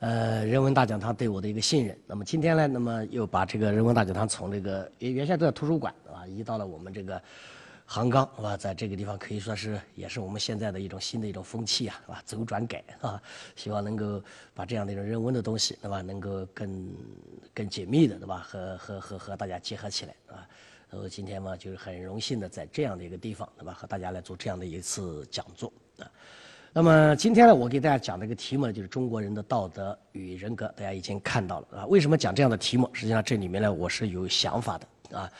[0.00, 1.96] 呃，人文大讲堂对我的一个信任。
[2.04, 7.22] 那么今天呢，那么又把这个人文大讲堂从这个原原先在图书馆啊，移到了我们这个
[7.84, 8.56] 杭钢，是吧？
[8.56, 12.20] 在这个地方可以说是也是我们现在的一种新的一种风气啊，是吧？
[12.26, 13.22] 走转改啊，
[13.54, 14.20] 希望能够
[14.52, 16.02] 把这样的一种人文的东西，对吧？
[16.02, 16.92] 能够更
[17.54, 18.38] 更紧密的，对吧？
[18.38, 20.42] 和和和和大家结合起来啊。
[20.90, 23.72] 然后今天嘛，就是很荣幸的在这样的一个地方，对吧？
[23.72, 26.10] 和大家来做这样的一次讲座啊。
[26.76, 30.66] 那么今天呢，我给大家讲的一个题目呢，就是中国人的道德与人格。
[30.76, 32.86] 大家已经看到了啊，为什么讲这样的题目？
[32.92, 35.32] 实际上这里面呢，我是有想法的啊。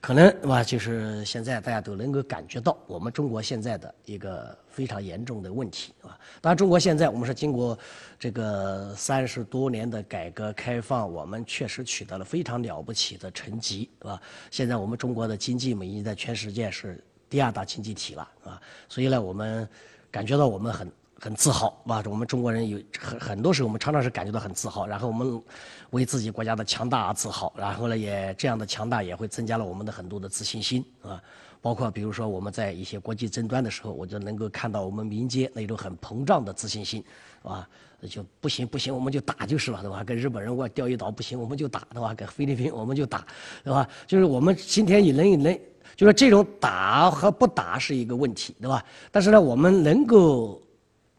[0.00, 6.16] 可能是吧，就是现在大家都能够感觉到我们中国现在的一个非常严重的问题啊。
[6.40, 7.76] 当然，中国现在我们是经过
[8.16, 14.22] 这个三十多年的改革开放，我们确实取得了非常了不起的成绩，是吧？
[14.48, 18.62] 现在我们中国的经济，已经在全世界是第二大经济体了啊。
[18.88, 19.68] 所以呢，我们。
[20.14, 22.00] 感觉到我们很很自豪，啊？
[22.06, 25.42] 我们中国人有很很多时候，我们常常是感觉到很自豪，然后我们
[25.90, 31.20] 为自己国家的强大而自豪，然后呢，也这样的强大也会增加了我们的很多的自信心啊。
[31.60, 37.02] 包括比如说我们在一些国际争端的时候，我就能够看到我们民间那种很膨胀的自信心，
[37.42, 37.68] 啊，
[38.08, 40.04] 就不行不行，我们就打就是了，对吧？
[40.04, 42.14] 跟日本人我钓鱼岛不行，我们就打，对吧？
[42.14, 43.26] 跟菲律宾我们就打，
[43.64, 43.88] 对吧？
[44.06, 45.60] 就是我们今天也能能。
[45.96, 48.84] 就是这种打和不打是一个问题，对吧？
[49.12, 50.60] 但是呢，我们能够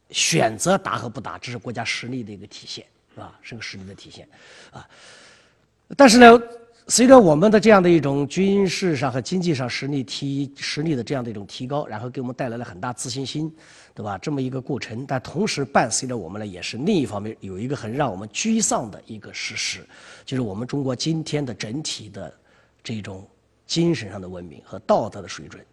[0.09, 3.39] 选择打和不打，这是国家实力的一个体现，是吧？
[3.41, 4.27] 是个实力的体现，
[4.71, 4.85] 啊。
[5.95, 6.41] 但是呢，
[6.87, 13.49] 随着我们的这样的一种军事上和经济上实力提实力的这样的一种提高，然后给我们带来了很大自信心，
[13.93, 14.17] 对吧？
[14.17, 19.87] 这么一个过程，但同时伴随着我们呢，也是另一方面有一个很让我们沮丧的一个事实，
[20.25, 22.33] 就是我们中国今天的整体的
[22.83, 23.25] 这种。
[23.65, 25.65] 精神上的文明和道德的水准，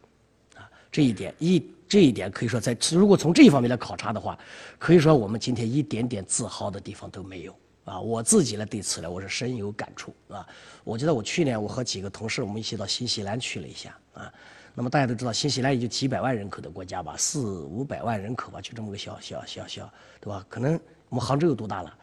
[0.57, 4.39] 啊，这一点一这一点可以说，在如果从这一方面来考察的话，
[4.79, 8.01] 可以说我们今天一点点自豪的地方都没有啊。
[8.01, 10.49] 我自己呢对此呢我是深有感触啊。
[10.85, 14.33] 我记得我去年我和几个同事我们一起到新西兰去了一下啊。
[14.75, 20.43] 那么大家都知道新西兰也就几百万人口的国家吧，四五百万人口吧，就这么个小小小小，对吧？
[20.49, 20.81] 可能
[21.11, 21.95] 我们杭州有多大了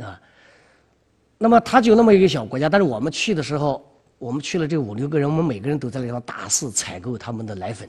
[0.00, 0.18] 啊？
[1.36, 3.86] 那么它就那么一个小国家，但是我们去的时候。
[4.18, 7.88] 我们去了这五六个人，我们每个人都在那地方大肆采购他们的奶粉，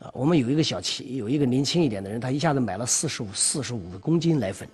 [0.00, 4.66] 啊，我们有一个小企，有一个年轻一点的人，他一下子买了四十五四十五公斤奶粉，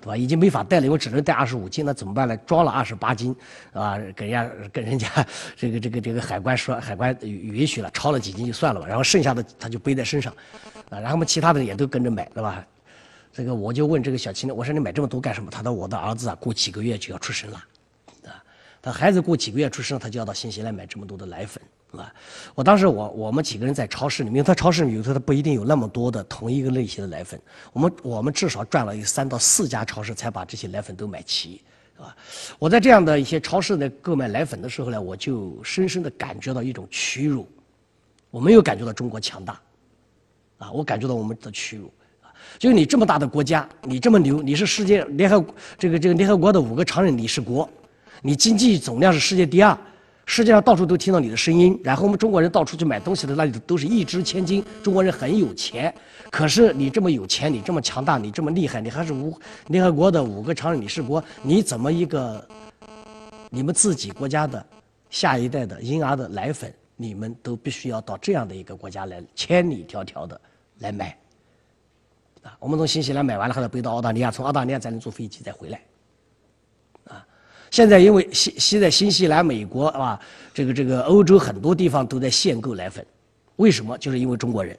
[0.00, 0.16] 对吧？
[0.16, 2.36] 已经没法带了，因为只能带二十五斤，那怎么办呢？
[2.38, 3.34] 装了二十八斤，
[3.72, 5.08] 啊，给人家跟人家
[5.56, 10.32] 这个这个这个海关说，海关允许了，超了几斤就算了吧，然后剩下的他就背在身上，
[10.90, 12.64] 啊，然后我们其他的也都跟着买，对吧？
[13.32, 15.50] 这个我就问这个小青年，我说你买这么多干什么？
[15.50, 17.64] 他说我的儿子啊，过几个月就要出生了。
[18.84, 22.12] 他孩子过几个月出生，他就要到新西兰买这么多的奶粉，是吧？
[22.54, 27.40] 我当时我我们几个人在超市里面，他超市里有时候他不一定有那么多的同一个类型的奶粉，
[27.72, 31.62] 我们我们至少转了有三到四家超市才把这些奶粉都买齐，
[31.96, 32.14] 是吧？
[32.58, 37.48] 我在这样的一些超市呢购买奶粉的时候呢，我就深深的感觉到一种屈辱，
[38.30, 39.58] 我没有感觉到中国强大，
[40.58, 41.90] 啊，我感觉到我们的屈辱，
[42.20, 42.28] 啊，
[42.58, 45.42] 就是你这么大的国家，你这么牛，你是世界联合
[45.78, 47.66] 这个这个联合国的五个常任理事国。
[48.26, 49.78] 你经济总量是世界第二，
[50.24, 51.78] 世界上到处都听到你的声音。
[51.84, 55.94] 然后我们中国人到处去买东西的那里都是一掷千金，中国人很有钱。
[56.30, 62.42] 可是你这么有钱，你这么强大，你这么厉害，你还是五联合国的五个常任理事国，你怎么一个
[63.50, 64.64] 你们自己国家的
[65.10, 70.40] 下一代的婴儿的奶粉，你们都必须要到这样的一个国家来千里迢迢的
[70.78, 71.14] 来买？
[72.42, 75.78] 啊，我们从新西兰买完了，还得背到澳大利亚，从澳大利亚才能坐飞机再回来。
[77.74, 80.20] 现在因为西现在新西兰、美国啊，
[80.54, 83.04] 这个这个欧洲很多地方都在限购奶粉，
[83.56, 83.98] 为什么？
[83.98, 84.78] 就是因为中国人，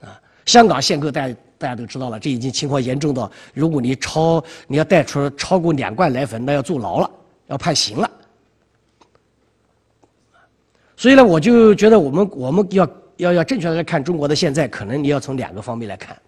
[0.00, 7.08] 啊，香港限购，大家大家都知道了，这已经情况严重到，如果你超你要带出超过两罐奶粉，那要坐牢了，
[7.46, 8.10] 要判刑了。
[10.96, 16.20] 所以呢，我就觉得我们我们要要要正确的来看中国的现在，可能你要从两个方面来看，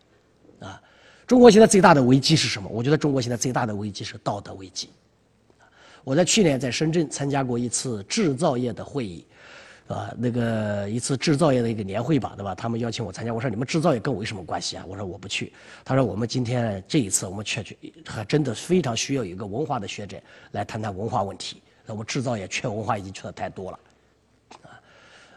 [0.60, 0.80] 啊，
[1.26, 2.68] 中国现在最大的危机是什么？
[2.72, 4.88] 我觉得中国现在最大的危机是道德危机。
[6.08, 9.22] 我在去年在深圳参加过一次制造业的会议，
[9.88, 12.54] 啊，那个一次制造业的一个年会吧，对吧？
[12.54, 14.84] 他们邀请我参加，我说你们制造业跟我有什么关系啊？
[14.88, 15.52] 我说我不去。
[15.84, 17.76] 他说我们今天这一次我们确确，
[18.06, 20.16] 还真的非常需要一个文化的学者
[20.52, 21.60] 来谈谈文化问题。
[21.84, 23.78] 那我们制造业缺文化已经缺的太多了，
[24.62, 24.80] 啊，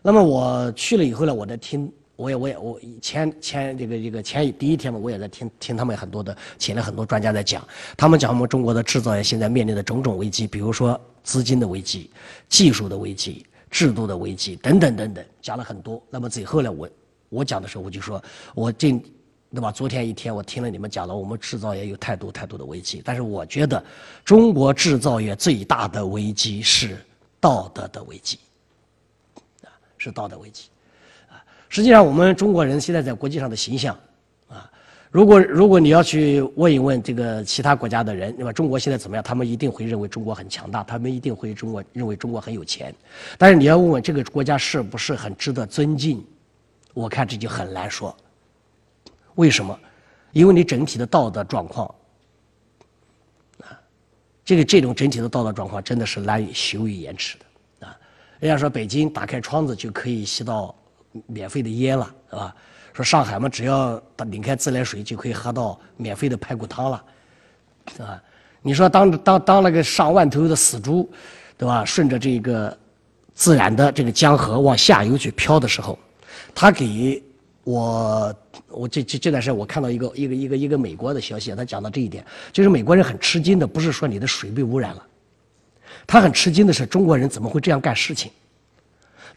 [0.02, 1.92] 那么我去了以后呢，我在听。
[2.22, 12.12] 我也我也我前前这个这个前第一天嘛，我也在听听他们很多的请了很多专家在讲，他们讲我们中国的制造业现在面临的种种危机，比如说资金的危机、
[12.48, 16.00] 技术的危机、制度的危机等等等等，讲了很多。
[16.12, 16.90] 那么最后呢，我
[17.30, 18.24] 我讲的时候我就说，
[18.54, 18.92] 我这
[19.54, 19.72] 对吧？
[19.72, 23.84] 昨天一天我听了你们讲了，我们制造业有太多太多的危机，但是我觉得
[24.24, 26.98] 中国制造业最大的危机是
[27.40, 28.40] 道德的危机，
[29.64, 30.70] 啊，是道德危机，
[31.72, 33.98] 实际上我们中国人现在在国际上的形象，
[34.50, 34.70] 啊，
[35.10, 38.52] 如果如果你要去问一问这个其他国家的人，那么？
[38.52, 39.24] 中国现在怎么样？
[39.24, 42.94] 他们一定会认为中国很强大，他们一定会中国认为中国很有钱，
[43.38, 46.22] 但是你要问问这个国家是不是很值得尊敬，
[46.94, 48.14] 我看这就很难说。
[49.36, 49.80] 为什么？
[50.34, 51.88] 因为你整体的道德状况，
[53.62, 53.80] 啊，
[54.44, 57.38] 这个这种整体的道德状况真的是难以羞于言辞
[57.80, 57.98] 的，啊，
[58.42, 60.76] 人家说北京打开窗子就可以吸到
[61.28, 62.56] 免费的烟了，是吧？
[62.94, 67.04] 说上海嘛，只要拧开自来水就可以喝到免费的排骨汤了，
[68.00, 68.22] 啊，
[68.62, 71.10] 你说当当当那个上万头的死猪，
[71.58, 71.86] 对吧？
[71.86, 72.78] 顺着这个
[73.34, 75.98] 自然的这个江河往下游去漂的时候，
[76.54, 77.22] 他给。
[77.64, 78.36] 我
[78.70, 85.06] 我这这这段时间我看到一个一个一个一个美国的消息，他讲到这一点，就是美国人很吃惊的，不是说你的水被污染了，
[86.08, 88.32] 他很吃惊的是中国人怎么会这样干事情，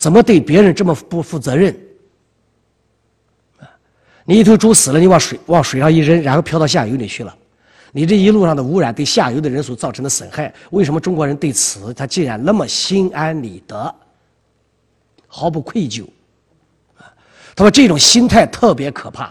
[0.05, 1.75] 怎么对别人这么不负责任？
[3.59, 3.65] 啊
[4.27, 7.35] 你一头猪死了，你往水往水上一扔，然后漂到下游里去了，
[7.91, 13.95] 你这一路上的污染对下游的人所造成的损害，为什么中国人对此他竟然那么心安理得，
[15.27, 16.05] 毫不愧疚？
[16.99, 17.09] 啊
[17.57, 19.25] 他说：“这种心态特别可怕，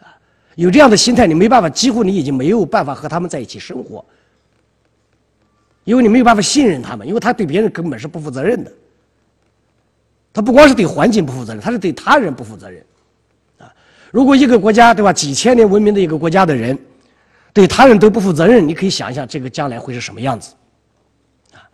[0.00, 0.10] 啊，
[0.56, 4.04] 有这样的心态，你没办法，几乎你已经没有办法和他们在一起生活，
[5.84, 8.72] 因为你没有办法信任他们，因为他对别人根本是不负责任的。
[10.34, 12.84] 他不光是对环境不负责任，他是对他人不负责任，
[13.58, 13.72] 啊，
[14.10, 16.78] 如果一个国家对吧，几千年文明的一个国家的人，
[17.52, 20.52] 对他人都不负责任，你可以想一想这个将来会是什么样子，
[21.54, 21.64] 啊，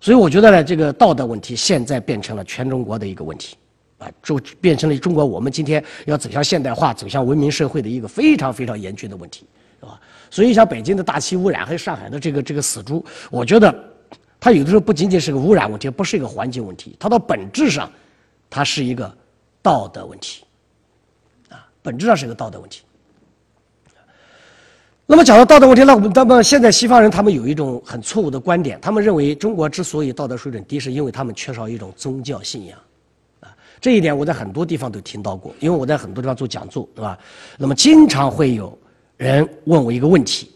[0.00, 3.56] 所以我觉得呢，这个道德问题现在变成了全中国的一个问题。”
[3.98, 9.44] 啊，就变成了中国我们今天要走向现代化、走向文明社会的一个非常非常严峻的问题，
[9.80, 10.00] 是吧？
[10.30, 13.74] 所以像北京的大气污染，还有上海的这个这个死猪，我觉得
[14.40, 17.90] 它有的时候不仅仅是个污染问题，不是一个环境问题，它到本质上，
[18.48, 19.12] 它是一个
[19.60, 20.44] 道德问题，
[21.48, 22.82] 啊，本质上是一个道德问题。
[25.10, 32.78] 那么讲到道德问题，那我们那么现在西方人他们有一种很错误的观点，他们认为中国之所以道德水准低，是因为他们缺少一种宗教信仰。
[33.40, 33.48] 啊
[33.80, 37.18] 这一点我在很多地方都听到过，因为我在很多地方做讲座，对吧？
[37.56, 38.76] 那么经常会有
[39.16, 40.50] 人问我一个问题，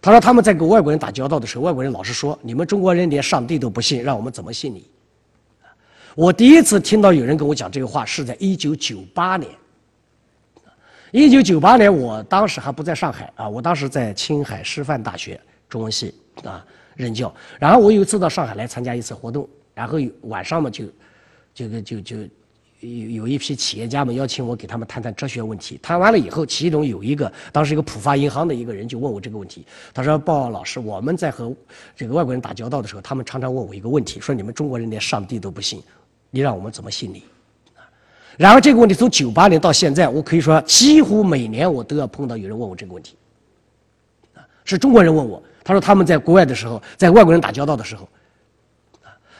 [0.00, 4.88] 他说他们在跟外国人打交道的时候，外国人老是说你们中国人连上帝都不信，让我们怎么信你？
[6.14, 9.50] 我第一次听到有人跟我讲这个话是在一九九八年，
[11.10, 16.14] 一九九八年我当时还不在上海啊，我当时在青海师范大学中文系
[16.44, 16.64] 啊
[16.94, 20.84] 任教，然后我有一次到上海来参加一次活动，然后晚上嘛就，
[21.54, 22.16] 这个就就。
[22.80, 31.52] 有有一批企业家们邀请我给他们谈谈哲学问题，谈完了以后，其中有一个当时一个浦发银行的一个人就问我这个问题，他说：“鲍老师，我们在和
[31.96, 35.82] 这个外国人打交道的时候，他们常常问我一个问题，说你们中国人连上帝都不信，
[36.30, 37.24] 你让我们怎么信你？”
[38.38, 43.16] 然后这个问题从九八年到现在，我可以说几乎每年我都要碰到有人问我这个问题，
[44.64, 48.08] 是中国人问我，他说他们在国外的时候，在外国人打交道的时候。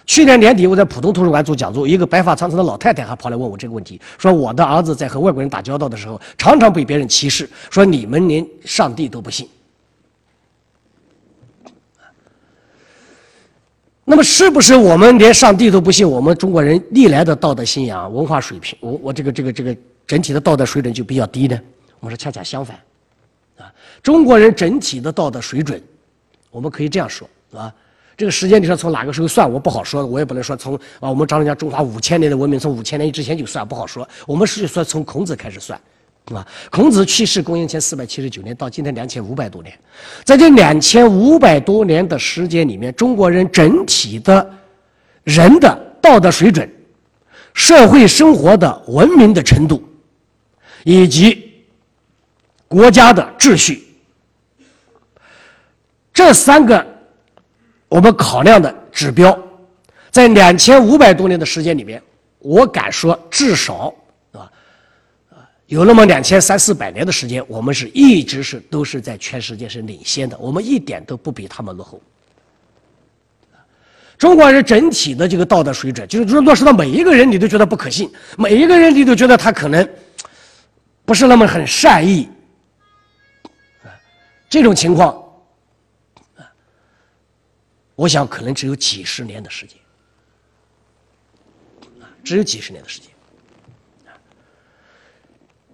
[0.08, 9.46] 去年年底，我在浦东图书馆做讲座，一个白发苍苍的老太太还跑来问我这个问题，说我的儿子在和外国人打交道的时候，常常被别人歧视，说你们连上帝都不信。
[14.06, 16.08] 那么，是不是我们连上帝都不信？
[16.08, 21.60] 我们中国人历来的道德信仰、文化水平，我我这个这个这个整体的道德水准就比较低呢？
[22.00, 22.80] 我们说恰恰相反，
[23.58, 23.70] 啊，
[24.02, 25.78] 中国人整体的道德水准，
[26.50, 27.70] 我们可以这样说，啊。
[28.18, 34.06] 这个时间你说从哪个时候算，我不好说，我也不能说从啊，我们常常讲中华五千年的文明，从五千年之前就算不好说。
[34.26, 35.80] 我们是说从孔子开始算，
[36.24, 36.44] 对吧？
[36.68, 39.72] 孔子去世公元前四百七十九年，到今天两千五百多年，
[40.24, 44.52] 在这两千五百多年的时间里面，中国人整体的
[45.22, 46.68] 人的道德水准、
[47.54, 49.80] 社会生活的文明的程度，
[50.82, 51.54] 以及
[52.66, 53.86] 国家的秩序，
[56.12, 56.84] 这三个。
[57.88, 59.36] 我们考量的指标，
[60.10, 62.02] 在两千五百多年的时间里面，
[62.38, 63.94] 我敢说至少
[64.32, 64.50] 啊
[65.66, 72.00] 有那么两千三四百年的时间，我们是一直是都是在全世界是领先的，我们一点都不比他们落后。
[74.18, 79.88] 中国人整体的这个道德水准，就是落实到每一个人，你都觉得不可信，每一个人你都觉得他可能
[81.04, 82.28] 不是那么很善意，
[84.50, 85.24] 这种情况。
[87.98, 89.76] 我想可能只有几十年的时间，
[92.22, 93.10] 只有几十年的时间。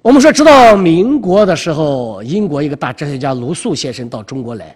[0.00, 4.74] 我们说，直到民国的时候，英国一个大哲学家卢素先生到中国来，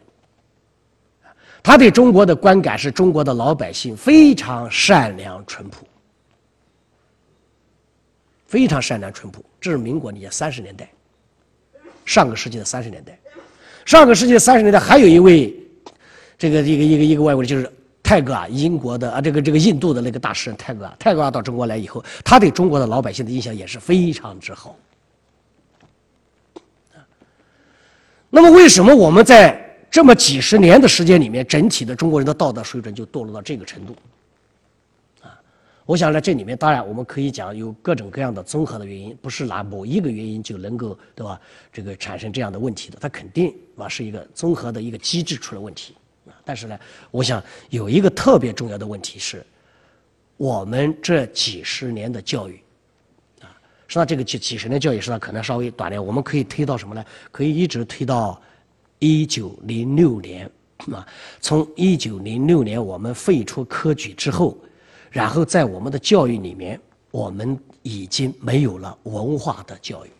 [1.63, 5.87] 他对中国的观感是中国的老百姓非常善良淳朴，
[8.45, 9.43] 非常善良淳朴。
[9.59, 10.87] 这是民国年三十年代，
[12.05, 13.19] 上个世纪的三十年代，
[13.87, 15.57] 上个世纪的三十年代还有一位，
[16.39, 17.71] 这个一个一个一个外国人，就是
[18.03, 20.97] 泰戈尔，英国的啊，这个这个印度的那个大诗人泰戈尔。
[20.99, 24.77] 泰戈尔到中国来以后，他对中国的老百姓的印象也是非常之好。
[28.31, 29.59] 那么，为什么我们在
[29.91, 33.97] 这么几十年的时间里面，整体的中国人的道德水准就堕落到这个程度？
[35.23, 35.41] 啊，
[35.87, 41.41] 我想呢，这里面当然我们可以讲有各种各样的综合的原因，不是拿某一个原因就能够对吧？
[41.73, 45.95] 这个产生这样的问题的，它肯定啊是一个综合的一个机制出了问题。
[46.45, 46.79] 但是呢，
[47.11, 49.45] 我想有一个特别重要的问题是，
[50.37, 52.61] 我们这几十年的教育。
[53.41, 53.49] 啊
[53.87, 57.03] 实际上，这个几几十年教育实际上可能稍微短点，我们可以推到什么呢？
[57.33, 58.39] 可以一直推到
[58.99, 60.51] 一九零六年
[60.93, 61.07] 啊。
[61.41, 64.57] 从一九零六年我们废除科举之后，
[65.11, 66.79] 然后在我们的教育里面，
[67.11, 70.11] 我们已经没有了文化的教育，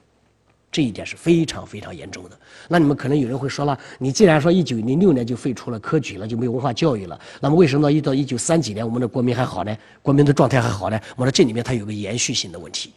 [0.71, 2.39] 这一点是非常非常严重的。
[2.69, 9.77] 那你们可能有人会说了，你既然说一九零六年就废除了科举了，就没有文化教育了，那么为什么一到一九三几年我们的国民还好呢？
[10.03, 11.01] 国民的状态还好呢？
[11.17, 12.93] 我说这里面它有个延续性的问题。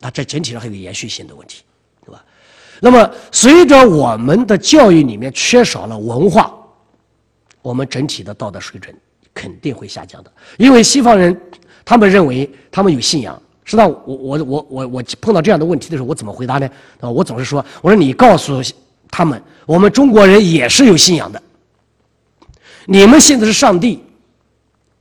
[0.00, 1.62] 那这整体上还有延续性的问题，
[2.04, 2.24] 对吧？
[2.80, 6.52] 那么随着我们的教育里面缺少了文化，
[7.62, 8.94] 我们整体的道德水准
[9.34, 10.32] 肯定会下降的。
[10.56, 11.38] 因为西方人
[11.84, 13.40] 他们认为他们有信仰，
[13.70, 16.68] 实际上我我我我我碰到这样的问题的时候，我怎么回答呢？
[16.98, 18.60] 啊，我总是说，我说你告诉
[19.08, 21.40] 他们，我们中国人也是有信仰的。
[22.86, 24.02] 你们信的是上帝，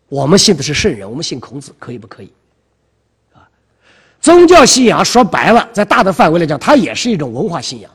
[0.08, 2.32] 我们信的是圣人，我们信孔子，可以不可以？
[3.34, 3.42] 啊
[4.22, 7.90] 宗教信仰说白了，在大的范围来讲，它也是一种文化信仰。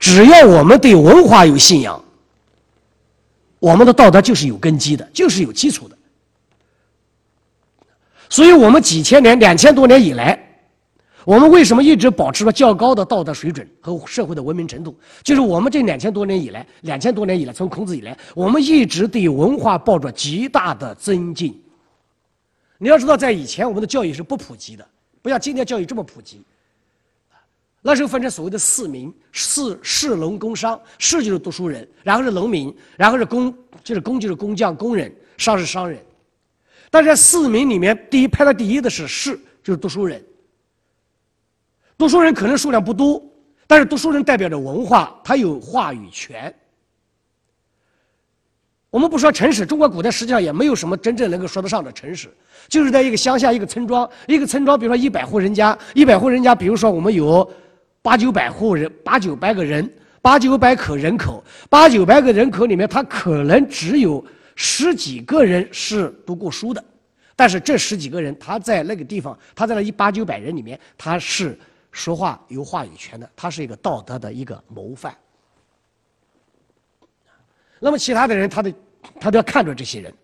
[0.00, 2.02] 只要我们对文化有信仰，
[3.60, 5.96] 我们的道德就是有根基的，就是有基础的。
[8.32, 10.42] 所以，我们几千年、两千多年以来，
[11.26, 14.98] 我们为什么一直保持了较高的道德水准和社会的文明程度？
[15.22, 21.54] 就是我们这两千多年以来，两千多年以来，从孔子以来，我们一直对文化抱着极大的尊敬。
[22.78, 24.86] 你要知道，在以前，我们的教育是不普及的。
[25.20, 26.40] 不像今天教育这么普及，
[27.82, 30.80] 那时候分成所谓的四民：士、士、农、工、商。
[30.96, 36.02] 士就是读书人，然后是农民，然后是工，就是工就是工匠、工人，商是商人。
[36.92, 40.22] 但是四民里面，第一排在第一的是士，就是读书人。
[41.96, 43.24] 读书人可能数量不多，
[43.66, 46.54] 但是读书人代表着文化，他有话语权。
[48.90, 52.28] 我们不说城市，中国古代实际上也没有什么真正能够说得上的城市。
[52.68, 57.50] 就是在一个乡下一个村庄，一个村庄，比如说一百户人家，一百户人家，比如说我们有
[58.02, 64.22] 八九百户人，八九百个人，八九百口人口，八九百个人口里面，他可能只有
[64.54, 66.84] 十几个人是读过书的，
[67.34, 71.58] 但是这十几个人，他在那个地方，他在那一八九百人里面，他是
[71.90, 75.16] 说话有话语权的，他是一个道德的一个模范。
[77.80, 78.72] 那么其他的人，他的
[79.18, 80.14] 他都要看着这些人。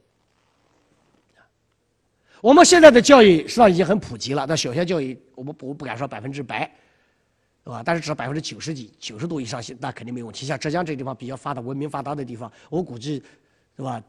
[2.40, 6.70] 我们现在的教育实际上已经很普及了，但小学教育我们不不敢说百分之百，
[7.64, 7.82] 对吧？
[7.84, 10.46] 但是至少百分之九十几、九十多以上，那肯定没问题。
[10.46, 13.20] 像浙江这地方比较发达、文明发达的地方，我估计，
[13.76, 14.00] 对吧？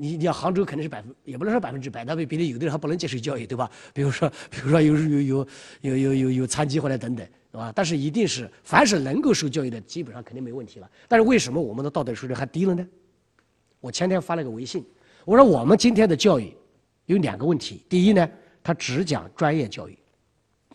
[0.00, 3.68] 你你像杭州肯定是百分，也不能说百分之百，那别的有的人还不能接受教育，对吧？
[3.92, 5.48] 比如说，比如说有有有
[5.80, 7.72] 有有有有残疾或者等等，对吧？
[7.74, 10.88] 但是一定是凡是能够受教育的，基本上肯定没问题了。
[11.08, 12.86] 但是为什么我们的道德水准还低了呢？
[13.80, 14.84] 我前天发了个微信，
[15.24, 16.54] 我说我们今天的教育。
[17.06, 18.28] 有两个问题，第一呢，
[18.62, 19.98] 他只讲专业教育，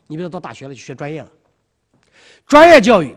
[0.07, 1.31] 你比如到大学了去学专业了，
[2.47, 3.15] 专业教育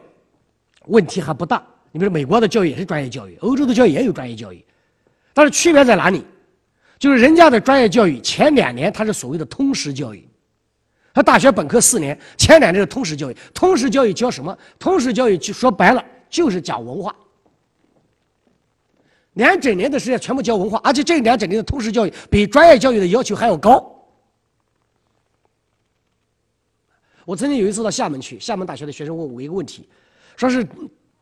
[0.88, 1.66] 问题还不大。
[1.92, 4.62] 你比如美国的教育也是专业教育，欧洲的教育也有专业教育，
[5.36, 6.24] 但是区别在哪里？
[6.98, 10.26] 就是人家的专业教育前两年它是所谓的通识教育，
[11.12, 13.36] 他大学本科四年，前两年是通识教育。
[13.52, 14.56] 通识教育教什么？
[14.78, 17.14] 通识教育就说白了就是讲文化。
[19.34, 23.94] 两整年的时间全部教文化，而且这两整年的通识教育比专业教育的要求还要高。
[27.26, 29.86] 我曾经有一次到厦门去，厦门大学的学生问我一个问题，
[30.34, 30.66] 说是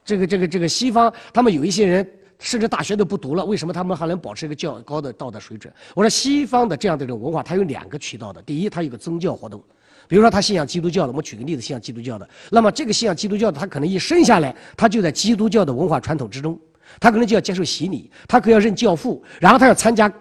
[0.04, 5.72] 这个这个这个西方他们有一些人甚至大学都不读了，为什么他们还能保持一个较高的道德水准？
[5.94, 8.42] 我说西方的这样的一种文化，它有两个渠道的。
[8.42, 9.62] 第一，它有个宗教活动，
[10.08, 16.58] 比如说他信仰基督教的，我们举个例子，信仰基督教的，那么这个信仰基督教的，他可能一生下来他就在基督教的文化传统之中。
[17.00, 20.12] 他可能就要接受洗礼，他可要认教父，然后他要参加，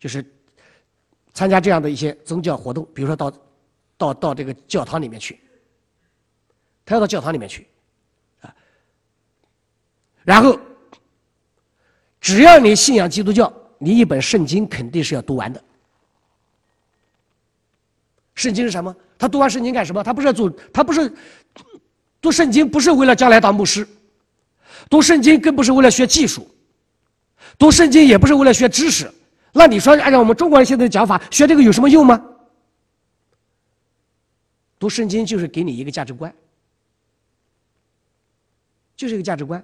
[0.00, 0.22] 就是
[1.32, 3.32] 参加这样的一些宗教活动，比如说到
[3.96, 5.38] 到到这个教堂里面去，
[6.84, 7.66] 他要到教堂里面去，
[8.40, 8.54] 啊，
[10.24, 10.58] 然后
[12.24, 15.62] 只要你信仰基督教，你一本圣经肯定是要读完的。
[18.34, 18.96] 圣经是什么？
[19.18, 20.02] 他读完圣经干什么？
[20.02, 21.14] 他不是要做，他不是
[22.22, 23.86] 读圣经，不是为了将来当牧师，
[24.88, 26.48] 读圣经更不是为了学技术，
[27.58, 29.12] 读圣经也不是为了学知识。
[29.52, 32.24] 那你说，按照我们中国人现在的讲法，学这个有什么用吗？
[34.78, 36.34] 读圣经就是给你一个价值观，
[38.96, 39.62] 就是一个价值观。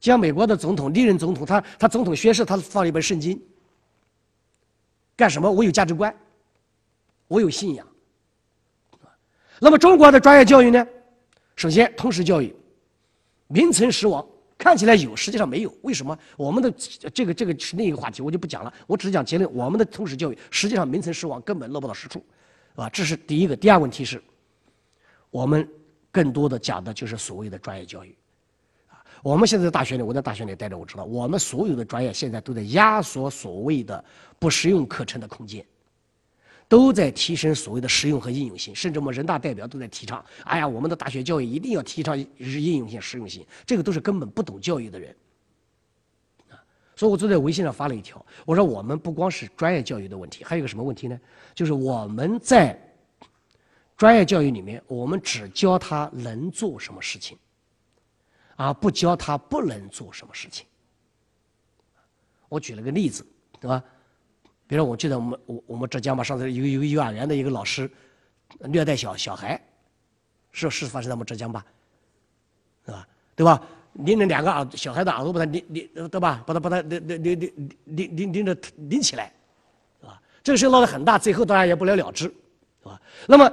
[0.00, 3.40] 像美国的总统历任总统，他他总统宣誓，他放了一本圣经，
[5.16, 5.50] 干什么？
[5.50, 6.14] 我有价值观。
[7.28, 7.86] 我有信仰，
[9.60, 10.84] 那么中国的专业教育呢？
[11.54, 12.52] 首先，通识教育
[13.46, 14.26] 名存实亡，
[14.58, 15.72] 看起来有，实际上没有。
[15.82, 16.18] 为什么？
[16.36, 16.68] 我们的
[17.14, 18.74] 这个这个是另一个话题，我就不讲了。
[18.88, 22.20] 我只讲结论：我们的通识教育实际上名存实亡，根本落不到实处，
[22.74, 23.54] 啊，这是第一个。
[23.54, 24.20] 第二问题是，
[25.30, 25.68] 我们
[26.10, 28.12] 更多的讲的就是所谓的专业教育，
[29.22, 34.04] 我们现在大学里，我在大学里待着，我知道，我们所有的专业现在都在压缩所谓的
[34.38, 35.64] 不实用课程的空间。
[36.68, 40.24] 都在提升所谓的实用和应用性，甚至我们人大代表都在提倡。
[40.44, 45.12] 哎呀，我们的大学教育一定要提倡应用性、实用性，这个都是根本不懂教育的人。
[46.94, 51.18] 所以我昨天微信上发了一条，我说我们不光是专业教育的问题，还有个什么问题呢？
[51.56, 52.78] 就是我们在
[53.96, 57.36] 专业教育里面，我们只教他能做什么事情，
[58.60, 60.66] 啊不教他不能做什么事情。
[62.50, 63.24] 我举了个例子，
[63.58, 63.82] 对吧？
[64.66, 67.90] 比如，我记得我们我我们浙江吧，上次有有个幼儿园的一个老师
[68.68, 69.58] 虐待小小孩，
[70.52, 71.64] 是是发生在我们浙江吧，
[72.84, 73.08] 是吧？
[73.34, 73.62] 对吧？
[73.94, 76.44] 拎着两个耳小孩的耳朵，把他拎拎，对吧？
[76.46, 78.54] 把他把他拎拎拎拎拎拎着
[78.90, 79.32] 拎起来，
[80.02, 80.20] 是吧？
[80.42, 83.00] 这个事闹得很大，最后当然也不了了之，是吧？
[83.26, 83.50] 那么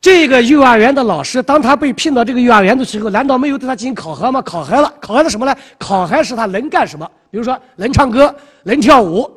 [0.00, 4.40] 这个幼儿园的老师，当他被聘到这个幼儿园的时候，难道没有对他进行考核吗？
[4.42, 5.54] 考核了，考核的什么呢？
[5.78, 7.10] 考核是他能干什么？
[7.30, 9.30] 比如说能唱歌，能跳舞。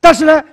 [0.00, 0.44] 但是呢，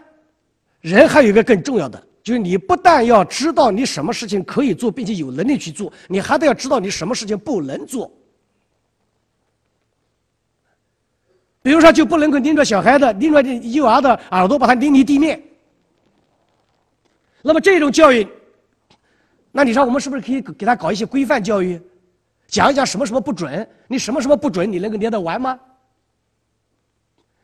[0.81, 8.11] 人还有一个更重要的，就是你不但要知道你什么事情可以做，并且有能力去做，你还得要知道你什么事情不能做。
[11.61, 15.41] 比如说，就不能够拎着小孩的、拎着幼儿的耳朵，把他拎离地面。
[17.41, 18.27] 那么这种教育，
[19.57, 21.81] 那你说我们是不是可以给他搞一些规范教育，
[22.45, 23.67] 讲一讲什么什么不准？
[23.87, 24.71] 你什么什么不准？
[24.71, 25.59] 你能够拎得完吗？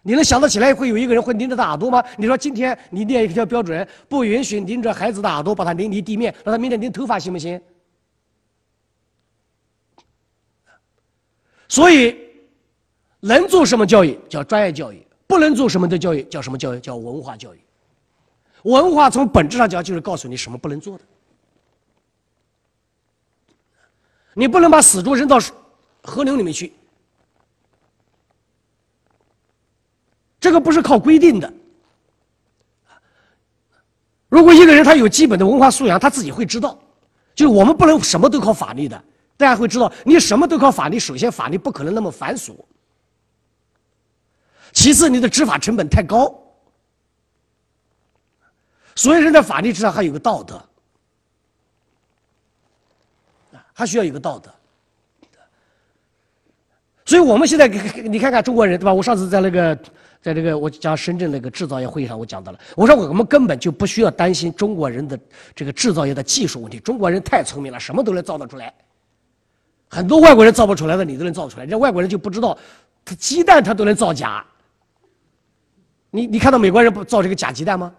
[0.04, 2.04] 你能想得起来会有一个人会拎着他耳朵吗？
[2.16, 7.60] 你说今天你列一条标准，不允许拎着孩子的耳朵，把他拎离地面，让他明天拎头发行不行？
[11.68, 12.16] 所以，
[13.22, 16.80] 能做什么教育叫专业教育，不能做什么的教育叫什么教育？
[16.80, 17.60] 叫文化教育。
[18.66, 21.04] 文化从本质上讲就是告诉你什么不能做的。
[24.34, 25.40] 你不能把死猪扔到
[26.02, 26.74] 河流里面去。
[30.40, 31.54] 这个不是靠规定的。
[34.28, 36.78] 如果一个人他有基本的文化素养，他自己会知道。
[37.36, 39.04] 就我们不能什么都靠法律的，
[39.38, 42.56] 大家会知道，你什么都靠法律，首先法律不可能那么繁琐，
[44.72, 46.32] 其次你的执法成本太高。
[48.96, 50.64] 所以人在法律之上还有个道德，
[53.74, 54.50] 还需要有个道德。
[57.06, 58.94] 所以我们现在你看看中国人对吧？
[58.94, 59.78] 我上次在那个。
[60.24, 62.60] 在这个我讲深圳那个制造业会议上，我讲到了。
[62.78, 65.20] 我说我们根本就不需要担心中国人的
[65.54, 68.74] 这个制造业的技术问题，中国人太聪明了，什么都能造得出来。
[69.90, 71.66] 很多外国人造不出来的，你都能造出来。
[71.66, 72.58] 人家外国人就不知道，
[73.04, 74.46] 他鸡蛋他都能造假。
[76.10, 77.94] 你你看到美国人不造这个假鸡蛋吗？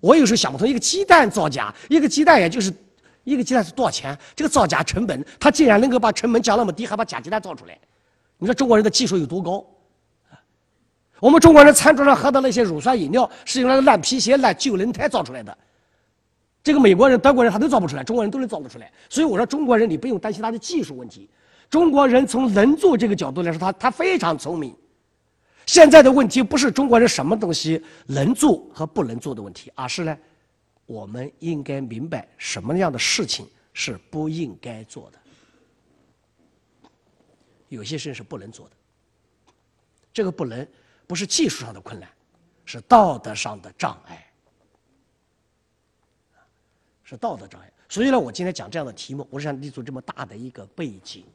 [0.00, 2.74] 我有时候想不通，一个鸡蛋造假，一个鸡蛋也就是
[3.24, 4.16] 一个鸡蛋是多少钱？
[4.36, 7.76] 这个造假成本，他竟然能够把成本降那么低，还把假鸡蛋造出来。
[8.38, 9.64] 你说中国人的技术有多高？
[11.20, 15.56] 我们中国人餐桌上喝的那些乳酸饮料，是用那个烂皮鞋、烂旧轮胎造出来的。
[16.62, 18.90] 这个美国人、德国人他都造不出来，中国人都能造得出来。
[19.08, 21.30] 所以我说，中国人你不用担心他的技术问题。
[21.70, 24.74] 中国人从能做这个角度来说，他他非常聪明。
[25.66, 30.14] 现在的问题不是中国人什么东西能做和不能做的问题，而是呢，
[30.86, 35.18] 我们应该明白什么样的事情是不应该做的。
[37.68, 38.76] 有些事情是不能做的，
[40.12, 40.66] 这个不能。
[41.06, 42.08] 不是技术上的困难，
[42.64, 44.32] 是道德上的障碍，
[47.02, 47.70] 是道德障碍。
[47.90, 51.26] 所以呢，我今天讲这样的题目，我是想立足这么大的一个背景，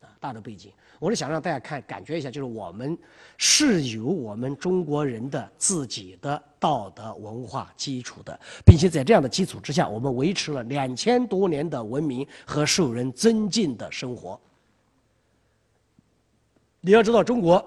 [0.00, 0.72] 啊，大的背景。
[0.98, 2.98] 我是想让大家看感觉一下，就是我们
[3.36, 14.38] 是有我们中国人的自己的道德文化基础的，并且在这样的基础之下，我们维持了两千多年的文明和受人尊敬的生活。
[16.80, 17.64] 你要知道，中国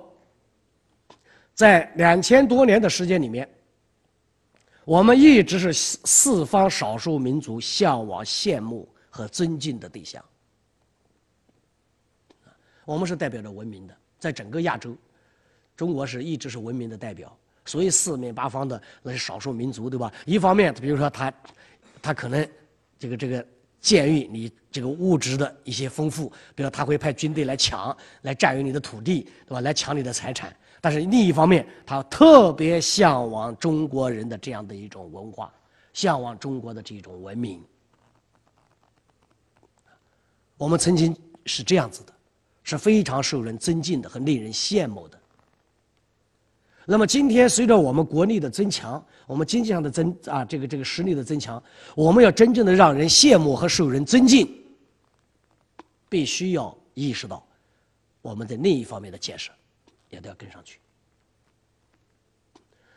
[1.53, 3.47] 在两千多年的时间里面，
[4.83, 10.23] 我们一直是四四方少数民族向往、羡慕和尊敬的对象。
[12.91, 14.93] 我们是代表着文明的，在整个亚洲，
[15.77, 17.33] 中国是一直是文明的代表。
[17.65, 20.11] 所以四面八方的那些少数民族，对吧？
[20.25, 21.33] 一方面，比如说他，
[22.01, 22.45] 他可能
[22.99, 23.45] 这个这个
[23.79, 29.61] 鉴于你这个物质的一些丰富，比如他会派军队来抢、来占有你的土地，对吧？
[29.61, 30.53] 来抢你的财产。
[30.81, 35.53] 但是另一方面，他特别向往中国人的这样的一种文化，
[35.93, 37.63] 向往中国的这种文明。
[40.57, 42.13] 我们曾经是这样子的。
[42.71, 45.19] 是非常受人尊敬的和令人羡慕的。
[46.85, 51.61] 那么今天随着我们国力的增强，我们经济上的增啊，这个这个实力的增强，
[51.95, 54.49] 我们要真正的让人羡慕和受人尊敬，
[56.09, 57.45] 必须要意识到
[58.21, 59.51] 我们的另一方面的建设
[60.09, 60.79] 也都要跟上去。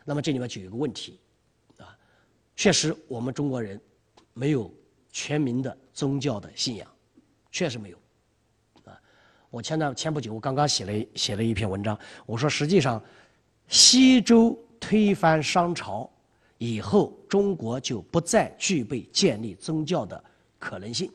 [0.05, 1.19] 那么这里面就有一个问题
[1.79, 1.97] 啊，
[2.57, 3.81] 确实我们中国人
[4.33, 4.73] 没有
[5.11, 6.89] 全民的宗教的信仰，
[7.51, 7.99] 确实没有。
[9.55, 11.97] 我前段前不久，我刚刚写了写了一篇文章。
[12.27, 13.01] 我说，实际上，
[13.69, 16.11] 西周推翻商朝
[16.59, 20.25] 以后，中国就不再具备建立宗教的
[20.59, 21.09] 可能性，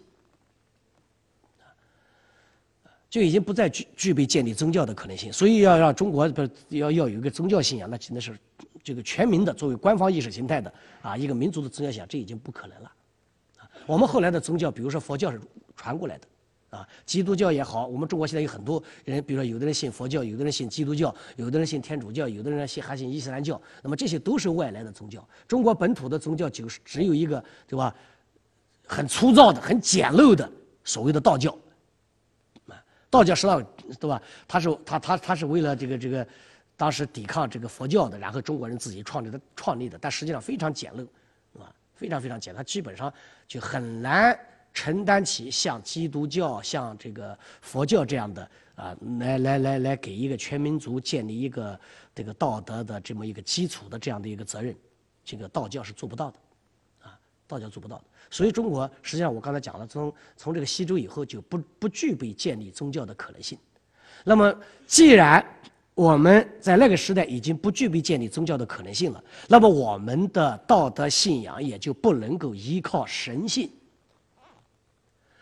[3.09, 5.33] 就已经不再具具备建立宗教的可能性。
[5.33, 8.39] 所以，要让中国不要要有一个宗教信仰，那真的是
[8.81, 12.89] 这个全民的作为官方意识形态的啊一个民族的宗教信仰，这已经不可能了。
[13.85, 15.41] 我们后来的宗教，比如说佛教是
[15.75, 16.27] 传过来的。
[16.69, 23.59] 啊，基督教也好，我们中国现在有很多人，比如说有的人信佛教，有的人信基督教，有的人信天主教，有的人信还信伊斯兰教。
[23.81, 25.27] 那么这些都是外来的宗教。
[25.47, 27.95] 中国本土的宗教就是只有一个，对吧？
[28.85, 30.47] 很粗糙的、很简陋的
[30.83, 31.57] 所谓的道教。
[32.67, 32.77] 啊，
[33.09, 33.65] 道教实际上，
[33.99, 34.21] 对吧？
[34.47, 36.27] 他是他他他是为了这个这个，
[36.77, 41.03] 当时抵抗这个佛教的，然后中国人自己创立的创立的，但实际上非常简陋，
[41.59, 43.11] 啊，非常非常简，它基本上
[43.47, 44.39] 就很难。
[44.73, 51.79] 承担起像基督教、像这个佛教这样的啊，来来来来给一个全民族建立一个
[52.15, 54.75] 这个道德的这么一个基础的这样的一个责任，
[55.25, 56.37] 这个道教是做不到的，
[57.01, 58.01] 啊，道教做不到。
[58.29, 63.57] 所以中国实际上我刚才讲了，从从这个西周以后就不不具备建立宗教的可能性。
[64.23, 64.53] 那么
[64.85, 65.43] 既然
[65.95, 73.69] 我们在那个时代已经不具备建立宗教的可能性了，那么我们的道德信仰也就不能够依靠神性。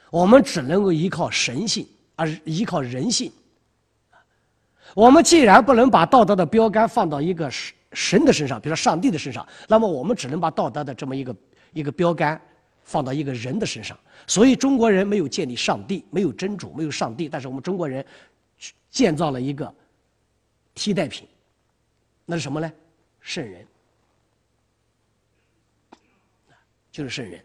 [0.09, 3.31] 我们只能够依靠神性，而依靠人性。
[4.95, 11.35] 我们既然不能把道德的标杆放到一个神神的身上，比如说上帝的身上，那么我们只能把道德的这么一个
[11.73, 12.39] 一个标杆
[12.83, 13.97] 放到一个人的身上。
[14.25, 18.05] 所以中国人没有建立上帝，没有真主，没有上帝，但是我们中国人
[18.89, 19.73] 建造了一个
[20.73, 21.27] 替代品，
[22.25, 22.71] 那是什么呢？
[23.21, 23.67] 圣人，
[26.91, 27.43] 就是圣人。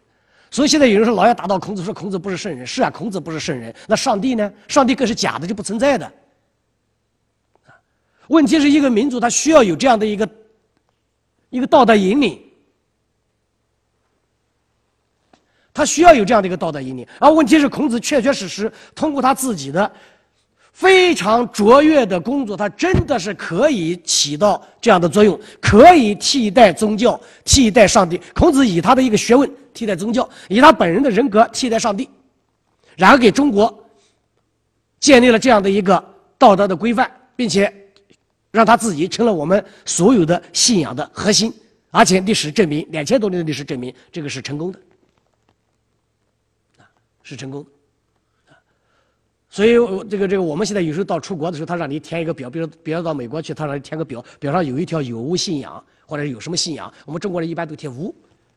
[0.53, 2.65] 所以现在有人说老要打倒孔子，说孔子不是圣人。
[2.65, 3.73] 是啊，孔子不是圣人。
[3.87, 4.53] 那上帝呢？
[4.67, 6.13] 上帝更是假的，就不存在的。
[8.27, 10.29] 问题是一个民族，他需要有这样的一个
[11.49, 12.39] 一个道德引领，
[15.73, 17.07] 他需要有这样的一个道德引领。
[17.19, 19.91] 而问题是，孔子确确实实通过他自己的。
[20.73, 28.19] 非常卓越的工作，它真的是可以起到这样的作用，可以替代宗教，替代上帝。
[28.33, 32.09] 孔子以他的一个学问替代宗教，以他本人的人格替代上帝，
[32.97, 33.87] 然后给中国
[34.99, 36.03] 建立了这样的一个
[36.37, 37.71] 道德的规范，并且
[38.51, 41.53] 让他自己成了我们所有的信仰的核心。
[41.91, 44.79] 而且历史证明，两千多年的历史证明，这个是成功的，
[47.21, 47.69] 是成功的。
[49.53, 49.73] 所以，
[50.09, 58.11] 这个这个，我们现在有时候到出国的时候，他让你填一个表，比如比如到美国去，他让你填个表，表上有一条有无信仰，或者有什么信仰，我们中国人一般都填无，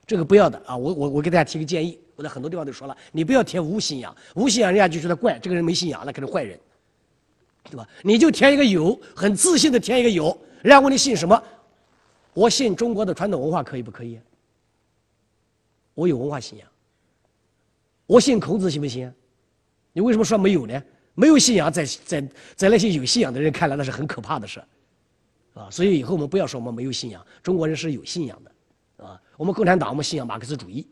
[0.07, 0.75] 这个不要的啊。
[0.75, 6.59] 我我我给大家提个建议，我在很多地方都说了，你不要填无信仰，无信仰人家就觉得怪，这个人没信仰，那可是坏人，
[7.71, 7.87] 对吧？
[8.03, 10.29] 你就填一个有，很自信的填一个有，
[10.63, 11.43] 人家问你信什么，
[12.33, 14.19] 我信中国的传统文化，可以不可以？
[15.93, 16.67] 我有文化信仰，
[18.07, 19.13] 我信孔子，行不行？
[19.97, 20.83] 你为什么说没有呢？
[21.15, 24.63] 没有信仰，在在在那些有信仰的人看来，那是很可怕的事，
[25.55, 25.71] 啊！
[25.71, 29.19] 所以以后我们不要说我们没有信仰，中国人是有信仰的，啊！
[29.39, 30.87] 我们共产党我们信仰马克思主义，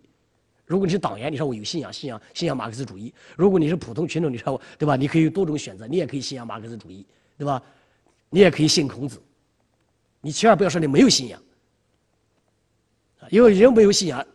[0.65, 4.97] 如果你是党员，你说我有信仰，信仰信仰马克思主义；如果你是普通群众，你说我对吧？
[4.97, 7.63] 你可以有多种选择，你也可以信仰马克思主义，对吧？
[8.31, 9.21] 你也可以信孔子。
[10.23, 11.39] 你千万不要说你没有信仰，
[13.29, 14.27] 因为人没有信仰，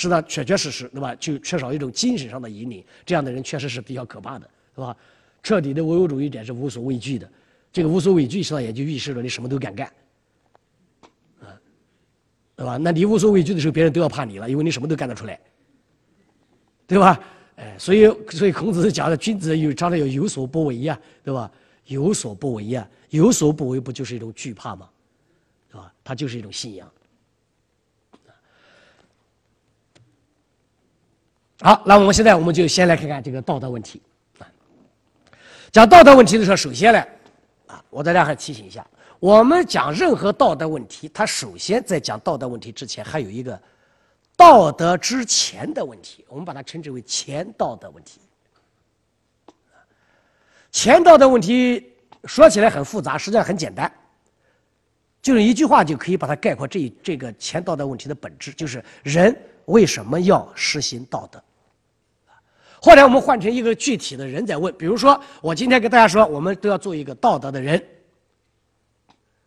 [0.00, 1.12] 是的，确确实实，对吧？
[1.16, 4.96] 就缺少一种精神上的引领，这样的人确实是比较可怕的，是吧？
[5.42, 7.28] 彻底的唯物主义者是无所畏惧的，
[7.72, 9.92] 这个无所畏惧实际上也就预示着你什么都敢干，
[11.40, 11.50] 啊，
[12.54, 12.76] 对吧？
[12.76, 15.40] 那你无所畏惧的时候，别人都要怕你了，因为你什么都干得出来。
[16.86, 17.20] 对吧？
[17.56, 21.50] 哎，所以所以孔子是讲的君子有常常要有所不为呀，对吧？
[21.86, 24.88] 有所不为呀，有所不为不就是一种惧怕吗？
[25.68, 25.92] 对吧？
[26.04, 26.88] 它就是一种信仰。
[31.60, 34.00] 好，那我们现在我们就先来看看这个道德问题。
[34.38, 34.46] 啊，
[35.72, 37.04] 讲道德问题的时候，首先呢，
[37.66, 38.86] 啊，我在这还提醒一下，
[39.18, 43.60] 我们讲任何道德问题，它首先在讲道德问题之前，还有一个。
[44.36, 48.20] 道德之前的问题，我们把它称之为前道德问题。
[50.70, 51.92] 前道德问题
[52.22, 53.92] 说起来很复杂，实际上很简单，
[55.20, 56.68] 就是一句话就可以把它概括。
[56.68, 61.42] 这这个前道德问题的本质就是人为什么要实行道德？
[62.80, 67.82] 后来我们换成一个具体的人在问，比如说我今天跟大家说，我们都要做一个道德的人。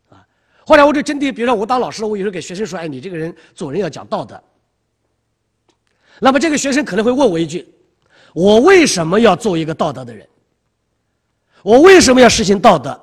[0.09, 0.25] 啊，
[0.65, 4.41] 后来我就针对，比如说我当老师，我有时候给学生说，哎，你这个人做人要讲道德。
[6.19, 7.67] 那么这个学生可能会问我一句
[8.35, 10.27] ：“我为什么要做一个道德的人？
[11.63, 12.99] 我为什么要实行道德？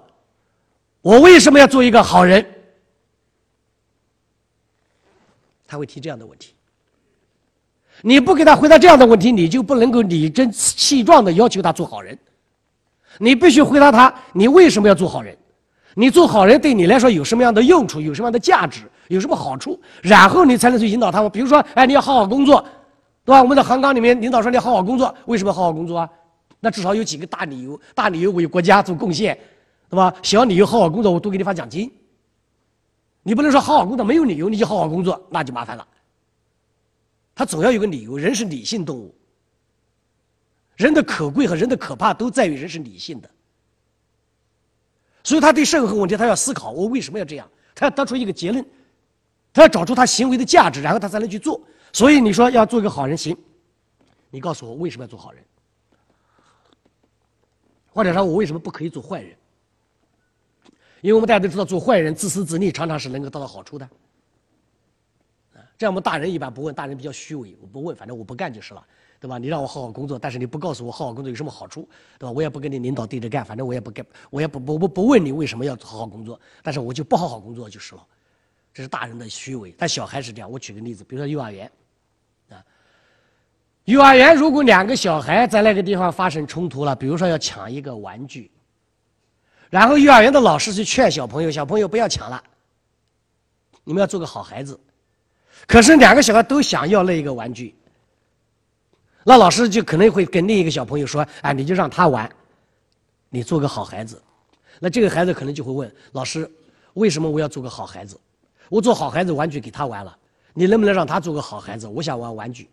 [1.01, 2.45] 我为什么要做一个好人？”
[5.67, 6.55] 他会提这样的问题。
[8.03, 12.17] 你不给他回答这样的问题，你就不能够理直气壮的要求他做好人。
[13.19, 15.37] 你必须回答他：你为什么要做好人？
[15.95, 18.01] 你做好人对你来说有什么样的用处？
[18.01, 18.83] 有什么样的价值？
[19.09, 19.81] 有什么好处？
[20.03, 21.31] 然后你才能去引导他们。
[21.31, 22.65] 比如说，哎，你要好好工作。
[23.25, 23.43] 对吧？
[23.43, 26.09] 我们在航岗里面，领导说你好好工作，为什么好好工作啊？
[26.61, 29.39] 那至少有几个大理由，大理由为国家做贡献，
[29.91, 30.11] 对吧？
[30.23, 31.93] 小理由好好工作，我多给你发奖金。
[33.23, 35.87] 你不能说好好工作没有理由你就好好工作，那就麻烦了。
[37.39, 39.15] 他总要有个理由，人是理性动物，
[40.75, 43.31] 人的可贵和人的可怕都在于人是理性的。
[45.23, 48.67] 所以他对任何问题，他要思考我为什么要这样，他要得出一个结论，
[49.53, 51.63] 他要找出他行为的价值，然后他才能去做。
[51.93, 53.37] 所以你说要做一个好人行，
[54.31, 55.45] 你告诉我为什么要做好人，
[57.91, 59.37] 或者说我为什么不可以做坏人？
[61.03, 63.89] 因为我们大家都知道，做坏人自私自利，常常是能够得到好处的。
[65.79, 68.85] 这样我们大人一般不问，大人比较虚伪，我不问，反正我不干就是了，
[69.21, 69.39] 对吧？
[69.39, 71.89] 你让我好好工作，但是你不告诉我好好工作有什么好处，
[72.19, 72.33] 对吧？
[72.33, 78.05] 我也不跟你领导对着干，反正我也不干，我也不不不不问你为什么要好好工作，但是我就不好好工作就是了。
[78.75, 80.51] 这是大人的虚伪，但小孩是这样。
[80.51, 81.71] 我举个例子，比如说幼儿园，
[82.51, 82.59] 啊，
[83.85, 88.51] 幼儿园如果两个小孩在那个地方发生冲突了，比如说要抢一个玩具，
[89.71, 92.43] 然后幼儿园的老师去劝小朋友，小朋友不要抢了，
[93.85, 94.79] 你们要做个好孩子。
[95.69, 97.75] 可是两个小孩都想要那一个玩具，
[99.23, 102.29] 那老师就可能会跟另一个小朋友说：“哎，你就让他玩，
[103.29, 104.21] 你做个好孩子。”
[104.81, 106.51] 那这个孩子可能就会问老师
[106.95, 108.19] ：“为什么我要做个好孩子？”
[108.71, 110.17] 我做好孩子，玩具给他玩了，
[110.55, 111.87] 你能不能让他做个好孩子？
[111.87, 112.69] 我想玩玩具。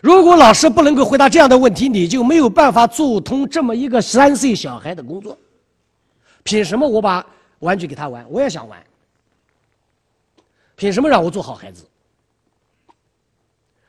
[0.00, 5.36] 如果老师不能够回答这样的问题，你就没有办法做通这么一个三岁小孩的工作。
[6.44, 7.24] 凭什么我把
[7.58, 8.24] 玩具给他玩？
[8.30, 8.80] 我也想玩。
[10.76, 11.86] 凭什么让我做好孩子？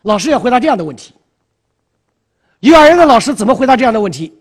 [0.04, 1.14] 老师要回答这样的问题。
[2.60, 4.38] 幼儿园的老师怎么回答这样的问题？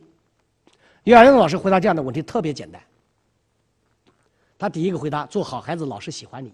[1.04, 2.80] 幼儿园的老师回答这样的问题特别简单。
[4.58, 6.52] 他第一个回答：做好孩子，老师喜欢你。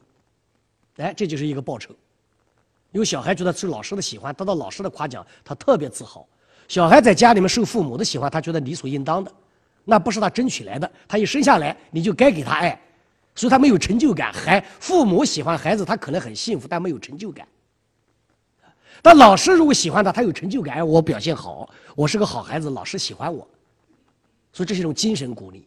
[0.96, 1.94] 哎，这就是一个报酬。
[2.90, 6.27] 因为小孩觉得是老师的喜欢，得到老师的夸奖，他特别自豪。
[6.68, 9.31] 小孩在家里面受父母的喜欢，他觉得理所应当的，
[9.85, 10.90] 那不是他争取来的。
[11.07, 12.81] 他一生下来，你就该给他爱，
[13.38, 14.33] 所以他没有成就感。
[14.33, 17.46] 还父母喜欢孩子，他可能很幸福，但没有成就感。
[19.01, 20.79] 但老师如果喜欢他，他有成就感。
[20.79, 23.46] 哎，我表现好，我是个好孩子，老师喜欢我，
[24.53, 25.64] 所以这是一种精神鼓励。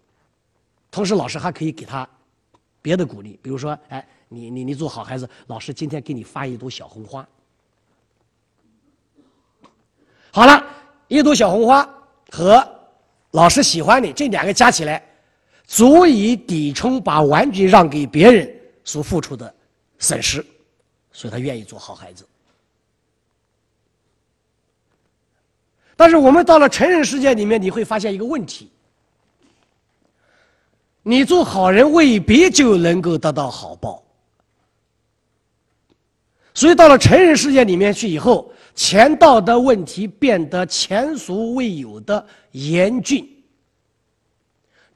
[0.91, 2.05] 同时，老师还可以给他。
[2.81, 7.25] 别的鼓励，比如说，哎，你你你做好孩子，老师今天给你发一朵小红花。
[10.31, 10.65] 好了，
[11.07, 11.87] 一朵小红花
[12.31, 12.67] 和
[13.31, 15.01] 老师喜欢你，这两个加起来，
[15.73, 18.53] 足以抵充把玩具让给别人
[18.83, 19.55] 所付出的
[19.99, 20.45] 损失，
[21.13, 22.27] 所以他愿意做好孩子。
[25.95, 28.69] 但是我们到了成人世界里面，你会发现一个问题。
[31.03, 34.03] 你做好人未必就能够得到好报。
[36.53, 43.25] 所以到了成人世界里面去以后，钱道德问题变得前所未有的严峻。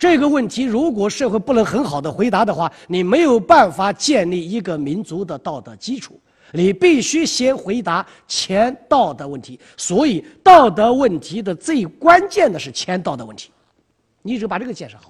[0.07, 6.19] 这个问题如果社会不能很好的回答的话，你没有办法建立一个民族的道德基础。
[6.51, 9.59] 你必须先回答钱道德问题。
[9.75, 13.49] 所以道德问题的最关键的是钱道德问题。
[14.21, 15.09] 你只有把这个建设好。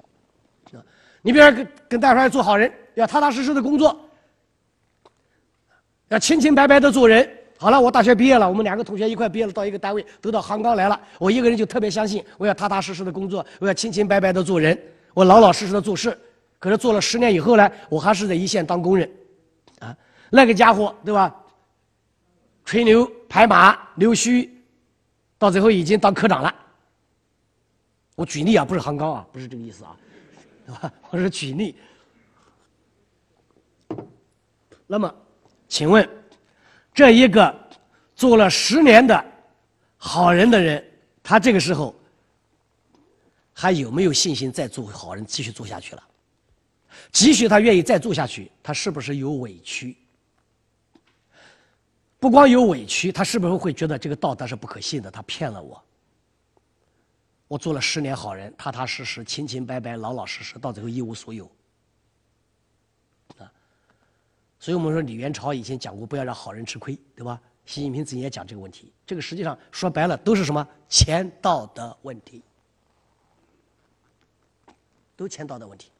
[0.71, 0.81] 啊
[1.21, 3.99] 你比如说跟跟大家做好人，要踏踏实实的工作，
[6.07, 7.29] 要清清白白的做人。
[7.57, 10.99] 好了，我大学毕业了，我们两个同学一块毕业了，到一个单位都到杭钢来了。
[11.17, 14.77] 我一个人就特别相信，我要踏踏实实的工作，我要清清白白的做人，
[15.13, 16.17] 我老老实实的做事。
[16.59, 19.09] 可是做了十年以后呢，我还是在一线当工人，
[19.79, 19.95] 啊，
[20.29, 21.33] 那个家伙对吧？
[22.65, 24.51] 吹牛拍马溜须，
[25.37, 26.53] 到最后已经当科长了。
[28.15, 29.95] 我举例啊，不是杭钢啊，不是这个意思啊。
[30.65, 30.91] 对吧？
[31.11, 31.75] 我是举例。
[34.87, 35.13] 那么，
[35.67, 36.09] 请问，
[36.95, 37.53] 这一个
[38.15, 39.23] 做了十年的
[39.97, 40.83] 好人的人，
[41.21, 41.93] 他这个时候
[43.53, 46.03] 还有没有信心再做好人，继续做下去了？
[47.11, 49.97] 即使他愿意再做下去，他是不是有委屈？
[52.17, 55.11] 不光有委屈，他是不是会觉得这个道德是不可信的？
[55.11, 55.83] 他骗了我。
[57.49, 61.45] 我做了十年好人，踏踏实实、清清白白、老老实实，到最后一无所有。
[63.37, 63.51] 啊，
[64.65, 67.39] 所以我们说李元朝以前讲过，不要让好人吃亏，对吧？
[67.67, 68.91] 习近平自己也讲这个问题。
[69.05, 70.67] 这个实际上说白了都是什么？
[70.89, 72.41] 钱道德问题，
[75.15, 75.91] 都钱道德问题。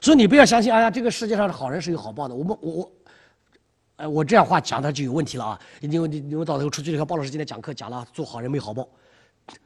[0.00, 2.34] 所以你不要相信，哎呀，这个世界上的好人是有好报的。
[2.34, 2.92] 我们我我，
[3.96, 5.60] 哎，我这样话讲他就有问题了啊！
[5.82, 8.88] 因为因为到时候出去以后，鲍老师今天讲课讲了，做好人没好报。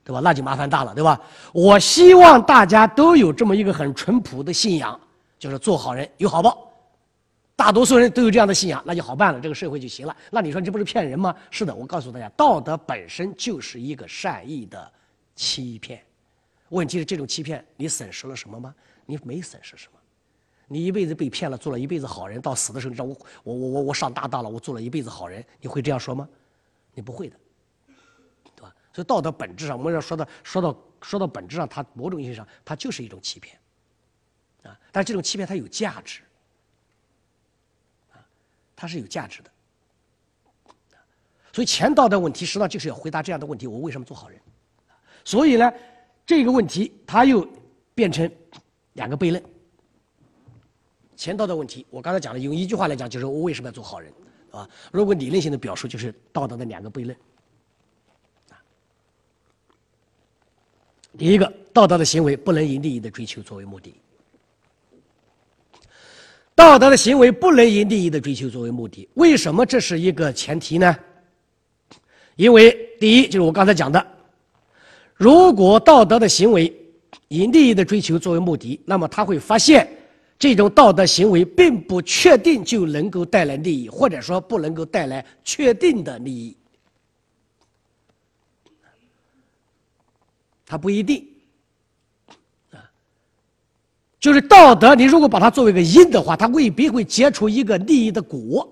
[0.03, 0.19] 对吧？
[0.19, 1.21] 那就麻烦大了，对吧？
[1.53, 5.01] 我希望大家都有这么一个很淳朴的信仰，
[5.39, 6.74] 就是做好人有好报。
[7.57, 10.17] 大多数人都有这样的信仰，那就好办了，这个社会就行了。
[10.31, 11.35] 那你说这不是骗人吗？
[11.51, 14.93] 是的，我告诉大家，道德本身就是一个善意的
[15.37, 16.03] 欺骗。
[16.71, 18.75] 问题是这种欺骗，你损失了什么吗？
[19.07, 19.99] 你没损失什么。
[20.67, 26.29] 你一辈子被骗了，做了一辈子好人，到死的时候，你知道我我我我我上大当了，我做了一辈子好人，你会这样说吗？
[26.95, 27.37] 你不会的。
[28.57, 33.57] 对吧所以道德本质上，我们要说到说到说到本质上，它某种意义上，它就是一种欺骗，
[34.63, 36.23] 啊，但这种欺骗它有价值，
[38.85, 39.51] 它是有价值的，
[41.55, 44.39] 所以钱道德问题，实际上就是要回答这样的问题：我为什么做好人？
[45.25, 45.73] 所以呢，
[46.27, 47.49] 这个问题它又
[47.95, 48.31] 变成
[48.93, 49.43] 两个悖论。
[51.17, 54.13] 钱道德问题，我刚才讲了，用一句话来讲，就是我为什么要做好人，
[54.51, 54.69] 啊？
[54.93, 57.17] 如果理论性的表述，就是道德的两个悖论。
[61.17, 63.95] 第一个，道德的行为不能以利益的追求作为目的。
[66.55, 70.97] 道德的行为不能以利益的追求作为目的，为什么这是一个前提呢？
[72.37, 74.05] 因为第一，就是我刚才讲的，
[75.15, 76.73] 如果道德的行为
[77.29, 79.89] 以利益的追求作为目的，那么他会发现，
[80.39, 86.57] 这种道德行为并不确定就能够带来利益，或者说不能够带来确定的利益。
[90.67, 91.27] 它不一定，
[94.25, 98.67] 就是道德，你如果把它作为一个因的话，它未必会结出一个利益的果。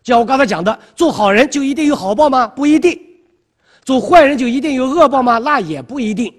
[0.00, 2.46] 就像我刚才讲的，做好人就一定有好报吗？
[2.46, 2.96] 不一定。
[3.82, 5.38] 做坏人就一定有恶报吗？
[5.38, 6.32] 那也不一定。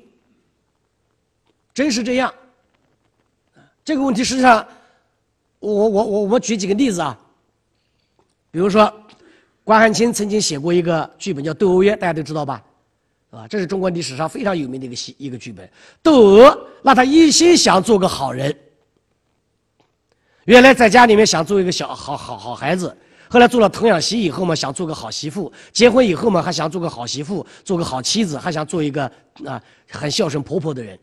[1.74, 2.34] 真是这样。
[3.84, 4.66] 这个问题实际上，
[5.60, 7.20] 我我我我举几个例子啊。
[8.50, 8.90] 比如说，
[9.66, 12.64] 关汉卿曾经写过一个剧本叫《斗殴约》，大家都知道吧？
[13.30, 15.70] 啊，这是中国历史上非常有名的一个戏，一个剧本。
[16.02, 18.56] 窦娥，那他一心想做个好人。
[20.46, 22.96] 原来在家里面想做一个小好好好孩子，
[23.28, 25.52] 后来做了童养媳以后嘛，想做个好媳妇。
[25.74, 29.04] 结婚以后嘛，还想做个好媳妇，做个好妻子，还想做一个
[29.46, 30.98] 啊很孝顺婆婆的人。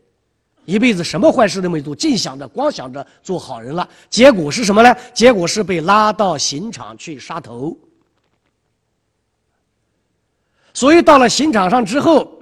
[0.65, 3.87] 一辈子什么坏事都没做，净想着光想着做好人了。
[4.09, 4.95] 结果是什么呢？
[5.13, 7.77] 结果是被拉到刑场去杀头。
[10.75, 12.37] 所以到了刑场上之后，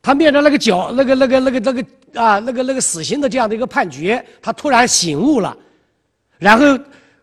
[0.00, 1.86] 他面对那个绞、那个、那个、那个、那个
[2.20, 5.54] 啊、那个、那个死刑的这样的一个判决，他突然醒悟了。
[6.38, 6.64] 然后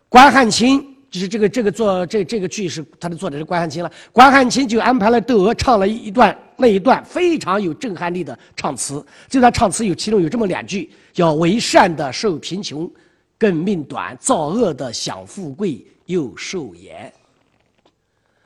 [0.08, 0.80] 关汉卿
[1.10, 3.90] 就是这个这个做这这个剧是他的作者是关汉卿了。
[4.12, 9.04] 关汉卿就安排了窦娥唱了一段那一段非常有震撼力的唱词。
[9.28, 12.88] 这段唱词有其中有这么两句，叫“为善的受贫穷，
[13.36, 17.12] 更命短；造恶的享富贵，又寿延。”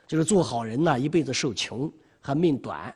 [0.09, 2.93] 就是做好人呢一辈子受穷还命短。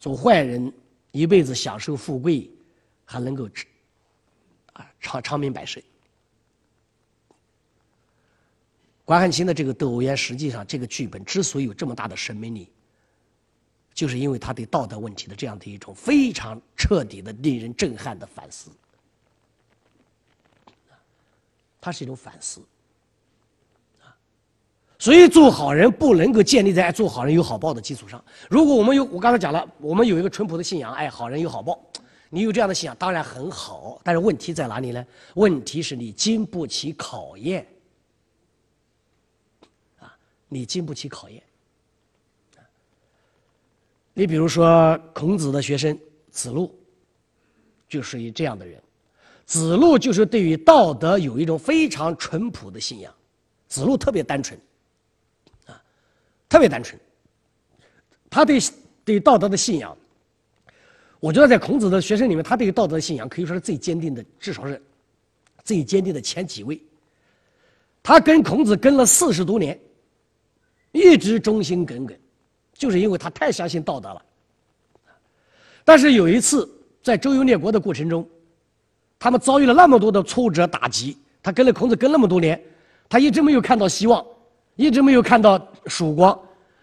[0.00, 0.70] 做坏人
[1.12, 2.50] 一辈子享受富贵
[3.04, 3.48] 还能够
[5.00, 5.82] 长长命百岁。
[9.04, 12.72] 关汉卿的这个窦娥冤实际上这个剧本之所以有这么大的生命力
[13.92, 18.72] 就是因为他对道德问题的这样的一种非常彻底的令人震撼的反思。
[21.80, 22.60] 它是一种反思。
[25.04, 28.24] 所以做好人不能够建立在做好人有好报的基础上。
[28.48, 31.78] 如果我们有，我刚才讲了，我们有一个淳朴的信仰，哎，好人有好报，
[32.30, 34.00] 你有这样的信仰当然很好。
[34.02, 35.06] 但是问题在哪里呢？
[35.34, 37.66] 问题是你经不起考验，
[39.98, 40.16] 啊，
[40.48, 41.42] 你经不起考验。
[44.14, 45.98] 你比如说孔子的学生
[46.30, 46.74] 子路，
[47.86, 48.82] 就属于这样的人。
[49.44, 53.14] 子路就是对于道德有一种非常淳朴的信仰，
[53.68, 54.58] 子路特别单纯，
[56.54, 56.96] 特别单纯。
[58.30, 58.60] 他对
[59.04, 59.96] 对道德的信仰，
[61.18, 64.80] 我觉得在孔子的学生里面，他对于道德的信仰可以说是最坚定的，至少是
[65.64, 66.80] 最坚定的前几位。
[68.04, 69.76] 他跟孔子跟了四十多年，
[70.92, 72.16] 一直忠心耿耿，
[72.72, 74.24] 就是因为他太相信道德了。
[75.84, 76.70] 但是有一次
[77.02, 78.24] 在周游列国的过程中，
[79.18, 82.62] 他们遭遇了那么多的挫折打击，他跟了孔子跟那么多年，
[83.08, 84.24] 他一直没有看到希望，
[84.76, 86.38] 一直没有看到曙光。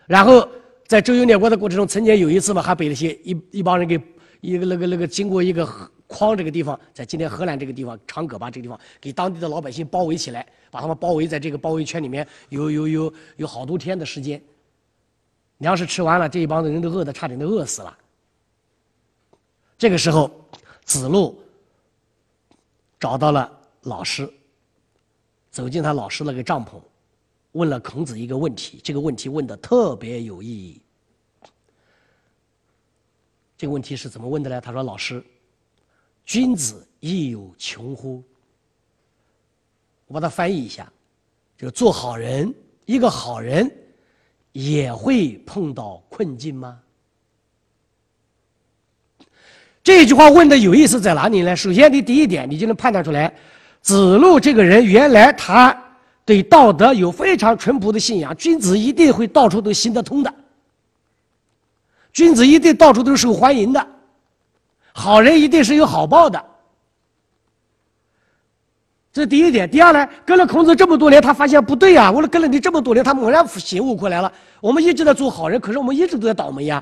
[0.05, 0.47] 然后
[0.87, 3.99] 在周游列国的过程中，曾经有一次嘛，还被那些一一帮人给
[4.41, 5.65] 一个那个那个经过一个
[6.07, 14.41] 框这个地方，在今天荷兰这个地方长葛巴这个地方，给当地的老百姓包围起来，把他们包围在这个包围圈里面，有有有有好多天的时间。
[15.59, 17.97] 粮食吃完了，这一帮子人都饿得差点都饿死了。
[19.77, 20.29] 这个时候，
[20.85, 21.37] 子路。
[22.99, 24.31] 找到了老师，
[25.49, 26.79] 走进他老师那个帐篷，
[27.53, 28.79] 问了孔子一个问题。
[28.83, 30.81] 这个问题问的特别有意义。
[33.57, 34.59] 这个问题是怎么问的呢？
[34.59, 35.23] 他说：“老师，
[36.25, 38.23] 君子亦有穷乎？”
[40.07, 40.91] 我把它翻译一下，
[41.57, 42.53] 就做好人，
[42.85, 43.71] 一个好人
[44.51, 46.79] 也会碰到困境吗？
[49.83, 51.55] 这句话问的有意思在哪里呢？
[51.55, 53.33] 首先，你第一点，你就能判断出来，
[53.81, 55.71] 子路这个人原来他
[56.23, 58.35] 对道德有非常淳朴的信仰。
[58.37, 60.33] 君子一定会到处都行得通的，
[62.13, 63.87] 君子一定到处都是受欢迎的，
[64.93, 66.45] 好人一定是有好报的。
[69.13, 69.69] 这第一点。
[69.69, 74.31] 第二呢，跟了孔子这么多年，他发现不对呀，我跟了你这么多年，他猛然醒悟过来了。
[74.61, 76.81] 我们一直在做好人，可是我们一直都在倒霉呀。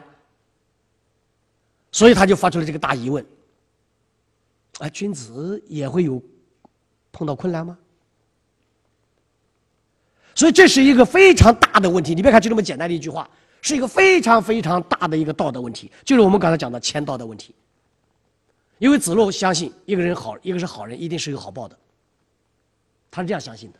[1.92, 3.26] 所以他就发出了这个大疑问：
[4.78, 6.22] 啊，君子也会有
[7.12, 7.76] 碰到困难吗？
[10.36, 12.16] 所以这是一个非常大的问题。
[12.16, 13.30] 你别看就这么简单的一句话，
[13.62, 17.54] 是一个非常非常大的一个道德问题，就是我们刚才讲的签道德问题。
[18.78, 21.78] 因为子路相信一个人好，一个是好人，一定是有好报的，
[23.12, 23.80] 他是这样相信的。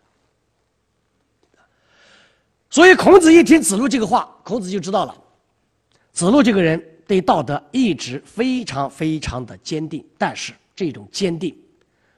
[2.70, 5.16] 所以孔子一听子路这个话，孔子就知道了，
[6.12, 6.84] 子路这个人。
[7.10, 11.58] 对道德一直非常非常的坚定，但是这种坚定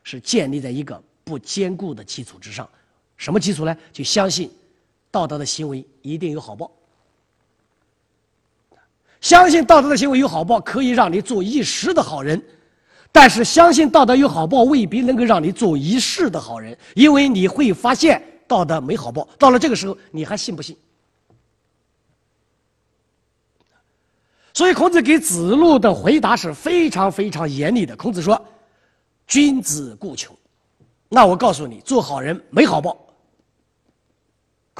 [0.03, 2.69] 是建立在一个不坚固的基础之上。
[3.21, 3.77] 什么基础呢？
[3.93, 4.51] 就相信
[5.11, 6.71] 道德的行为一定有好报。
[9.21, 12.43] 相信道德的行为有好报，可以让你做一时的好人，
[13.11, 19.29] 但是相信道德有好报未必能够让你做一世的好人，因为你会发现道德没好报。
[19.37, 20.75] 到了这个时候，你还信不信？
[24.51, 27.95] 所以，孔子给子路的回答是非常非常严厉的。
[27.95, 28.43] 孔子说
[29.27, 30.35] ：“君子固穷。”
[31.07, 32.97] 那我告诉你，做好人没好报。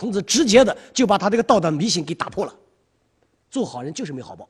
[0.02, 2.52] 孔子直接的就把他这个道德迷信给打破了，
[3.52, 4.50] 做好人就是没好报。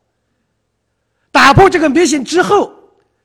[1.29, 2.73] 打破这个迷信之后，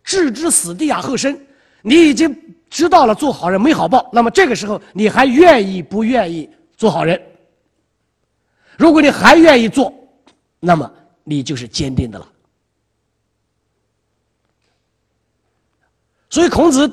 [0.03, 1.39] 置之死地而后生。
[1.83, 2.37] 你已经
[2.69, 7.21] 知道了做好人没好报，那么这个时候你还愿意不愿意做好人？
[8.77, 9.95] 如果你还愿意做，
[10.59, 10.93] 那么。
[11.29, 12.29] 你就是坚定的了，
[16.31, 16.89] 所以孔子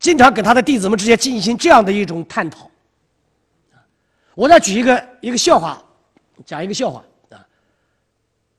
[0.00, 2.68] 经常跟他的弟子们之间进行这样的一种探讨。
[4.36, 5.82] 我再举一个一个笑话，
[6.44, 7.40] 讲一个笑话啊。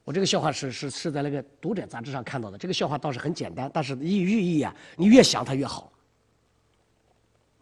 [0.03, 2.57] 我这个笑话是是是在那个《读者》杂志上看到的。
[2.57, 5.91] 这个笑话倒是很简单，但是寓寓意啊，你越想它越好。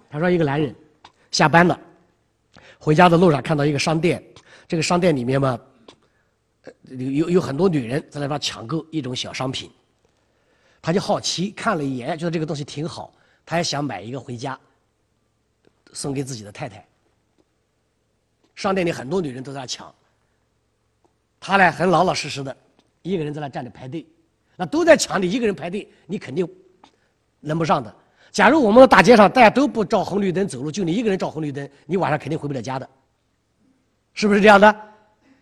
[0.10, 0.74] 他说，一个男人
[1.30, 1.78] 下班了，
[2.80, 4.24] 回家的路上看到一个商店，
[4.66, 5.60] 这个商店里面嘛。
[6.84, 9.70] 有有很多女人在那边抢购一种小商品，
[10.82, 13.14] 他就好奇看了一眼，觉得这个东西挺好，
[13.46, 14.58] 他也想买一个回家，
[15.92, 16.88] 送给自己的太太。
[18.56, 19.94] 商店里很多女人都在那抢，
[21.40, 22.56] 他呢很老老实实的，
[23.02, 24.06] 一个人在那站着排队，
[24.56, 26.48] 那都在抢，你一个人排队，你肯定
[27.42, 27.94] 轮不上的。
[28.32, 32.90] 假如我们的大街上大家都不照红绿灯走路，就你一个人照红绿灯，你晚上肯定回不了家的。
[34.14, 34.74] 是不是这样的？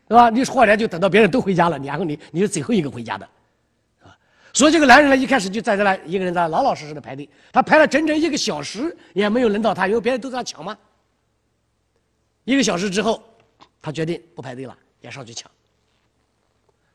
[0.07, 0.29] 对吧？
[0.29, 3.25] 你后来就等到别人都回家了，然后你你是最后一个回家的，
[4.03, 4.17] 啊。
[4.51, 10.75] 所以这个男人呢，一开始就在这来一个人在那老老实实的排队，他排了整整一个小时，也没有轮到他，因为别人都在抢嘛。
[12.45, 13.23] 一个小时之后，
[13.81, 15.49] 他决定不排队了，也上去抢。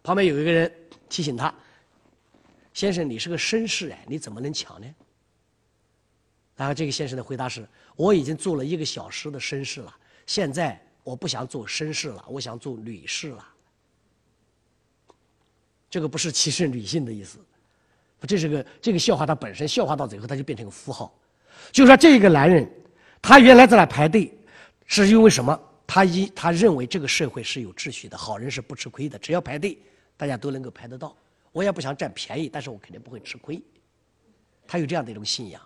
[0.02, 0.72] 旁边有一个人
[1.08, 1.52] 提醒他
[2.72, 4.86] ：“先生，你是个绅士哎，你怎么能抢呢？”
[6.56, 9.94] 然后这个先生的回答是：“我已经做了一个小时的绅士了，
[10.26, 13.48] 现在我不想做绅士了，我想做女士了。”
[15.88, 17.38] 这个不是歧视女性的意思，
[18.26, 21.14] 这是个这个笑话，它本身笑话到最后，它就变成个符号，
[21.72, 22.70] 就说这个男人，
[23.22, 24.32] 他原来在那排队。
[24.88, 25.58] 是因为什么？
[25.86, 29.78] 他一他认为这个社会是有秩序的，好人是不吃亏的，只要排队，
[30.18, 31.16] 大家都能够排得到。
[31.50, 33.62] 我也不想占便宜，但是我肯定不会吃亏。
[34.66, 35.62] 他有这样的一种信仰。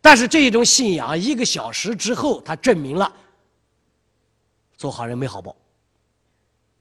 [0.00, 3.14] 但是这一种信仰，一个小时之后，他证明了
[4.76, 5.54] 做好人没好报。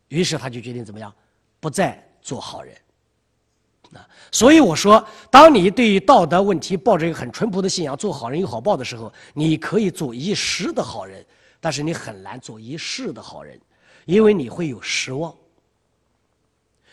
[0.08, 1.14] 于是他就决定怎么样，
[1.60, 2.76] 不再做好人。
[3.94, 11.26] 啊，所以我说，当你对于道德问题抱着一个很淳朴的信仰，做好人有好报的时候，你可以做一时的好人，
[11.60, 13.60] 但是你很难做一世的好人，
[14.06, 15.36] 因为你会有失望。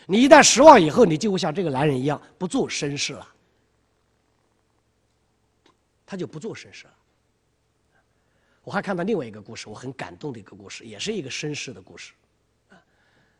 [0.07, 3.27] 你一旦失望以后，你就会像这个男人一样，不做绅士了，
[6.05, 6.93] 他就不做绅士了。
[8.63, 12.13] 我还看到另外一个故事，我很感动的一个故事，也是一个绅士的故事。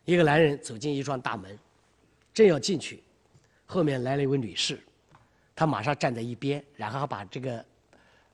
[0.05, 1.57] 一个男人走进一幢大门，
[2.33, 3.03] 正要进去。
[3.67, 4.79] 后面来了一位女士，
[5.53, 7.63] 她马上站在一边，然后把这个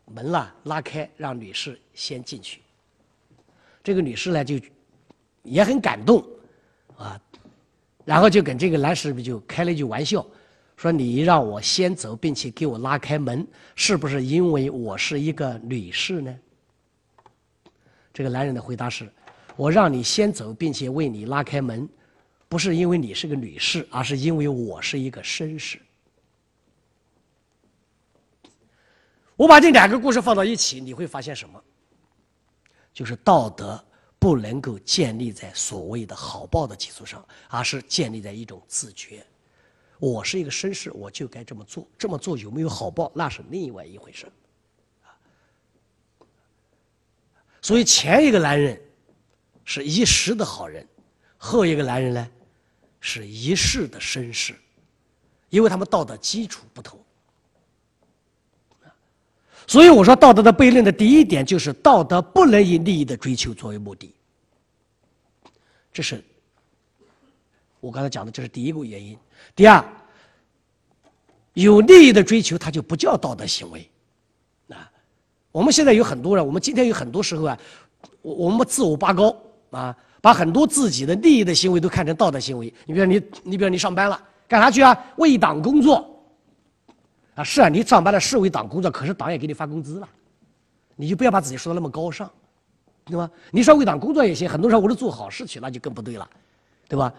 [0.06, 2.62] 门啦拉开，让女士先进去。
[3.84, 4.60] 这个女士呢就
[5.42, 6.24] 也很感动，
[6.96, 7.20] 啊，
[8.06, 10.26] 然后就跟这个男士就开了一句玩笑，
[10.78, 16.40] 说：“你让我先走，并且给我拉开门，是不是因为我是一个女士呢？”
[18.14, 19.12] 这个男人的回答是
[19.58, 21.90] ：“我让你先走，并且为你拉开门。”
[22.54, 25.80] 不是因为你是个女士，而是因为我是一个绅士。
[29.36, 31.60] 我把这两个故事放到一起，你会发现什么？
[32.94, 33.84] 就是道德
[34.20, 39.26] 不能够建立在所谓的好报的基础上，而是建立在一种自觉。
[39.98, 41.88] 我是一个绅士，我就该这么做。
[41.98, 44.32] 这么做有没有好报，那是另外一回事。
[47.64, 48.80] 所以前一个男人
[49.66, 50.88] 是一时的好人，
[51.36, 52.30] 后一个男人呢？
[53.06, 54.56] 是一世的绅士，
[55.50, 56.98] 因为他们道德基础不同，
[59.68, 64.16] 所以我说道德的悖论的第一点就是道德不能以利益的追求作为目的，
[65.92, 66.24] 这是
[67.82, 69.18] 我刚才讲的，这是第一个原因。
[69.54, 69.84] 第二，
[71.56, 73.86] 有利益的追求，它就不叫道德行为。
[74.70, 74.90] 啊，
[75.52, 77.60] 我们现在有很多人，我们今天有很多时候啊，
[78.22, 79.38] 我我们自我拔高
[79.72, 79.94] 啊。
[80.24, 82.74] 把很多自己的利益的行为都看成道德行为。
[82.86, 84.18] 你比如你，你比如你上班了，
[84.48, 84.98] 干啥去啊？
[85.18, 86.10] 为党工作。
[87.36, 90.08] 啊，是啊，你上班了是为党工作，可是党也给你发工资了，
[90.96, 92.32] 你就不要把自己说的那么高尚，
[93.04, 93.30] 对吧？
[93.52, 96.30] 你说为党工作也行，很多时候我是做好事去，那就更不对了，
[96.88, 97.14] 对吧？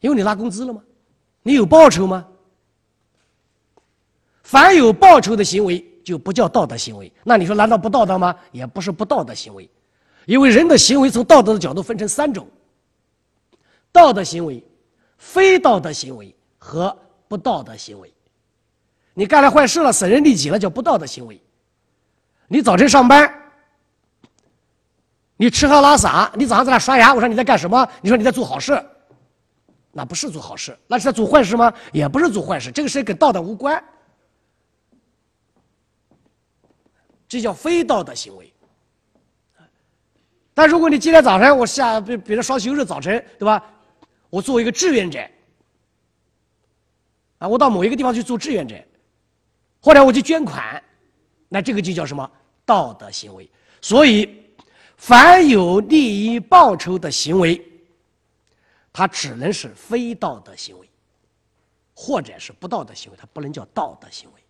[0.00, 0.82] 因为你拿工资了吗？
[1.42, 2.26] 你有报酬吗？
[4.42, 5.82] 凡有报酬的行为。
[6.04, 8.34] 就不叫道德行为，那你说难道不道德吗？
[8.52, 9.68] 也不是不道德行为，
[10.26, 12.48] 因为人的行为从道德的角度分成三种：
[13.92, 14.64] 道德行为、
[15.18, 16.96] 非道德行为和
[17.28, 18.12] 不道德行为。
[19.14, 21.40] 你干了坏事了，损人利己了，叫不道德行为。
[22.48, 23.32] 你早晨上班，
[25.36, 27.86] 你吃喝拉撒，你早上在那刷牙，我说你在干什么？
[28.00, 28.82] 你说你在做好事，
[29.92, 31.72] 那不是做好事，那是在做坏事吗？
[31.92, 33.82] 也不是做坏事，这个事跟道德无关。
[37.30, 38.52] 这叫非道德行为。
[40.52, 43.72] 但如果你今天早晨我下，比比如双休日早晨，对吧？
[44.28, 45.20] 我作为一个志愿者，
[47.38, 48.74] 啊，我到某一个地方去做志愿者，
[49.80, 50.82] 或者我去捐款，
[51.48, 52.28] 那这个就叫什么
[52.66, 53.48] 道德行为？
[53.80, 54.44] 所以，
[54.96, 57.64] 凡有利益报酬的行为，
[58.92, 60.90] 它只能是非道德行为，
[61.94, 64.40] 或者是不道德行为，它不能叫道德行为。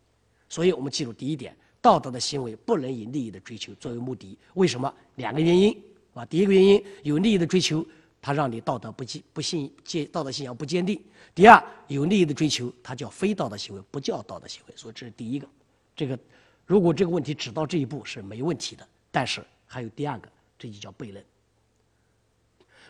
[0.49, 1.55] 所以我们记住第一点。
[1.83, 4.93] 道德的行为不能以利益的追求作为目的，为什么？
[5.16, 5.76] 两个原因
[6.14, 6.24] 啊。
[6.26, 7.85] 第一个原因，有利益的追求，
[8.20, 10.99] 它让你道德不坚不信坚道德信仰不坚定；
[11.35, 14.74] 第二，有利益的追求，它叫非道德行为，不叫道德行为。
[14.76, 15.49] 所以这是第一个。
[15.97, 16.18] 这个
[16.66, 20.28] 如果这个问题只到这一步是没问题的，但是还有第二个，
[20.59, 21.24] 这就叫悖论。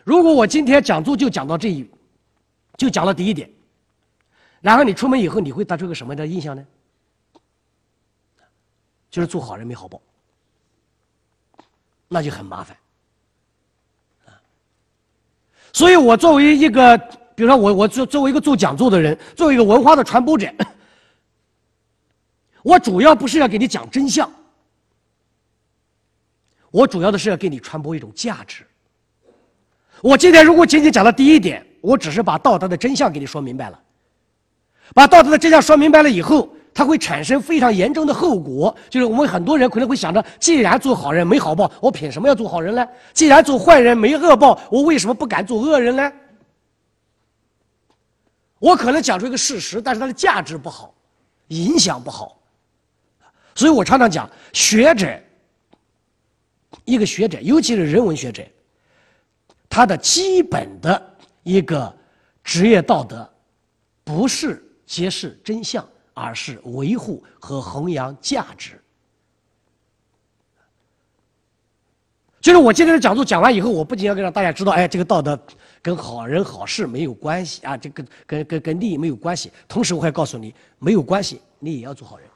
[0.03, 1.87] 如果我今天讲座就讲到这一，
[2.77, 3.49] 就讲了第一点，
[4.59, 6.65] 然后你出门以后你会得出个什么样的印象呢？
[9.11, 10.01] 就是做好人没好报，
[12.07, 12.75] 那就很麻烦。
[15.73, 16.97] 所以我作为一个，
[17.35, 20.49] 比如说我我作作为一个做讲座的人，作为一个文化的传播者，
[22.63, 24.31] 我主要不是要给你讲真相，
[26.71, 28.65] 我主要的是要给你传播一种价值。
[30.01, 33.81] 我今天如果仅仅讲了第一点，我只是把道德的真相给你说明白了，
[34.93, 38.75] 把道德的真相说明白了以后，它会产生非常严重的后果。
[38.89, 42.87] 就是我们很多人可能会想着，既然做好人没好报，我凭什么要做好人呢？
[43.13, 46.11] 既然做坏人没恶报，我为什么不敢做恶人呢？
[48.59, 50.93] 我可能讲出一个事实，但是它的价值不好，
[51.47, 52.39] 影响不好，
[53.55, 55.19] 所以我常常讲，学者，
[56.85, 58.43] 一个学者，尤其是人文学者。
[59.67, 61.91] 他的基本的一个
[62.43, 63.27] 职业道德，
[64.03, 68.79] 不是揭示真相，而是维护和弘扬价值。
[72.39, 75.39] 就是我今天的讲座讲完以后，我不仅要让大家知道，哎，这个道德
[75.81, 79.51] 跟好人好事没有关系啊，这个跟跟跟利益没有关系。
[79.67, 82.27] 同时，我还告诉你，没有关系，你也要做好人。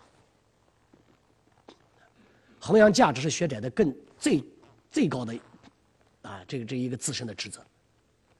[2.59, 4.43] 弘扬价值是学者的更最
[4.91, 5.33] 最高的。
[6.21, 7.59] 啊，这个这一个自身的职责，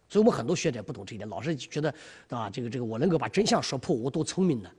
[0.09, 1.93] 所以我们很多学者不懂这一点，老是觉得
[2.29, 4.69] 啊，这个这个我能够把真相说破，我多聪明呢，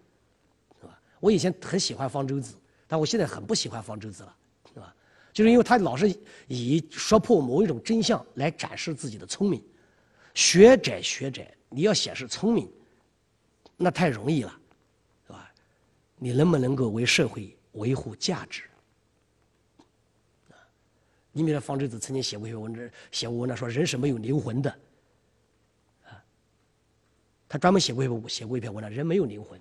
[1.20, 2.54] 我以前很喜欢方舟子，
[2.86, 4.36] 但我现在很不喜欢方舟子了，
[4.72, 4.94] 是吧？
[5.32, 6.14] 就是因为他老是
[6.46, 9.62] 以说破某一种真相来展示自己的聪明。
[10.34, 12.70] 学者学者，你要显示聪明，
[13.76, 14.58] 那太容易了，
[15.26, 15.50] 是吧？
[16.18, 18.62] 你能不能够为社会维护价值？
[21.32, 24.70] 你比如方舟子曾经写过一篇文章，写过文章说人是没有灵魂的，
[26.04, 26.24] 啊，
[27.46, 29.60] 他专门写过一篇写过一篇文章，人没有灵魂。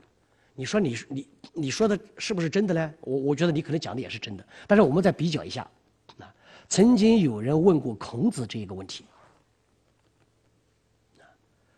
[0.56, 2.94] 你说你你你说的是不是真的呢？
[3.02, 4.48] 我我觉得你可能讲的也是真的。
[4.66, 5.70] 但是我们再比较一下，
[6.18, 6.34] 啊，
[6.70, 9.06] 曾经有人问过孔子这一个问题，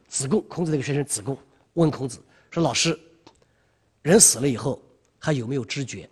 [0.08, 1.36] 子贡，孔子的一个学生子贡
[1.74, 2.22] 问孔子
[2.52, 2.98] 说：“老师，
[4.04, 4.80] 人死了以后
[5.18, 6.08] 还有没有知觉？”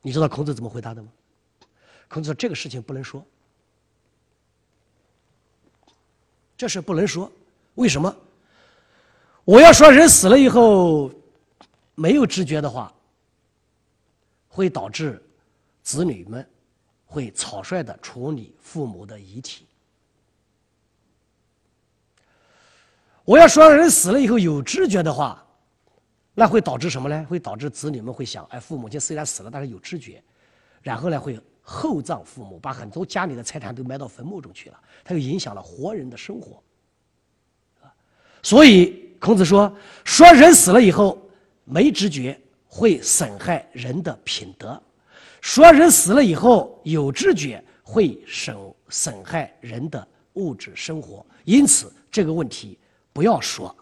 [0.00, 1.12] 你知道孔子怎么回答的吗？
[2.08, 3.22] 孔子说：“这个事情不能说，
[6.56, 7.30] 这事不能说。
[7.74, 8.16] 为什么？
[9.46, 11.08] 我要说人死了以后
[11.94, 12.92] 没有知觉的话，
[14.48, 15.22] 会导致
[15.84, 16.44] 子女们
[17.06, 19.64] 会草率的处理父母的遗体。
[23.24, 25.40] 我要说人死了以后有知觉的话，
[26.34, 27.24] 那会导致什么呢？
[27.30, 30.20] 会导致子女们会想：哎，父母亲虽然死了，但是有知觉，
[30.82, 36.62] 然后呢会。”厚葬父母，把很多家里的财产都埋到坟墓中去了，它又影响了活人的生活，
[38.40, 41.20] 所以孔子说：说人死了以后
[41.64, 44.80] 没知觉，会损害人的品德；
[45.40, 48.56] 说人死了以后有知觉，会损
[48.88, 51.24] 损害人的物质生活。
[51.44, 52.78] 因此，这个问题
[53.12, 53.74] 不要说。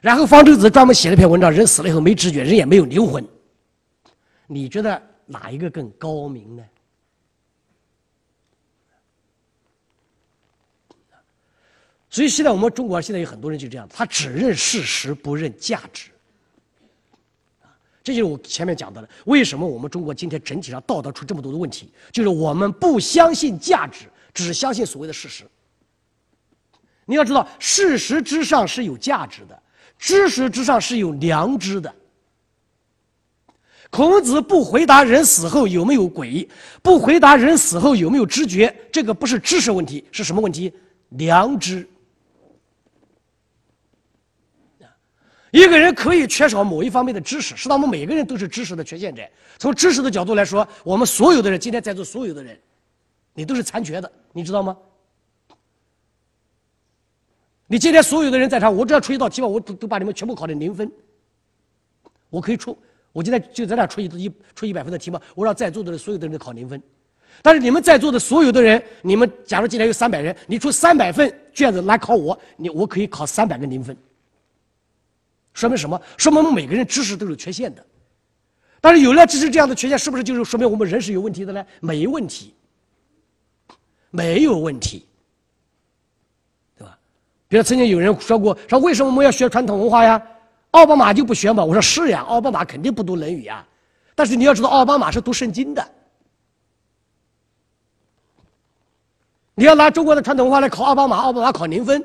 [0.00, 3.26] 然后，方舟子专门写了一篇文章：人死了以后没知觉，人也没有灵魂。
[4.46, 6.64] 你觉得哪一个更高明呢？
[12.10, 16.10] 所以现在我们中国现在有很多人就这样，他只认事实不认价值，
[18.02, 19.08] 这就是我前面讲到的。
[19.26, 21.92] 为什么我们中国今天整体上道德出这么多的问题？
[22.10, 25.44] 就是我们不相信价值，只相信所谓的事实。
[27.04, 29.62] 你要知道，事实之上是有价值的，
[29.98, 31.94] 知识之上是有良知的。
[33.90, 36.48] 孔子不回答人死后有没有鬼，
[36.82, 40.72] 不回答人死后有没有知觉，这个不是知识问题，是什么问题？
[41.10, 41.86] 良知。
[45.50, 49.22] 一个人可以缺少某一方面的知识，是他们每个人都是知识的缺陷者。
[49.58, 52.58] 从知识的角度来说，我们所有的人，今天在座所有的人，
[53.34, 54.76] 你都是残缺的，你知道吗？
[57.66, 60.90] 你今天所有的人在场，我只要出一道题目，我都都把你们全部考的零分，
[62.30, 62.76] 我可以出。
[63.12, 66.80] 我今天就在那出一一出一百分的题目，我让在座的所有的人都考零分。
[67.42, 73.96] 但是你们在座的所有的人，你们假如今天有三百人，你出三百份卷子来考我，你我可以考三百个零分。
[75.58, 76.00] 说明什么？
[76.16, 77.84] 说明我们每个人知识都有缺陷的。
[78.80, 81.66] 但是有了知识这样的缺陷，是不是就是说明我们人是有问题的呢？
[81.80, 82.54] 没问题，
[84.12, 85.04] 没有问题，
[86.76, 86.96] 对吧？
[87.48, 90.22] 比如曾经有人说过，说为什么我们要学传统文化呀？
[90.70, 91.64] 奥巴马就不学吗？
[91.64, 93.66] 我说是呀，奥巴马肯定不读《论语》啊。
[94.14, 95.84] 但是你要知道，奥巴马是读圣经的。
[99.56, 102.00] 你要拿中国的传统文化来考奥巴马，奥巴马考零分。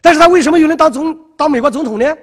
[0.00, 2.16] 但是他为什么又能当总当美国总统呢？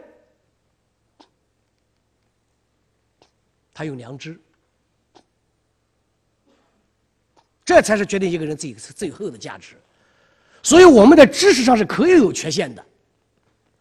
[3.74, 4.40] 他有良知，
[7.66, 9.76] 这才是决定一个人最最后的价值。
[10.64, 12.84] 所以我们的知识上是可以有缺陷的，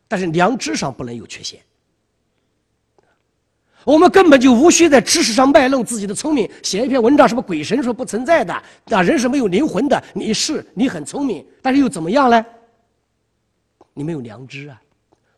[0.09, 1.61] 但是良知上不能有缺陷。
[3.85, 8.53] 我们根本就无需在知识上卖弄自己的聪明，写一篇文章，什么鬼神说不存在的，
[8.91, 10.03] 啊，人是没有灵魂的。
[10.13, 12.45] 你是你很聪明，但是又怎么样呢？
[13.95, 14.83] 你没有良知啊！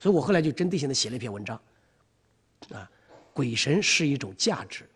[0.00, 1.60] 所以我后来就针对性的写了一篇文章，
[2.72, 2.90] 啊，
[3.32, 4.88] 鬼神是一种价值，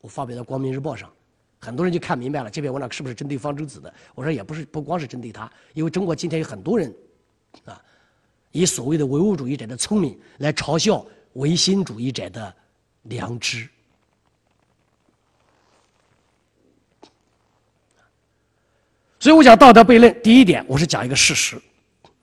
[0.00, 1.12] 我发表在《光明日报》上。
[1.60, 3.92] 很多人就看明白了这篇文章是不是针对方舟子的？
[4.14, 6.94] 我说也不是，不光是针对他，因为中国今天有很多人，
[7.64, 7.82] 啊，
[8.52, 12.54] 以所谓的唯物主义者的聪明来嘲笑唯心主义者的
[13.02, 13.68] 良知。
[19.18, 21.60] 所以我讲道德悖论，第一点我是讲一个事实，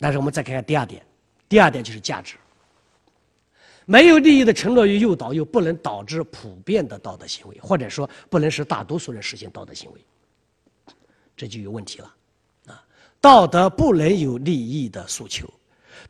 [0.05, 1.01] 但是我们再看看第二点，
[1.49, 2.35] 第二点就是价值。
[3.85, 9.99] 没有利益的承诺与诱导，又不能导致普遍的道德行为，或者说不能使大多数人实现道德行为，
[11.35, 12.15] 这就有问题了。
[12.67, 12.85] 啊，
[13.19, 15.51] 道德不能有利益的诉求，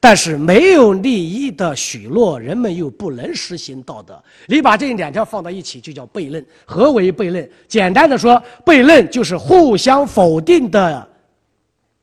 [0.01, 4.21] 但是没有利益的许诺，人们又不能实行道德。
[4.45, 6.45] 你把这两条放到一起，就叫悖论。
[6.65, 7.49] 何为悖论？
[7.69, 11.09] 简单的说，悖论就是互相否定的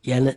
[0.00, 0.34] 言论。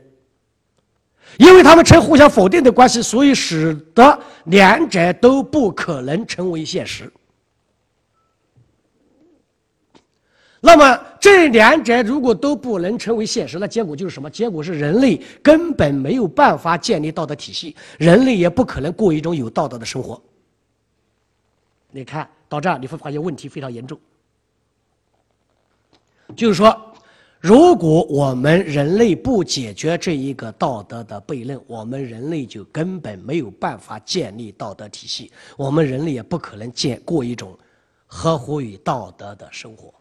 [1.38, 7.12] 因为他们呈互相否定的关系，所以使得两者都不可能成为现实。
[10.62, 14.30] 那么这两者如果都不能成为现实，那结果就是什么？
[14.30, 20.22] 结果是人类根本没有办法建立道德体系，人类也不可能过一种有道德的生活。
[21.92, 24.00] 你看到这儿，你会发现问题非常严重，
[26.36, 26.94] 就是说。
[27.46, 37.56] 如果我们人类不解决这一个道德的悖论，我们人类就根本没有办法建立道德体系，我们人类也不可能建过一种
[38.08, 39.94] 合乎于道德的生活。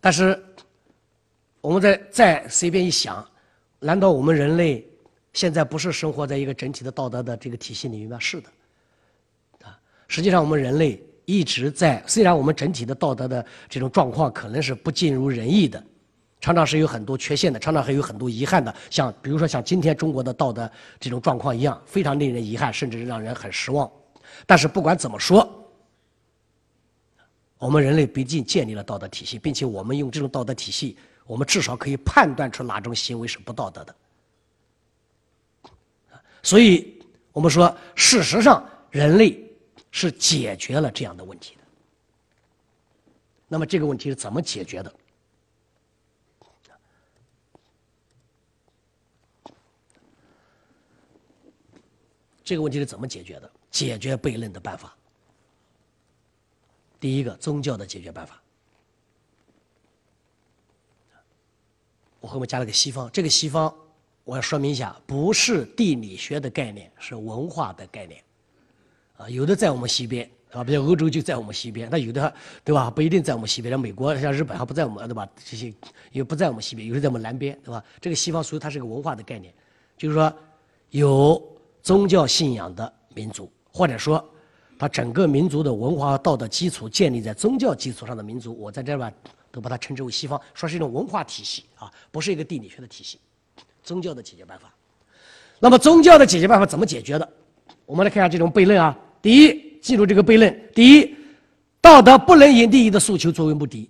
[0.00, 0.40] 但是，
[1.60, 3.28] 我们再再随便一想，
[3.80, 4.88] 难道我们人类
[5.32, 8.16] 现在不是生活在一个整体的道德的这个体系里面吗？
[8.20, 8.48] 是的，
[9.64, 9.76] 啊，
[10.06, 11.04] 实际上我们人类。
[11.30, 15.80] 一直在，虽然我们整体的道德的这种状况可能是不尽如人意的，
[16.40, 18.74] 常常是有很多缺陷的，常常还有很多遗憾的。
[18.90, 20.68] 像比如说像今天中国的道德
[20.98, 23.88] 这种状况一样，非常令人遗憾，甚至让人很失望。
[24.44, 25.48] 但是不管怎么说，
[27.58, 33.94] 我们人类毕竟建立了道德体系，并且我们用这种道德体系，我们至少可以判断出哪种行为是不道德的。
[36.42, 37.00] 所以
[37.30, 39.49] 我们说，事实上人类。
[39.90, 41.60] 是解决了这样的问题的。
[43.48, 44.94] 那么这个问题是怎么解决的？
[52.42, 53.50] 这个问题是怎么解决的？
[53.70, 54.96] 解决悖论的办法。
[56.98, 58.42] 第一个，宗教的解决办法。
[62.18, 63.72] 我后面加了个西方，这个西方
[64.24, 68.22] 我要说明一下，不是地理学的概念，是文化的概念。
[69.20, 72.32] 啊，有的在我们西边，啊，比如欧洲就在我们西边，那有的，
[72.64, 72.90] 对吧？
[72.90, 75.28] 不一定在我们西边，像美国、像日本还不在我们，对吧？
[75.44, 75.70] 这些
[76.10, 77.84] 也不在我们西边，有的在我们南边，对吧？
[78.00, 79.52] 这个西方，所以它是个文化的概念，
[79.98, 80.32] 就是说
[80.88, 81.40] 有
[81.82, 84.26] 宗教信仰的民族，或者说
[84.78, 89.12] 它整个民族的文化道德基础建立在宗教基础上的民族，我在这儿吧，
[89.52, 93.18] 都把它称之为西方，说是一种文化体系啊，不是一个地理学的体系。
[93.82, 94.72] 宗教的解决办法，
[95.58, 97.28] 那么宗教的解决办法怎么解决的？
[97.86, 98.96] 我们来看一下这种悖论啊。
[99.22, 101.14] 第一，记住这个悖论：第一，
[101.80, 103.88] 道德不能以利益的诉求作为目的；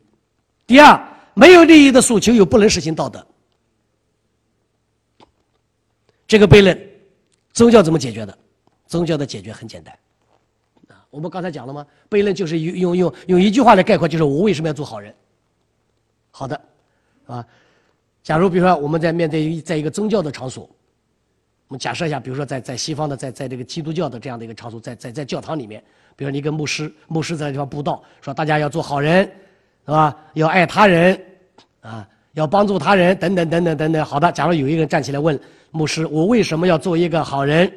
[0.66, 1.00] 第二，
[1.34, 3.24] 没有利益的诉求又不能实行道德。
[6.26, 6.78] 这个悖论，
[7.52, 8.36] 宗教怎么解决的？
[8.86, 9.96] 宗教的解决很简单，
[10.88, 11.86] 啊，我们刚才讲了吗？
[12.08, 15.14] 悖论就是用用用用一句话来概括，就是我为什么要做好人？
[16.32, 16.60] 好的，
[17.26, 17.46] 啊，
[18.22, 20.68] 假如比如说我们在面对在一个宗教的场所。
[21.70, 25.80] 我们假设一下，比如说在在西方的，在在这个基督教的这样的一个场所，在在在教堂里面，
[26.16, 29.24] 比如你一个牧师，牧师在那地方布道，说大家要做好人，
[29.86, 30.16] 是吧？
[30.34, 31.24] 要爱他人，
[31.80, 34.04] 啊，要帮助他人，等等等等等等。
[34.04, 35.38] 好的，假如有一个人站起来问
[35.70, 37.72] 牧师：“我为什么要做一个好人？”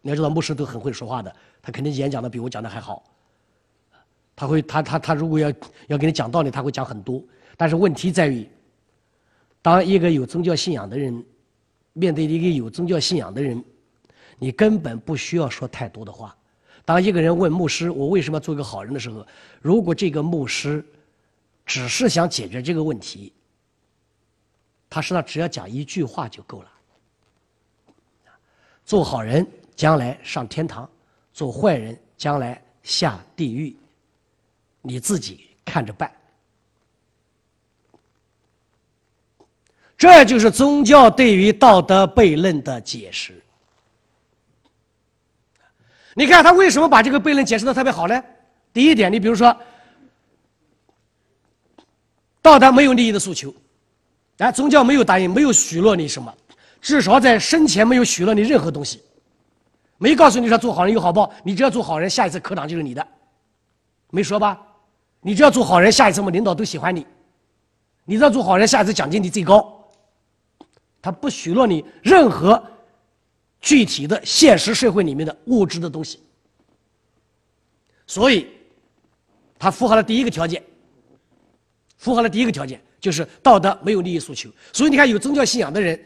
[0.00, 1.30] 你要知道，牧师都很会说话的，
[1.60, 3.04] 他肯定演讲的比我讲的还好。
[4.34, 5.52] 他会，他他他如果要
[5.88, 7.22] 要给你讲道理，他会讲很多。
[7.58, 8.48] 但是问题在于，
[9.60, 11.22] 当一个有宗教信仰的人。
[11.98, 13.62] 面对一个有宗教信仰的人，
[14.38, 16.36] 你根本不需要说太多的话。
[16.84, 19.26] 当一个人问牧师：“我为什么要做一个好人？”的时候，
[19.60, 20.82] 如果这个牧师
[21.66, 23.32] 只是想解决这个问题，
[24.88, 26.70] 他实际上只要讲一句话就够了。
[28.86, 29.46] 做好人，
[29.76, 30.88] 将来上天堂；
[31.34, 33.76] 做坏人将来下地狱，
[34.80, 36.10] 你自己看着办。
[39.98, 43.34] 这就是宗教对于道德悖论的解释。
[46.14, 48.22] 你看他为什么把这个悖论解释的特别好呢？
[48.72, 49.54] 第一点，你比如说，
[52.40, 53.52] 道德没有利益的诉求，
[54.38, 56.32] 哎，宗教没有答应，没有许诺你什么，
[56.80, 59.02] 至少在生前没有许诺你任何东西，
[59.96, 63.04] 没告诉你说做好人有好报，你只要做好人，下一次科长就是你的，
[64.10, 64.60] 没说吧？
[65.20, 67.04] 你只要做好人，下一次我们领导都喜欢你，
[68.04, 69.74] 你只要做好人，下一次奖金你最高。
[71.00, 72.62] 他不许诺你任何
[73.60, 76.20] 具体的现实社会里面的物质的东西，
[78.06, 78.46] 所以，
[79.58, 80.62] 他符合了第一个条件。
[81.96, 84.48] 符合了第一个条件，就是道德没有利益诉求。
[84.72, 86.00] 所以你看，有宗教信仰的人，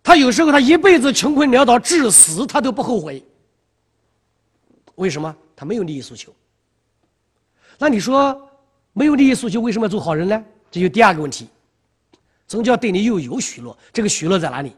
[0.00, 3.20] 他有时候他一辈子穷困潦倒至死，他都不后悔。
[4.94, 5.36] 为什么？
[5.56, 6.32] 他没有利益诉求。
[7.78, 8.48] 那你说
[8.92, 10.44] 没有利益诉求，为什么要做好人呢？
[10.72, 11.46] 这就第二个问题，
[12.48, 14.74] 宗教对你又有许诺，这个许诺在哪里？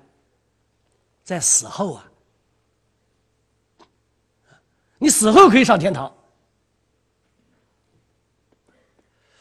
[1.22, 2.04] 在死后啊，
[4.98, 6.12] 你死后可以上天堂。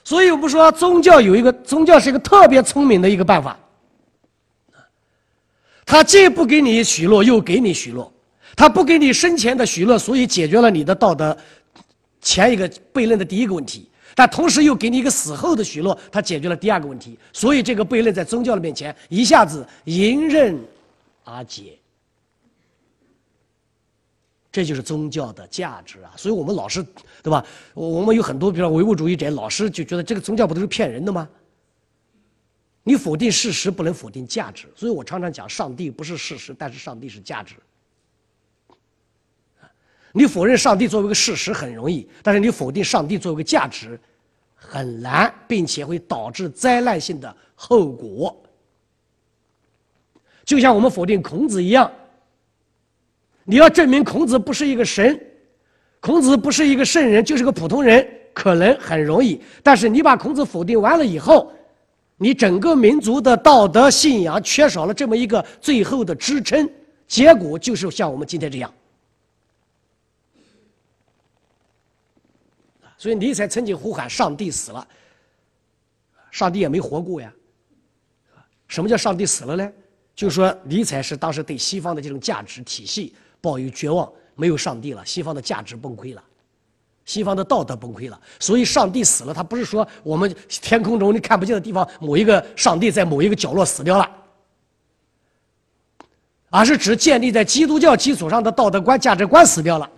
[0.03, 3.57] 所以我们说，宗教有一个宗教是一个特别聪明的一个办法，
[5.85, 8.13] 他既不给你许诺，又给你许诺，
[8.55, 11.35] 他不给你生前的许诺，所以解决了你的道德
[12.21, 13.89] 前一个悖论的第一个问题。
[14.15, 20.59] 但同时又给你一个死后的许诺，他解决了第二个问题，所以这个悖论在宗教的面前一下子迎刃
[21.23, 21.77] 而解。
[24.51, 26.13] 这就是宗教的价值啊！
[26.15, 26.85] 所以我们老是，
[27.23, 27.43] 对吧？
[27.73, 31.27] 我们有很多，比如说唯物主义者，老师就觉得这个宗教不都是骗人的吗？
[32.83, 34.67] 你否定事实，不能否定价值。
[34.75, 37.55] 所以我常常讲，上帝不是事实，但是上帝是价值。
[40.15, 43.99] 你否认上帝作为一个事实很容易，但是你否定上帝作为一个价值
[44.53, 48.39] 很难，并且会导致灾难性的后果。
[50.45, 51.91] 就像我们否定孔子一样，
[53.43, 55.19] 你要证明孔子不是一个神，
[55.99, 59.41] 孔子不是一个圣人，就是个普通人，可能很容易。
[59.63, 61.51] 但是你把孔子否定完了以后，
[62.17, 66.69] 你整个民族的道德信仰缺少了这么一个最后的支撑，
[67.07, 68.71] 结果就是像我们今天这样。
[73.03, 74.87] 所以尼采曾经呼喊：“上帝死了，
[76.31, 77.29] 上帝也没活过呀。”
[78.69, 79.71] 什么叫上帝死了呢？
[80.15, 86.23] 就是说，尼采是当时对西方的这种价值体系抱有绝望，没有上帝了，西方的价值崩溃了，
[87.03, 88.17] 西方的道德崩溃了。
[88.39, 94.09] 所以，上帝死了，他不是说我们天空中你看不见的地方某一个上帝在某一个角落死掉了，
[96.49, 99.91] 而是指建立在基督教基础上的道德观、价值观死掉了。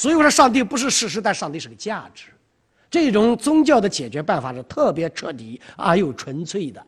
[0.00, 2.28] 所以我说，上帝不是事实，但上帝是个价值。
[2.90, 6.80] 这种宗教的解决办法是特别彻底而又纯粹的。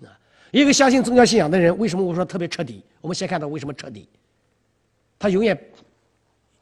[0.00, 0.10] 啊，
[0.50, 2.82] 一个相信宗教信仰的人，为什么我说特别彻底？
[3.00, 4.08] 我们先看到为什么彻底。
[5.20, 5.56] 他永远，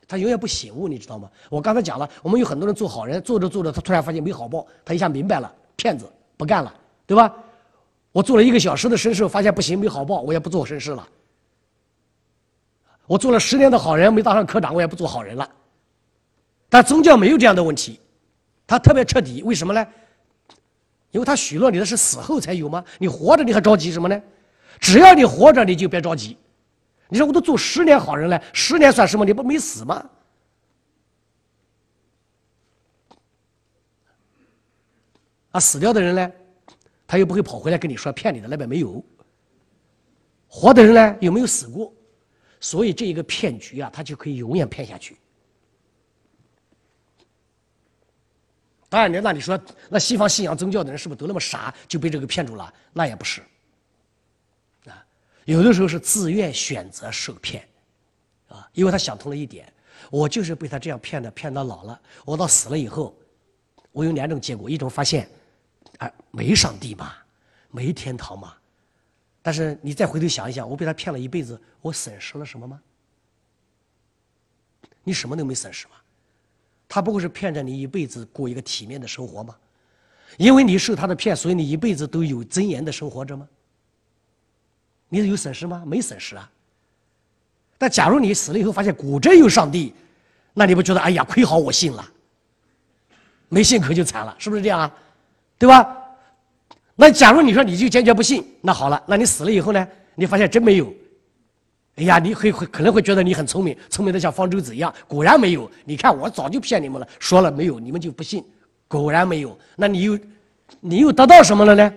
[0.06, 1.30] 他永远不醒悟，你知道吗？
[1.48, 6.04] 我刚才讲了，我们有很多人做好人，做着做着，他突然发现没好报，他一下明白了，骗子
[6.36, 6.74] 不干了，
[7.06, 7.34] 对吧？
[8.12, 11.08] 我做了一个小时的绅士，发现不行，没好报，我也不做绅士了。
[13.06, 15.48] 我做了十年的好人，没当上科长，我也不做好人了。
[16.68, 18.00] 但宗教没有这样的问题，
[18.66, 19.42] 它特别彻底。
[19.42, 19.86] 为什么呢？
[21.10, 22.84] 因为他许诺你的是死后才有吗？
[22.98, 24.20] 你活着你还着急什么呢？
[24.80, 26.36] 只要你活着，你就别着急。
[27.08, 29.24] 你说我都做十年好人了，十年算什么？
[29.24, 30.04] 你不没死吗？
[35.52, 36.32] 啊，死掉的人呢，
[37.06, 39.00] 他又不会跑回来跟你说骗你的那边没有。
[40.48, 41.92] 活的人呢，又没有死过。
[42.64, 45.18] 所以这一个骗局啊，他就可以永远骗下去。
[48.88, 49.60] 当然，那你说，
[49.90, 52.72] 那西方信仰宗教的人是不是都那么傻，就被这个骗住了？
[52.94, 53.42] 那也不是。
[54.86, 55.04] 啊，
[55.44, 57.68] 有的时候是自愿选择受骗，
[58.48, 59.70] 啊，因为他想通了一点，
[60.10, 63.14] 我就是被他这样骗的，骗到老了，我到死了以后，
[63.92, 65.28] 我有两种结果：一种发现，
[65.98, 67.12] 啊，没上帝嘛，
[67.70, 68.56] 没天堂嘛。
[69.46, 72.80] 但是你再回头想一想，我被他骗了一辈子，我损失了什么吗？
[75.02, 75.92] 你什么都没损失吗？
[76.88, 79.54] 他不过是骗着你一辈子过一个体面的生活吗？
[80.38, 83.46] 因为你受他的骗，所以你一辈子都有尊严的生活着吗？
[85.10, 85.84] 你有损失吗？
[85.86, 86.50] 没损失啊。
[87.76, 89.92] 但假如你死了以后发现果真有上帝，
[90.54, 92.10] 那你不觉得哎呀亏好我信了，
[93.50, 94.90] 没信可就惨了，是不是这样啊？
[95.58, 96.00] 对吧？
[96.96, 99.86] 那假如你说你就坚决不信，那好了，那你死了以后呢？
[100.14, 100.94] 你发现真没有，
[101.96, 104.94] 哎呀，你会会可能会觉得你很聪明，聪明的像方舟子一样。
[105.08, 108.44] 果然没有，你看我早就骗你们了，说了没有，你们就不信。
[108.86, 110.18] 果然没有，那你又
[110.78, 111.92] 你又得到什么了呢？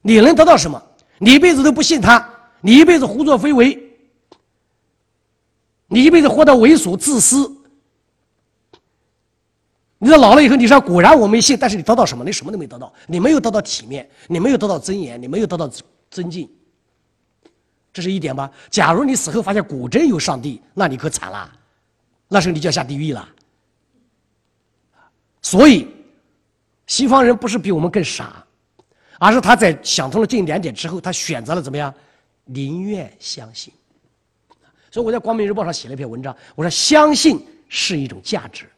[0.00, 0.82] 你能得到什么？
[1.18, 2.26] 你一辈子都不信他，
[2.62, 3.78] 你一辈子胡作非为，
[5.86, 7.54] 你一辈子活得猥琐自私。
[10.02, 12.24] 你说老了以后，你说果然我没信，但是你得到什么？
[12.24, 15.70] 你什么都没得到，你没有得到体面，你没有得到尊严，你没有得到
[16.10, 16.50] 尊敬。
[17.92, 18.50] 这是一点吧？
[18.68, 21.48] 假如你死后发现果真有上帝，那你可惨了，
[22.26, 23.28] 那时候你就要下地狱了。
[25.40, 25.86] 所以，
[26.88, 28.44] 西方人不是比我们更傻。
[29.20, 31.94] 而是他在想通了这两点之后，他选择了怎么样？
[32.46, 33.72] 宁愿相信。
[34.90, 38.68] 所以我在《光明日报》上写了一篇文章，我说相信是一种价值。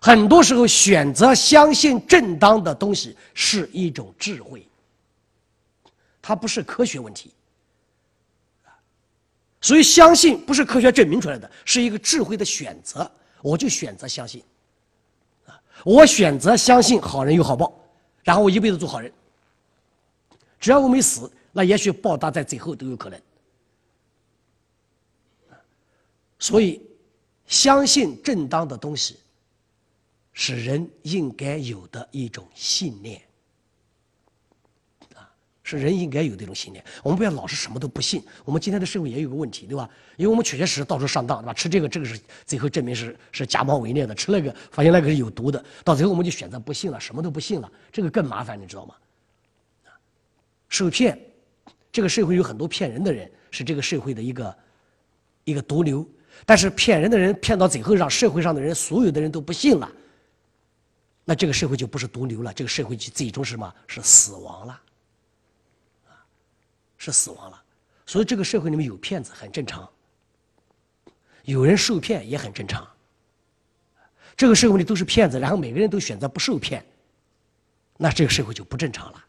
[0.00, 4.66] 很多时候选择相信正当的东西是一种智慧，
[6.22, 7.32] 它不是科学问题。
[9.60, 13.08] 所以相信不是科学证明出来的，是一个智慧的选择。
[13.42, 14.42] 我就选择相信。
[15.46, 17.78] 啊，我选择相信好人有好报。
[18.22, 19.12] 然后我一辈子做好人，
[20.58, 23.20] 只要我没死，那也许报答在最后都有可能。
[26.38, 26.80] 所以，
[27.46, 29.18] 相信正当的东西，
[30.32, 33.20] 是人应该有的一种信念。
[35.14, 35.28] 啊
[35.62, 36.84] 是人应该有这种信念。
[37.02, 38.20] 我们不要老是什么都不信。
[38.44, 39.88] 我们今天的社会也有个问题，对吧？
[40.16, 41.54] 因为我们确确实实到处上当，对吧？
[41.54, 45.64] 吃这个，这个是最后证明是是假冒伪劣的；吃那个，发现那个是有毒的。
[45.84, 48.94] 到最后我们就选择不信了，什么都不信了，这个更麻烦，你知道吗？
[50.68, 51.16] 受骗，
[51.92, 54.56] 这个社会有很多骗人的人，是这个社会的一个
[55.44, 56.04] 一个毒瘤。
[56.44, 59.92] 但是骗人的人骗到最后，让社会上的人所有的人都不信了，
[61.30, 63.72] 那这个社会就不是毒瘤了，这个社会就最终是什么？
[63.86, 64.82] 是死亡了。
[66.98, 67.62] 是死亡了，
[68.04, 69.88] 所以这个社会里面有骗子很正常，
[71.44, 72.84] 有人受骗也很正常。
[74.36, 76.84] 这个社会里都是骗子，然后每个人都选择不受骗，
[77.96, 79.24] 那这个社会就不正常了。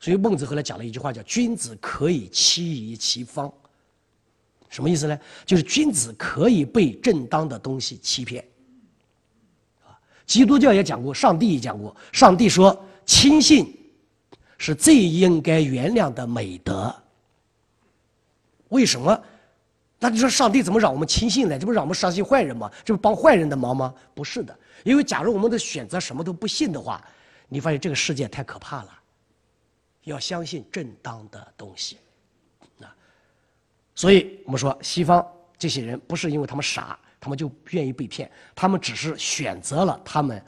[0.00, 3.52] 所以孟子后来讲了一句话，叫“君子可以欺于其方”，
[4.68, 5.16] 什么意思呢？
[5.46, 8.44] 就是君子可以被正当的东西欺骗。
[10.30, 13.76] 基督教也讲过，上帝也讲过，上帝说轻信。
[14.62, 16.94] 是最应该原谅的美德。
[18.68, 19.18] 为什么？
[19.98, 21.58] 那你说上帝怎么让我们轻信呢？
[21.58, 22.70] 这不让我们相信坏人吗？
[22.84, 23.92] 这不帮坏人的忙吗？
[24.14, 27.02] 不是的，因为假如我们的选择什么都不信的话，
[27.48, 28.90] 你发现这个世界太可怕了。
[30.04, 31.96] 要相信正当的东西，
[32.82, 32.94] 啊，
[33.94, 35.26] 所以我们说西方
[35.58, 40.42] 这些人不是因为他们傻，他们就愿意被骗，他们只是选择了他们。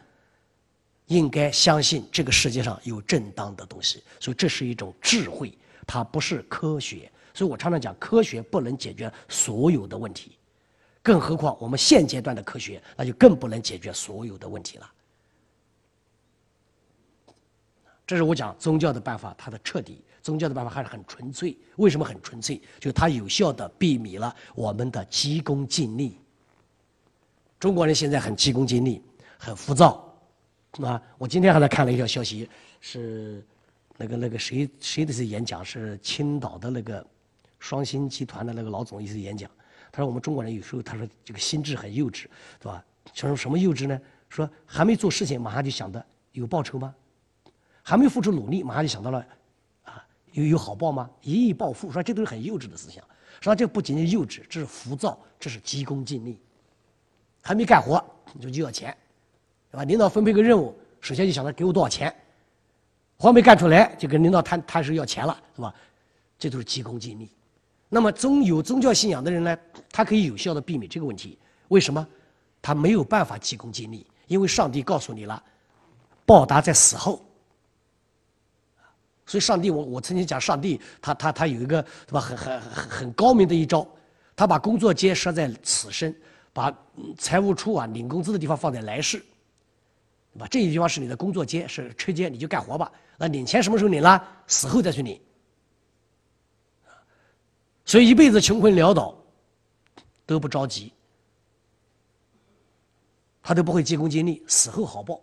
[1.06, 5.52] 应该相信这个世界上有正当的东西，所以这是一种智慧，
[5.86, 7.10] 它不是科学。
[7.34, 10.38] 所以我常常讲，科学不能解决所有的问题，
[11.02, 14.90] 更何况我们现阶段的科学，那就更不能解决所有的问题了。
[18.06, 21.58] 这是我讲宗教的办法，它的彻底，宗教的办法还是很纯粹。
[21.76, 22.62] 为什么很纯粹？
[22.80, 26.16] 就它有效的避免了我们的急功近利。
[27.62, 29.00] 中国人现在很急功近利，
[29.38, 30.12] 很浮躁。
[30.82, 32.50] 啊，我今天还在看了一条消息，
[32.80, 33.40] 是
[33.96, 37.06] 那个那个谁谁的是演讲，是青岛的那个
[37.60, 39.48] 双星集团的那个老总一次演讲。
[39.92, 42.24] 他说我们中国人有时候他说这个心智很幼稚，
[42.58, 42.84] 对吧？
[43.14, 43.96] 说什么幼稚呢？
[44.28, 46.92] 说还没做事情，马上就想到有报酬吗？
[47.80, 49.24] 还没付出努力，马上就想到了
[49.84, 51.08] 啊有有好报吗？
[51.20, 53.04] 一亿暴富，说这都是很幼稚的思想。
[53.34, 56.40] 实际上这不仅仅幼稚，这是浮躁，这是急功近利。
[57.42, 58.96] 还没干活你就就要钱。
[59.70, 59.84] 对吧？
[59.84, 62.14] 领导分配个任务，首先就想着给我多少钱，
[63.16, 65.74] 活没干出来就跟领导谈谈是要钱了，是吧？
[66.38, 67.30] 这都是急功近利。
[67.88, 69.56] 那么宗有宗教信仰的人呢，
[69.90, 71.38] 他可以有效的避免这个问题。
[71.68, 72.06] 为什么？
[72.60, 75.42] 他没有办法急功近利，因为上帝告诉你了，
[76.26, 77.24] 报答在死后。
[79.24, 83.86] 所以上帝，我我曾经讲，上帝他他他有一个是吧，很很很很高明的一招，
[84.36, 86.14] 他把工作皆设在此生，
[86.52, 86.72] 把
[87.18, 89.24] 财务处啊领工资的地方放在来世。
[90.38, 90.46] 吧？
[90.50, 92.90] 这一地方是你的工作间，是车间，你就干活吧。
[93.18, 94.18] 那领钱什么时候领呢？
[94.46, 95.20] 死后再去领。
[97.84, 99.14] 所以一辈子穷困潦倒，
[100.24, 100.92] 都不着急，
[103.42, 105.20] 他都不会急功近利，死后好报。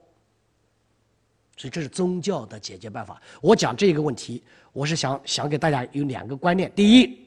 [1.57, 3.19] 所以这是宗教的解决办法。
[3.41, 7.25] 我讲这个问题，我是想想给大家有两个观念：第一，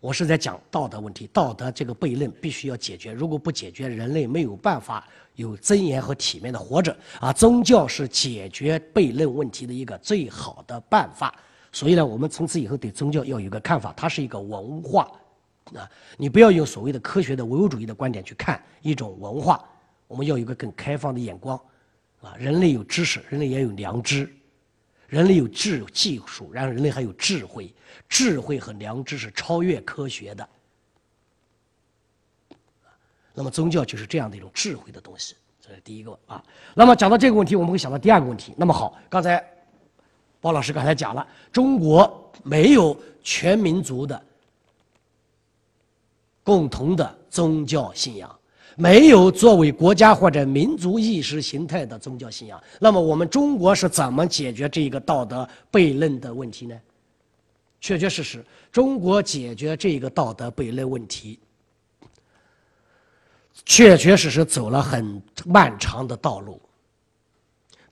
[0.00, 3.12] 我是在讲道德问题，道德这个悖论必须要解决。
[3.12, 6.96] 如果不解决，人类没有办法有尊严和体面的活着。
[7.20, 11.34] 啊，宗教是解决悖论问题的一个最好的办法。
[11.70, 15.06] 所以呢，我们从此以后对宗教要有个看法，它是一个文化。
[15.74, 19.62] 啊，你不要用所谓的科学的唯物主义的观点去看一种文化，
[20.08, 21.60] 我们要有一个更开放的眼光。
[22.22, 24.28] 啊，人类有知识，人类也有良知。
[25.10, 27.74] 人类有智技术，然后人类还有智慧，
[28.08, 30.48] 智慧和良知是超越科学的。
[33.34, 36.42] 那么宗教就是这样的一种智慧的东西，这是第一个啊。
[36.74, 38.54] 那么讲到这个问题，我们会想到第二个问题。
[38.56, 39.44] 那么好，刚才
[40.40, 44.22] 包老师刚才讲了，中国没有全民族的
[46.44, 48.39] 共同的宗教信仰。
[48.80, 56.80] 没有作为国家或者民族意识形态的宗教信仰，那么我们中国是怎么解决这个道德悖论的问题呢？
[57.78, 61.38] 确确实实，中国解决这个道德悖论问题，
[63.66, 66.58] 确确实实走了很漫长的道路，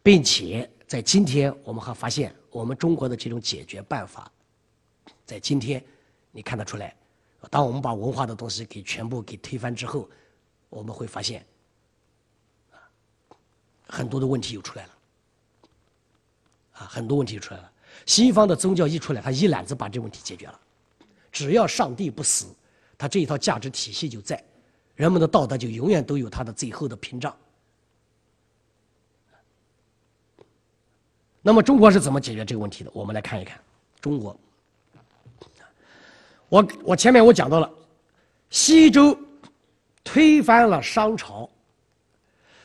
[0.02, 4.32] 并且在今天我们还发现，我们中国的这种解决办法，
[5.26, 5.84] 在今天
[6.32, 6.96] 你看得出来，
[7.50, 10.08] 当我们把文化的东西给全部给推翻之后。
[10.70, 11.44] 我们会发现，
[13.86, 14.92] 很多的问题又出来了，
[16.74, 17.72] 啊，很多问题出来了。
[18.04, 20.60] 西方的宗教一出来，他一揽子把这问题解决了。
[21.32, 22.46] 只要上帝不死，
[22.98, 24.44] 他这一套价值体系就在，
[24.94, 27.34] 人们的道德就永远都有他的最后的屏障。
[31.40, 32.90] 那么中国是怎么解决这个问题的？
[32.92, 33.58] 我们来看一看
[34.00, 34.38] 中国。
[36.50, 37.72] 我我前面我讲到了
[38.50, 39.18] 西周。
[40.08, 41.46] 推翻了商朝。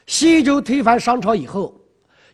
[0.08, 1.78] 西周推翻商朝以后，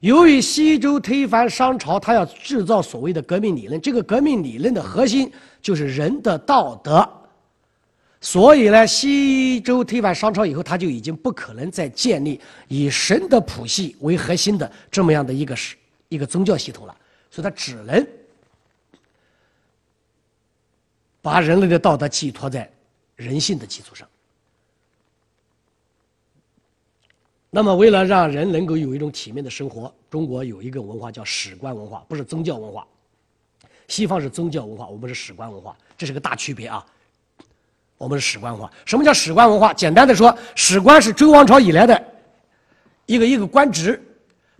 [0.02, 3.82] 由于西周推翻商朝，他要制造所谓的革命理论。
[3.82, 5.32] 这个革命理论的核心
[5.64, 7.08] 就是人的道德。
[8.22, 15.76] 所以呢，西周推翻商朝以后，他就已经不可能再建立以神的谱系为核心的这么样的一个是
[16.08, 16.96] 一个宗教系统了。
[17.32, 18.08] 所以，他只能
[21.22, 22.70] 把人类的道德寄托在
[23.16, 24.08] 人性的基础上。
[27.52, 32.86] 那么，为了让人能够有一种体面的生活，中国有一个文化叫史官文化，不是宗教文化。
[33.88, 36.86] 西方是宗教文化，我们是史官文化，这是个大区别啊。
[37.98, 38.72] 我们是史官文化。
[38.86, 39.74] 什么叫史官文化？
[39.74, 42.02] 简单的说，史官是周王朝以来的
[43.08, 44.00] 一个一个官职。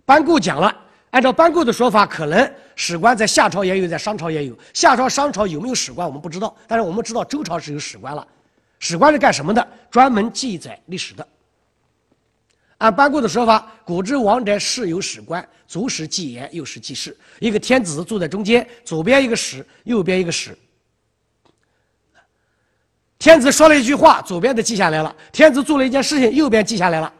[0.04, 0.76] 班固讲了，
[1.10, 4.58] 按照班固的说法，可能史官在夏朝也有，在商朝也有。
[4.74, 6.52] 夏朝、商朝有没有史官，我们不知道。
[6.66, 8.26] 但是我们知道周朝是有史官了。
[8.80, 9.68] 史官是干什么的？
[9.92, 11.24] 专门记载历史的。
[12.80, 17.14] 按班固的说法，古之王者世有史官，左史记言，右史记事。
[17.38, 20.56] 一个天子坐在中间，左边一个史，右边一个史。
[23.18, 27.12] 天子说了一句话，左边的记下来了；天子做了一件事情，右边记下来了。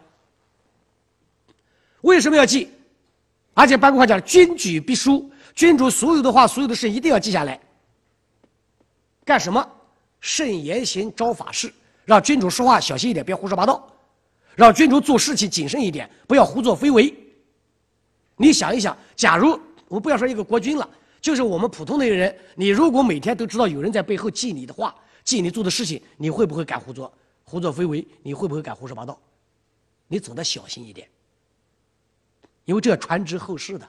[2.00, 2.70] 为什么要记？
[3.52, 7.61] 而且班固还讲：“君举必书。”君主所有的话、所有的事一定要记下来。
[9.26, 9.70] 干什么？
[10.22, 11.70] 慎言行，招法事，
[12.06, 13.86] 让君主说话小心一点，别胡说八道。
[14.61, 17.11] 让君主做事情谨慎一点，不要胡作非为。
[18.36, 19.58] 你想一想，假如
[19.88, 20.86] 我不要说一个国君了，
[21.18, 24.94] 就是我们普通的人，你如果每天都知道有人在背后记你的话、
[25.24, 27.11] 记你做的事情，你会不会敢胡作、
[27.42, 28.06] 胡作非为？
[28.22, 29.18] 你会不会敢胡说八道？
[30.08, 31.08] 你走得小心一点，
[32.66, 33.88] 因为这传之后世的。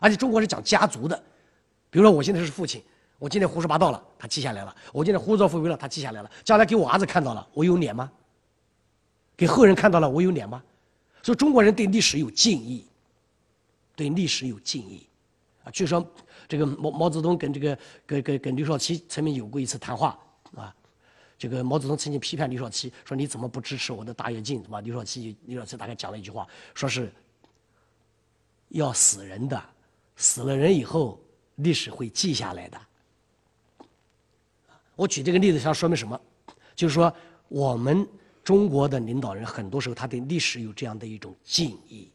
[0.00, 1.16] 而且中国是讲家族的，
[1.90, 2.82] 比如说我现在是父亲，
[3.20, 6.30] 我今天胡说八道了，他记下来了；我今天胡作非为了，他记下来了。
[6.42, 8.10] 将来给我儿子看到了，我有脸吗？
[9.40, 10.62] 给后人看到了，我有脸吗？
[11.22, 12.84] 所以中国人对历史有敬意，
[13.96, 15.06] 对历史有敬意。
[15.64, 16.06] 啊，据说
[16.46, 20.18] 这个毛毛泽东跟这个跟跟跟刘少奇曾经有过一次谈话
[20.54, 20.76] 啊。
[21.38, 24.78] 这个毛泽东曾经批判刘少奇说：“你怎么不支持我的大跃进？”是吧？
[24.82, 27.10] 刘少奇刘少奇大概讲了一句话，说是
[28.68, 29.58] 要死人的，
[30.16, 31.18] 死了人以后
[31.54, 32.78] 历史会记下来的。
[34.96, 36.20] 我举这个例子想说明什么？
[36.76, 37.10] 就是说
[37.48, 38.06] 我们。
[38.50, 42.10] 中国的领导人很多时候他对历史有这样的一种敬意，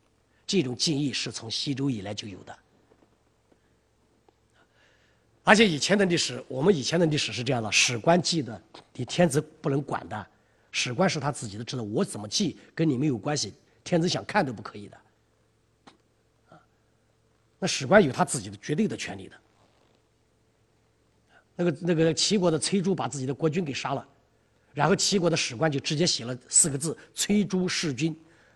[0.45, 2.59] 这种敬意是从西周以来就有的。
[5.45, 10.27] 而且以前的历史，我们以前的历史是这样的：史官记的，你天子不能管的，
[10.73, 14.97] 史官是他自己的知道，我怎么记跟你没有关系，天子想看都不可以的。
[17.57, 19.37] 那史官有他自己的绝对的权利的。
[21.55, 24.05] 那个那个齐国的崔杼把自己的国君给杀了。
[24.75, 28.15] 然后齐国的史官就直接写了四个字：“崔杼弑君。”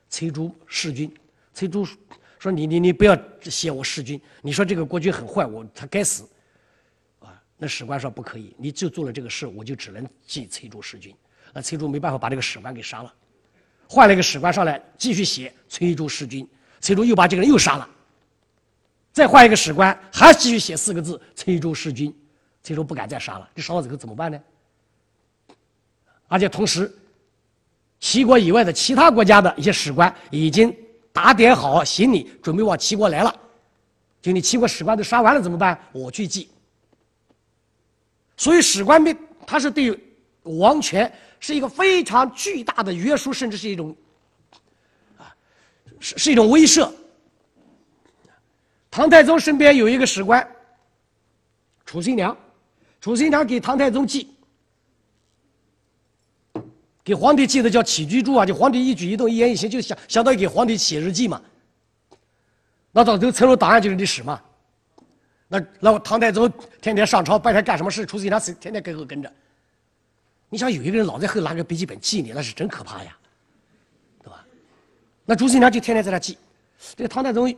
[0.10, 1.12] 崔杼弑君。
[1.54, 1.88] 崔杼
[2.38, 4.20] 说：“你你你不要写我弑君。
[4.42, 6.28] 你说这个国君很坏，我他该死，
[7.20, 7.42] 啊！
[7.58, 11.16] 那史官说不可以，你就做了这个事，我就只能记崔杼弑君。
[11.54, 13.14] 那崔杼没办法，把这个史官给杀了，
[13.88, 16.46] 换了一个史官上来继续写崔杼弑君。
[16.82, 17.90] 崔杼又把这个人又杀了，
[19.14, 22.14] 再换一个史官，还继续写四个字崔杼弑君。
[22.62, 24.38] 崔杼不敢再杀了，这杀了以后怎么办呢？
[26.30, 26.90] 而且同时，
[28.00, 30.74] 齐国以外的其他国家的一些史官已经
[31.12, 33.36] 打点好行李，准备往齐国来了。
[34.22, 35.78] 就你齐国史官都杀完了怎么办？
[35.92, 36.50] 我去记。
[38.38, 40.00] 所以史官兵他是对
[40.44, 43.94] 王权是一个非常巨大的约束，甚至是一种
[45.18, 45.36] 啊，
[46.00, 46.90] 是是一种威慑。
[48.92, 50.48] 唐太宗身边有一个史官，
[51.86, 52.38] 楚新娘，
[53.02, 54.30] 楚新娘给唐太宗记，
[57.04, 61.42] 给皇帝记的叫起居注啊，就皇帝一举一动、一言一行，就相相当于给皇帝写日记嘛。
[62.92, 64.42] 那到头层楼档案就是历史嘛。
[65.48, 66.52] 那那唐太宗
[66.82, 68.06] 天天上朝，白天干什么事？
[68.06, 69.32] 楚新娘天天跟后跟着。
[70.50, 73.18] 你想有一个人老在后拿个笔记本记你，那是真可怕呀，
[74.24, 74.46] 对吧？
[75.26, 76.38] 那朱新良就天天在那记。
[76.96, 77.56] 这个唐太宗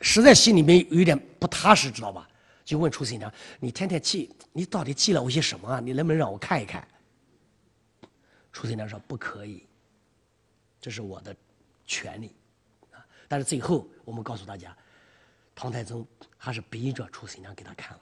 [0.00, 2.28] 实在心里面有点不踏实，知道吧？
[2.64, 5.80] 就问朱新良：“你天天记，你到底记了我些什么啊？
[5.80, 6.86] 你能不能让我看一看？”
[8.58, 9.64] 楚新娘说：“不可以，
[10.80, 11.32] 这是我的
[11.86, 12.34] 权利。”
[12.90, 13.06] 啊！
[13.28, 14.76] 但是最后我们告诉大家。
[15.54, 16.04] 唐太宗
[16.36, 18.00] 还是逼着楚新娘给他看了。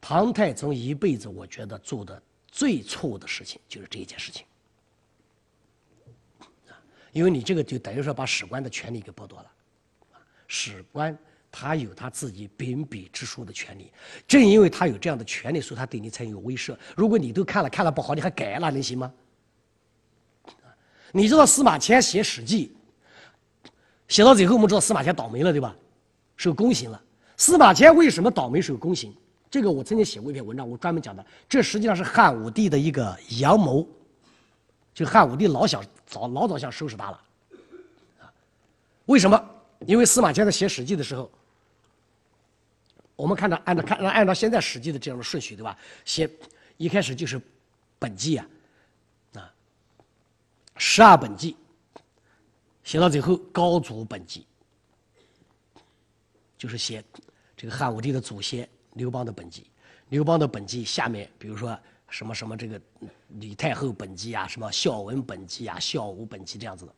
[0.00, 4.46] 唐太宗一辈子，我觉得做的最错误的事情就是这一件事情，
[7.12, 9.52] 因为你这个就等于说把史官的权利给剥夺了，
[10.46, 11.14] 史官
[11.50, 13.92] 他有他自己秉笔直书的权利，
[14.26, 16.74] 正因为他有这样的权利，所以他对你才有威慑。
[16.96, 19.12] 如果你都看了，看了不好，你还改，那能行吗？
[21.12, 22.74] 你知道司马迁写《史记》，
[24.08, 25.76] 写到最后，我们知道司马迁倒霉了，对吧？
[26.36, 27.00] 受宫刑了。
[27.36, 29.14] 司马迁为什么倒霉受宫刑？
[29.50, 31.24] 这个我曾经写过一篇文章，我专门讲的。
[31.48, 33.86] 这实际上是汉武帝的一个阳谋，
[34.94, 37.20] 就汉武帝老想早老早想收拾他了。
[39.04, 39.50] 为什么？
[39.86, 41.30] 因为司马迁在写《史记》的时候，
[43.16, 45.76] 我们看到按照看按照现在《史记》的这样的顺序，对吧？
[46.04, 46.30] 写
[46.78, 47.40] 一开始就是
[47.98, 48.46] 本纪，啊，
[50.84, 51.56] 十二本纪，
[52.82, 54.44] 写到最后高祖本纪。
[56.58, 57.02] 就是写
[57.56, 59.70] 这个汉武帝的祖先刘邦的本纪，
[60.08, 61.78] 刘邦的本纪下面，比如说
[62.08, 62.80] 什么什么这个
[63.28, 66.92] 李太后本纪啊，什么孝文本纪啊，孝武本纪这样子的。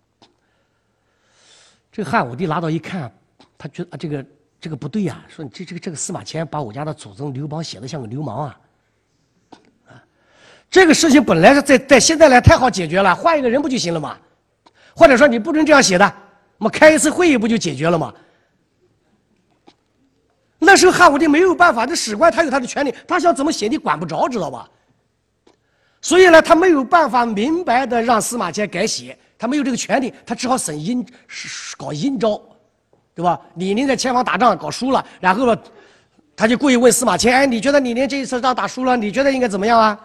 [1.93, 3.15] 这汉武帝拿到一看，
[3.59, 4.27] 他觉得啊这个
[4.59, 8.61] 这个不对呀，说你这这个这个司马迁把我家的祖宗刘邦写的像个流氓，啊，
[10.75, 14.19] 这个事情本来是在在现在来太好解决了，换一个人不就行了吗？
[14.93, 16.13] 或者说你不能这样写的，
[16.59, 18.13] 我们开一次会议不就解决了吗？
[20.59, 24.69] 那时候汉武帝没有办法，这史官他有他的权利，他想怎么写你管不着，知道吧？
[26.01, 31.07] 所以呢，他没有办法明白的让司马迁改写，他没有这个权利，他只好审阴，
[31.77, 32.43] 搞阴招，
[33.15, 33.41] 对吧？
[33.55, 35.57] 李陵在前方打仗搞输了，然后呢，
[36.35, 39.97] 他就故意问司马迁：“哎，你觉得李陵这一次仗打输了，你觉得应该怎么样啊？”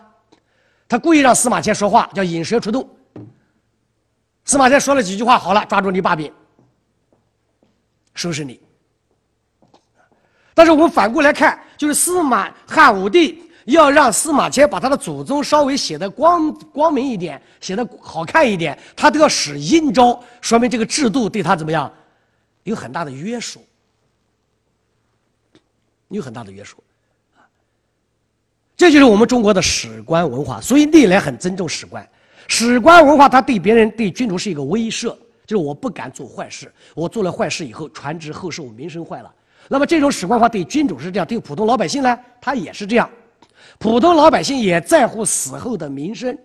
[0.90, 2.90] 他故意让司马迁说话，叫引蛇出洞。
[4.44, 6.34] 司马迁说了几句话，好了，抓住你把柄，
[8.16, 8.60] 收拾你。
[10.56, 21.94] 但是我们反过来看，就是司马汉武帝要让司马迁把他的祖宗稍微写的光光明一点，写的好看一点，他都要使阴招，说明这个制度对他怎么样，
[22.64, 23.64] 有很大的约束，
[26.08, 26.84] 有很大的约束，
[28.80, 32.08] 这就是我们中国的史官文化，所以历来很尊重史官。
[32.48, 35.14] 史官文化，他对别人、对君主是一个威慑，
[35.46, 39.30] 就是我不敢做坏事，我做了坏事以后传之后世，我名声坏了。
[39.68, 43.10] 那么这种史官法对君主是这样，对普通老百姓呢，他也是这样。
[43.78, 46.38] 普通老百姓也在乎死后的名声，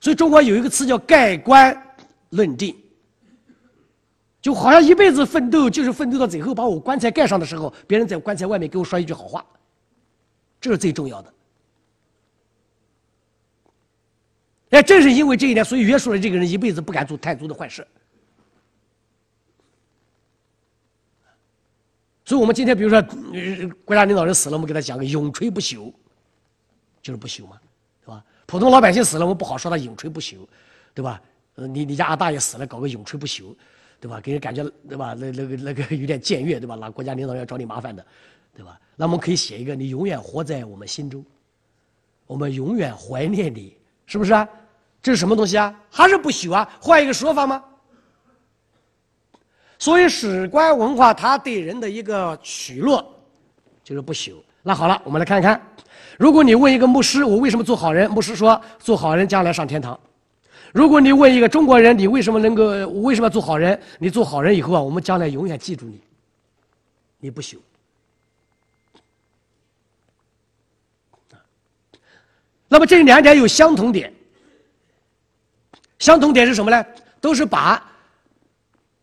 [0.00, 1.78] 所以中国有一个词叫“盖棺
[2.30, 2.74] 论定”，
[4.44, 9.42] 就好像一辈子奋斗，就是奋斗到最后把我棺材盖上的时候，别人在棺材外面给我说一句好话，
[10.60, 11.32] 这是最重要的。
[14.68, 17.86] 哎，正是因为这一点，所以约束了这个人一辈子不敢做太多的坏事。
[22.26, 23.00] 所以，我们今天比如说，
[23.86, 25.90] 国家领导人死了，我们给他讲个永垂不朽，
[27.00, 27.58] 就是不朽嘛，
[28.04, 28.22] 对吧？
[28.44, 30.46] 普通老百姓死了，我们不好说他永垂不朽，
[30.92, 31.18] 对吧？
[31.54, 33.54] 呃，你你家二大爷死了，搞个永垂不朽，
[34.04, 34.20] 对吧？
[34.20, 35.14] 给人感觉对吧？
[35.18, 36.76] 那那个那个有点僭越，对吧？
[36.78, 38.04] 那国家领导人要找你麻烦的，
[38.54, 38.78] 对吧？
[38.96, 41.24] 那我们可以写一个，你永远活在我们心中，
[42.26, 43.74] 我们永远怀念你，
[44.04, 44.46] 是不是啊？
[45.00, 45.74] 这是什么东西啊？
[45.90, 46.70] 还是不朽啊？
[46.82, 47.64] 换一个说法吗？
[49.78, 53.02] 所以，史官文化它对人的一个取乐，
[53.82, 54.34] 就是不朽。
[54.62, 55.58] 那好了，我们来看看，
[56.18, 58.10] 如果你问一个牧师，我为什么做好人？
[58.10, 59.98] 牧师说，做好人将来上天堂。
[60.74, 62.64] 如果你问一个中国人，你为什么能够？
[63.02, 63.80] 为什么做好人？
[63.96, 66.00] 你做好人以后啊，我们将来永远记住你，
[67.20, 67.58] 你不朽。
[72.66, 74.12] 那么这两点有相同点，
[76.00, 76.84] 相同点是什么呢？
[77.20, 77.80] 都是把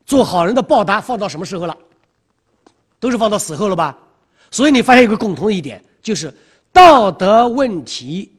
[0.05, 1.77] 做好人的报答放到什么时候了？
[2.99, 3.97] 都是放到死后了吧？
[4.51, 6.33] 所以你发现一个共同一点，就是
[6.73, 8.29] 道德问题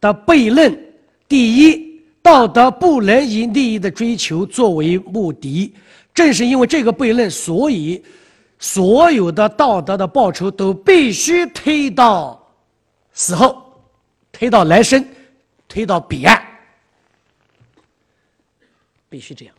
[0.00, 0.72] 的悖论。
[1.28, 1.85] 第一，
[2.26, 5.72] 道德不能以利益的追求作为目的。
[6.12, 8.04] 正是因为这个悖论，所以
[8.58, 12.44] 所有的道德的报酬都必须推到
[13.12, 13.62] 死后。
[14.32, 15.08] 推到来生，
[15.68, 16.44] 推到彼岸，
[19.08, 19.54] 必须这样。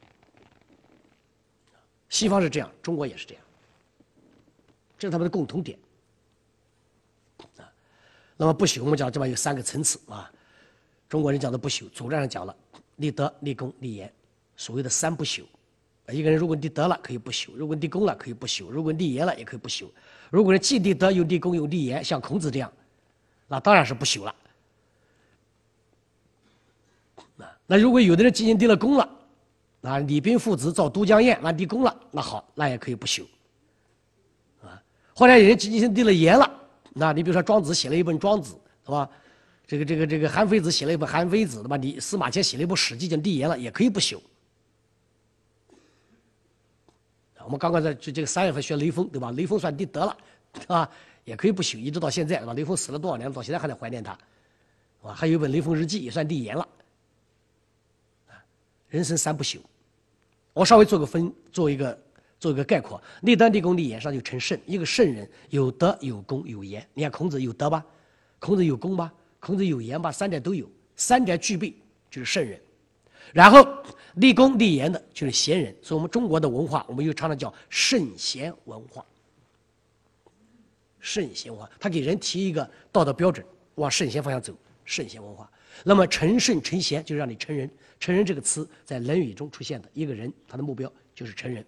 [2.09, 3.43] 西方是这样，中国也是这样，
[4.99, 5.79] 这是他们的共同点。
[8.35, 10.29] 那么不朽，我们讲这边有三个层次啊。
[11.09, 12.55] 中国人讲的不朽，祖传上讲了
[12.97, 14.11] 立德、立功、立言，
[14.55, 15.43] 所谓的三不朽。
[16.09, 19.87] 一个人如果立德了可以不朽，如果立功了可以不朽，如果立言了也可以不朽。
[20.29, 22.71] 如果是既立德又立功又立言，像孔子这样，
[23.47, 24.35] 那当然是不朽了。
[27.65, 29.09] 那如果有的人进行立了功了，
[29.81, 33.25] 啊，李冰父子造都江堰，那立功了，那好，那也可以不朽。
[34.63, 34.81] 啊，
[35.13, 36.49] 后来有人进行立了言了，
[36.93, 38.53] 那你比如说庄子写了一本《庄子》，
[38.85, 39.09] 是吧？
[39.67, 41.75] 这个这个这个韩非子写了一本《韩非子》，对吧？
[41.75, 44.17] 你司马迁写了一部《史记》，叫立言了，也可以不朽。
[47.43, 49.31] 我们刚刚在这这个三月份学雷锋，对吧？
[49.31, 50.17] 雷锋算立德了，
[50.67, 50.89] 啊，
[51.25, 52.53] 也可以不朽，一直到现在，对吧？
[52.53, 53.31] 雷锋死了多少年？
[53.31, 54.17] 到现在还在怀念他，
[55.01, 56.67] 啊，还有一本《雷锋日记》，也算立言了。
[58.89, 59.59] 人生三不朽，
[60.53, 61.97] 我稍微做个分，做一个
[62.39, 63.01] 做一个概括。
[63.21, 64.57] 立德、立功、立言，上就成圣。
[64.65, 66.87] 一个圣人有德、有功、有言。
[66.93, 67.85] 你看孔子有德吧？
[68.39, 69.13] 孔子有功吧？
[69.39, 70.11] 孔子有言吧？
[70.11, 71.73] 三者都有，三者具备
[72.09, 72.59] 就是圣人。
[73.33, 73.67] 然后
[74.15, 75.75] 立功立言的就是贤人。
[75.81, 79.05] 所以我们中国的文化，我们又常常叫圣贤文化。
[80.99, 83.45] 圣贤文化，他给人提一个道德标准，
[83.75, 84.53] 往圣贤方向走。
[84.85, 85.49] 圣贤文化。
[85.83, 87.69] 那么成圣成贤，就让你成人。
[87.99, 91.65] 成人这个词在《论语》中出现的一个人，他的目标就是成人。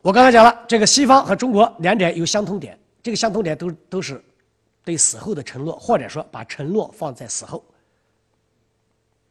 [0.00, 4.22] 我刚才讲了，这个西方和中国两点有相通点，这个相同点都都是
[4.84, 7.64] 对死后的承诺，或者说把承诺放在死后。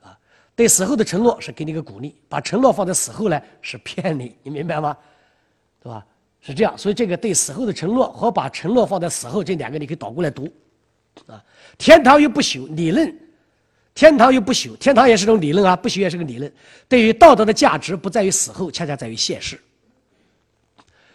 [0.01, 0.17] 啊，
[0.55, 4.97] 对死后的承诺是给你个鼓励，把承诺放在死后呢是骗你，你明白吗？
[5.81, 6.05] 对吧？
[6.41, 10.51] 是这样，所以这个对死后的承诺和把承诺放在死后这两个你可以倒过来读。
[11.27, 11.43] 啊，
[11.77, 13.15] 天堂又不朽，理论，
[13.93, 16.51] 天堂又不朽，天堂也是种理论啊，不朽也是个理论。
[16.89, 19.61] 对于道德的价值，不在于死后，恰恰在于现世。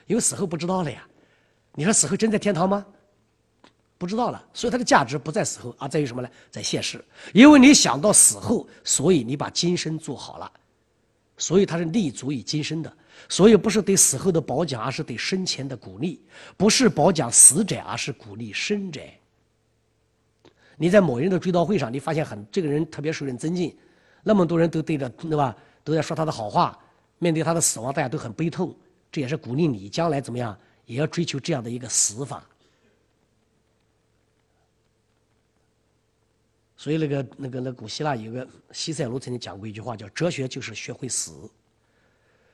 [0.06, 1.04] 因为死后不知道了呀，
[1.76, 2.84] 你说死后真在天堂吗？
[3.98, 6.28] 不知道了，所以它的价值不在死后，而在于什么呢？
[6.50, 7.02] 在现世。
[7.32, 10.50] 因为你想到死后，所以你把今生做好了，
[11.38, 12.92] 所以它是立足于今生的。
[13.28, 16.18] 所以不是对死后的褒奖，而是对生前的鼓励；
[16.56, 19.00] 不是褒奖死者，而是鼓励生者。
[20.76, 23.74] 你在某人的追悼会上，你发现很这个人特别受人尊敬，
[24.22, 26.78] 那么多人都对着对吧，都在说他的好话。
[27.18, 28.76] 面对他的死亡，大家都很悲痛，
[29.10, 30.54] 这也是鼓励你将来怎么样，
[30.86, 32.42] 也要追求这样的一个死法。
[36.76, 41.50] 所以那个那个那古希腊有个西塞罗曾经讲过一句话，叫“哲学就是学会死”，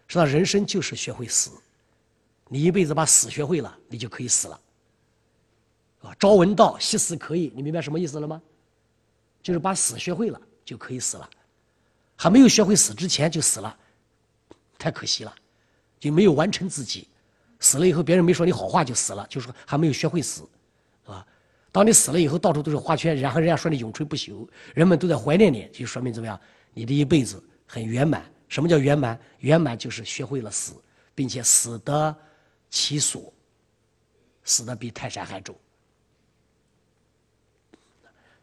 [0.09, 1.51] 说人生就是学会死，
[2.49, 4.61] 你一辈子把死学会了，你就可以死了。
[6.03, 8.41] 啊，朝闻道，夕死可以，你明白什么意思了吗？
[9.43, 11.29] 就是把死学会了就可以死了，
[12.17, 13.77] 还没有学会死之前就死了，
[14.79, 15.35] 太可惜了，
[15.99, 17.09] 就没有完成自己。
[17.63, 20.43] 死了以后，别人没说你好话就死了，就说还没有学会死，
[21.05, 21.25] 是吧？
[21.71, 26.39] 当你死了以后，到处都是花圈，然后人家说你永垂不朽，人们都在怀念你，就说明怎么样？
[26.75, 28.23] 你的一辈子很圆满。
[28.49, 29.19] 什么叫圆满？
[29.39, 30.75] 圆满就是学会了死，
[31.15, 32.15] 并且死得
[32.69, 33.33] 其所，
[34.45, 35.57] 死得比泰山还重。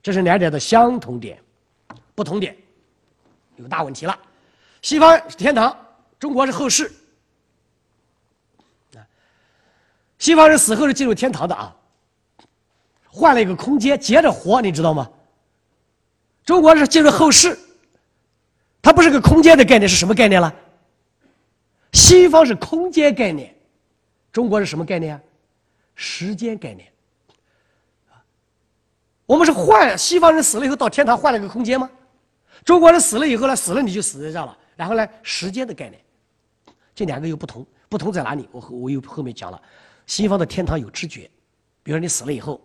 [0.02, 1.44] 这是两点的相同点，
[2.16, 2.56] 不同点
[3.58, 4.18] 有大问题了。
[4.82, 5.78] 西方是天堂，
[6.18, 6.90] 中国是后世。
[10.20, 11.76] 西方人死后是进入天堂的啊，
[13.08, 15.10] 换了一个空间接着活，你知道吗？
[16.46, 17.58] 中国是进入后世，
[18.82, 20.54] 它不是个空间的概念，是什么概念了？
[21.94, 23.56] 西方是空间概念，
[24.32, 25.22] 中国是什么概念啊？
[25.96, 26.88] 时间概念。
[29.26, 31.90] 我们是换西方人死了以后到天堂换了个空间吗？
[32.66, 34.58] 中国人死了以后呢，死了你就死在这了。
[34.76, 36.02] 然后呢，时间的概念，
[36.96, 38.50] 这两个又不同，不同在哪里？
[38.52, 39.62] 我我又后面讲了，
[40.10, 41.30] 西方的天堂有知觉，
[41.84, 42.60] 比如说你死了以后，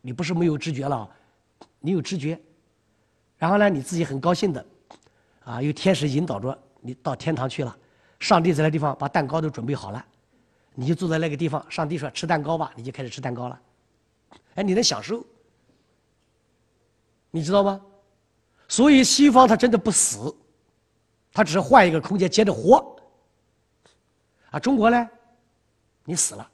[0.00, 1.08] 你不是没有知觉了，
[1.78, 2.36] 你有知觉，
[3.38, 4.66] 然后呢，你自己很高兴的，
[5.44, 7.78] 啊，有天使引导着你到天堂去了，
[8.18, 10.04] 上帝在那地方把蛋糕都准备好了，
[10.74, 13.60] 你就坐在那个地方，上帝说吃蛋糕吧，你就开始吃蛋糕了，
[14.56, 15.24] 哎，你能享受，
[17.30, 17.80] 你知道吗？
[18.66, 20.34] 所以西方它真的不死，
[21.32, 22.96] 它只是换一个空间接着活。
[24.50, 25.08] 啊，中国呢，
[26.02, 26.50] 你死了，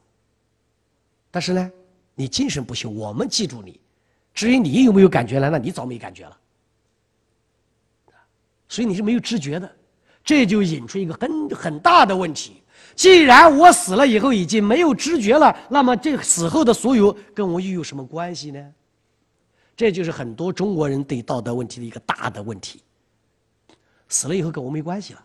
[1.36, 1.70] 但是呢，
[2.14, 3.78] 你精神不行，我们记住你。
[4.32, 5.50] 至于你有没有感觉呢？
[5.50, 6.38] 那你早没感觉了。
[8.66, 9.70] 所以你是没有知觉的，
[10.24, 12.62] 这就引出一个很很大的问题。
[12.94, 18.72] 既然我死了以后已经没有知觉了，那么这死后的所有跟我又有什么关系呢？
[19.76, 22.82] 这就是很多中国人对道德问题的一个大的问题。
[24.08, 25.22] 死了以后跟我没关系了。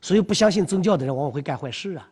[0.00, 2.10] 所以不相信宗教的人往往会干坏事，啊，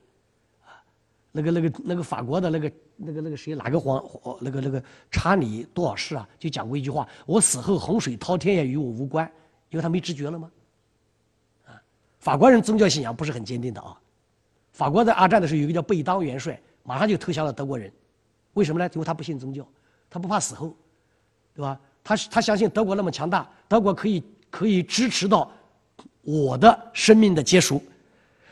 [1.36, 4.00] 那个那个那个法国的那个那个那个谁哪个皇
[4.40, 4.80] 那个那个
[5.10, 9.28] 查理多少世啊，就讲过一句话：我死后洪水滔天也与我无关，
[9.68, 10.48] 因为他没知觉了吗？
[11.66, 11.74] 啊，
[12.20, 13.98] 法国人宗教信仰不是很坚定的啊。
[14.70, 17.90] 法国在二战的时候有一个叫贝当元帅，马上就投降了德国人，
[18.52, 18.88] 为什么呢？
[18.94, 19.66] 因为他不信宗教，
[20.08, 20.72] 他不怕死后，
[21.52, 21.80] 对吧？
[22.04, 25.50] 他他相信德国那么强大，德国可以可以支持到。
[26.26, 27.82] 我的生命的结束，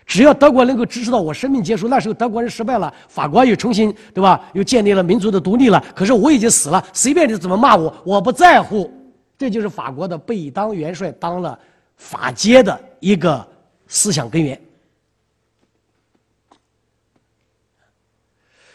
[0.05, 4.51] 只要德国能够支持到我生命结束，那时候德国人失败了，法国又重新对吧？
[4.53, 5.83] 又建立了民族的独立了。
[5.95, 8.93] 可是我已经死了，随便你怎么骂我，我不在乎。
[9.39, 11.59] 这就是法国的贝当元帅当了
[11.97, 13.47] 法阶的一个
[13.87, 14.61] 思想根源。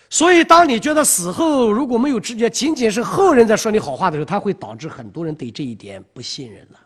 [0.10, 6.80] 所以，当你觉得死后如果没有知觉，仅仅是后人在说你好话的时候，它会导致很多人对这一点不信任了。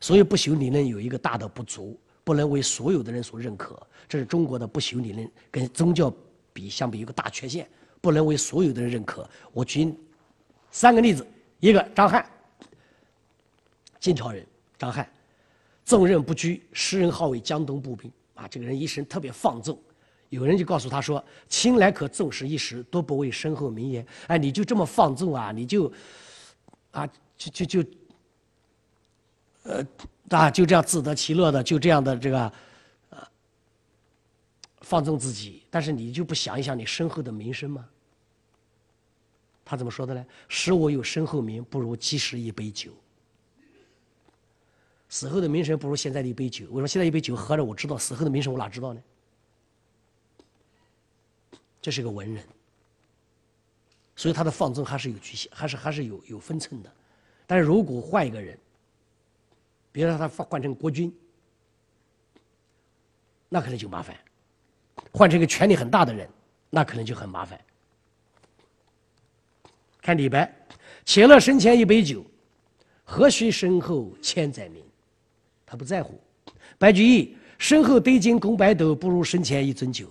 [0.00, 3.80] 所以不朽理论有一个大的不足，不能为所有的人所认可。
[4.08, 6.12] 这是中国的不朽理论跟宗教
[6.52, 7.68] 比相比有个大缺陷，
[8.00, 9.28] 不能为所有的人认可。
[9.52, 9.94] 我举
[10.70, 11.26] 三个例子：
[11.60, 12.24] 一个张翰，
[14.00, 14.46] 晋朝人，
[14.78, 15.08] 张翰，
[15.84, 18.10] 纵任不拘，时人号为江东步兵。
[18.34, 19.78] 啊，这个人一生特别放纵。
[20.30, 25.52] 有人就告诉他说：“青来可纵使一时，多不为身后名言。”哎，你就这么放纵啊？
[25.52, 25.92] 你就，
[26.90, 27.90] 啊，就就就。
[29.64, 29.86] 呃，
[30.36, 32.52] 啊，就这样自得其乐的，就这样的这个，
[33.10, 33.28] 呃，
[34.80, 35.62] 放纵自己。
[35.70, 37.88] 但是你就不想一想你身后的名声吗？
[39.64, 40.26] 他怎么说的呢？
[40.48, 42.92] 使我有身后名，不如即时一杯酒。
[45.08, 46.66] 死后的名声不如现在的一杯酒。
[46.66, 49.02] 为什么现在一杯酒喝着我知道，死后的名声我哪知道呢？
[51.80, 52.44] 这是个文人，
[54.14, 56.92] 所以他的放纵还是有局限，还是还是有有分寸的。
[57.46, 58.58] 但是如果换一个人，
[59.92, 61.14] 比如说他换成国君，
[63.48, 64.16] 那可能就麻烦；
[65.12, 66.26] 换成一个权力很大的人，
[66.70, 67.60] 那可能就很麻烦。
[70.00, 70.50] 看李白，
[71.04, 72.24] 且乐生前一杯酒，
[73.04, 74.82] 何须身后千载名？
[75.66, 76.18] 他不在乎。
[76.78, 80.08] 白居易，身后得金宫百斗，不如身前一樽酒。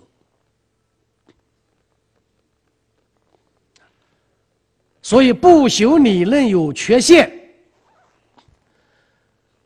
[5.02, 7.41] 所以不朽理论有缺陷。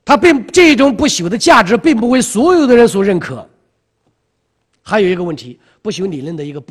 [0.06, 3.46] 他并这种不朽的价值，并不为所有的人所认可。
[4.80, 6.62] 还有一个问题，不朽理论的一个，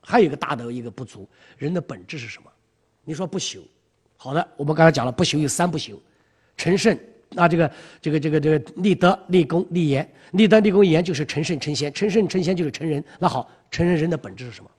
[0.00, 2.48] 还有一个大的一个不足，人的本质是什么？
[3.02, 3.58] 你说不朽，
[4.16, 5.98] 好的，我们刚才讲了，不朽有三不朽：
[6.56, 6.96] 成圣
[7.34, 10.08] 啊，这个这个这个这个立德、立功、立言。
[10.30, 11.92] 立德、立功、言就是成圣、成仙。
[11.92, 13.04] 成圣、成仙就是成人。
[13.18, 14.70] 那好，成人人的本质是什么？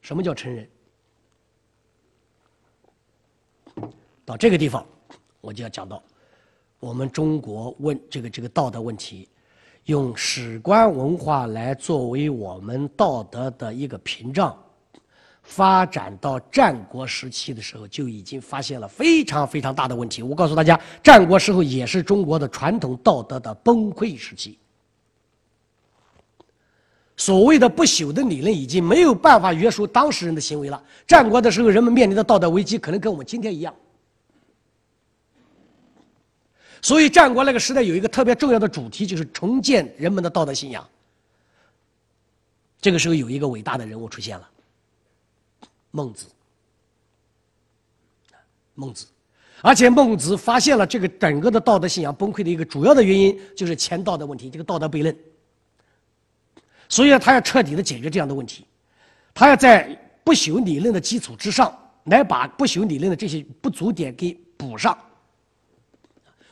[0.00, 0.68] 什么叫成人？
[4.24, 4.84] 到这个地方。
[5.44, 6.02] 我就要讲到，
[6.80, 9.28] 我们中国问这个这个道德问题，
[9.84, 14.56] 用史观文化来作为我们道德的一个屏障，
[15.42, 20.22] 发展到战国时期的时候，就已经发现了非常非常大的问题。
[20.22, 24.58] 我告诉大家，战国时候也是中国的传统道德的崩溃时期。
[27.16, 30.82] 所谓的不朽的理论已经没有办法约束当事人的行为了。
[31.06, 33.72] 战国的时候，人们面临的道德危机可能跟我们今天一样。
[36.84, 40.86] 所以，战国那个时代有一个特别重要的主题，就是重建人们的道德信仰。
[42.78, 44.46] 这个时候，有一个伟大的人物出现了——
[45.92, 46.26] 孟子。
[48.74, 49.06] 孟子，
[49.62, 55.16] 而且孟子发现了这个整个的道德信仰崩溃的一个主要的原因，就是前道的问题，这个道德悖论。
[56.90, 58.66] 所以，他要彻底的解决这样的问题，
[59.32, 61.74] 他要在不朽理论的基础之上，
[62.04, 64.94] 来把不朽理论的这些不足点给补上。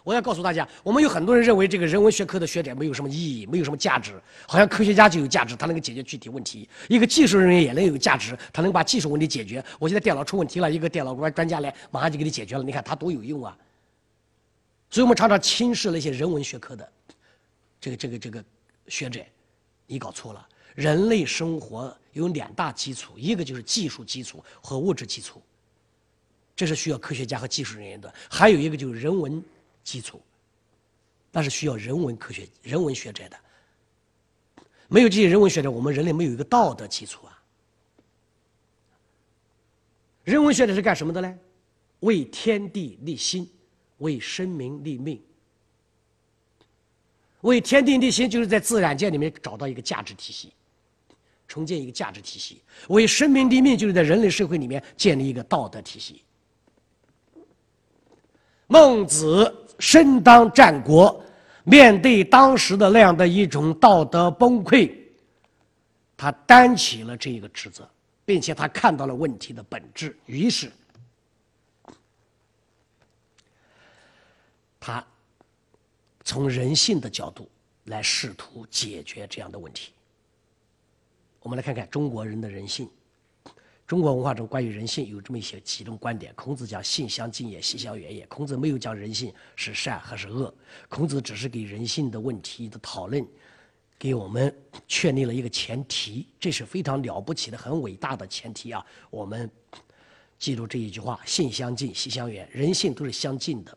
[0.04, 9.64] 我要告诉大家，我们有很多人认为这个人文学科的学者没有什么意义，没有什么价值，好像科学家就有价值，他能够解决具体问题；一个技术人员也能有价值，他能把技术问题解决。
[9.78, 12.62] 我现在电脑出问题了，一个电脑专专家来，马上就给你解决了。
[12.64, 13.56] 你看他多有用啊！
[14.90, 16.92] 所以我们常常轻视那些人文学科的
[17.80, 18.44] 这个这个这个
[18.88, 19.20] 学者，
[19.86, 20.46] 你搞错了。
[20.74, 25.40] 人类生活有两大基础，一个就是技术基础和物质基础，
[26.56, 29.42] 这是需要科学家和技术人员的；还有一个就是人文
[29.84, 30.20] 基础，
[31.30, 33.36] 那是需要人文科学、人文学者的。
[34.88, 37.42] 没有这些人文学者，我们人类没有一个道德基础啊。
[40.24, 41.38] 人文学者是干什么的呢？
[42.00, 43.48] 为天地立心，
[43.98, 45.20] 为生民立命。
[47.40, 50.52] 为天地立心，就是在自然界里面找到一个价值体系。
[51.48, 56.22] 重建一个价值体系，为生民立命，就是在人类社会里面建立一个道德体系。
[58.68, 61.24] 孟子身当战国，
[61.64, 64.92] 面对当时的那样的一种道德崩溃，
[66.16, 67.88] 他担起了这个职责，
[68.24, 70.70] 并且他看到了问题的本质，于是
[74.78, 75.04] 他
[76.24, 77.48] 从人性的角度
[77.84, 79.92] 来试图解决这样的问题。
[81.40, 82.88] 我们来看看中国人的人性。
[83.92, 86.32] 中国文化中关于人性有这么一些几种观点。
[86.34, 88.24] 孔子讲“性相近也，习相远也”。
[88.26, 90.54] 孔子没有讲人性是善还是恶，
[90.88, 93.22] 孔子只是给人性的问题的讨论，
[93.98, 94.50] 给我们
[94.88, 98.82] 确立了一个前提，这是非常了不起的、很伟大的前提啊！
[99.10, 99.50] 我们
[100.38, 103.76] 记住这一句话：“性相近，习相远。”人性都是相近的，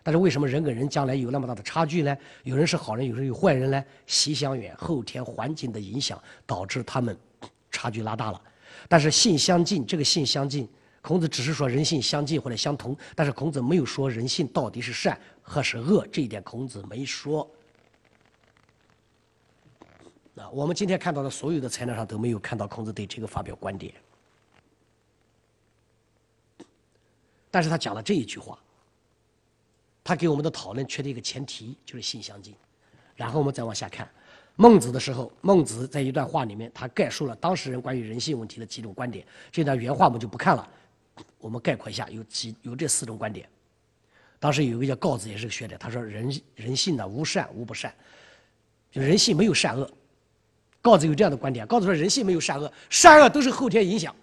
[0.00, 2.16] 但是为什么人跟人将来有那么大的差距呢？
[2.44, 3.84] 有人是好人，有人有坏人呢？
[4.06, 7.18] 习相远，后天环境的影响导致他们
[7.68, 8.40] 差距拉大了。
[8.88, 10.68] 但是性相近，这个性相近，
[11.02, 17.50] 孔子只是说人性相近或者相同，但是孔子没有说人性到底是善还是恶，这一点孔子没说。
[20.36, 23.94] 啊，我们今天看到的所有的材料上都没有看到孔子对这个发表观点，
[27.50, 28.58] 但是他讲了这一句话，
[30.04, 32.54] 他给我们的讨论确立一个前提，就是性相近，
[33.14, 34.06] 然后我们再往下看。
[34.56, 39.24] 孟子的时候，孟子在一段话里面，他概述了当事人关于人性问题的几种观点。
[39.52, 40.66] 这段原话我们就不看了，
[41.38, 43.46] 我们概括一下，有几有这四种观点。
[44.38, 47.94] 当时有一个叫告子，也是个学者，他说人人性呢无善无不善，
[48.90, 49.90] 就人性没有善恶。
[50.80, 54.14] 告子有这样的观点，告子说人性没有善恶，善恶都是后天影响。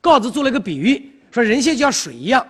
[0.00, 2.46] 告子做了一个比喻，说人性就像水一样。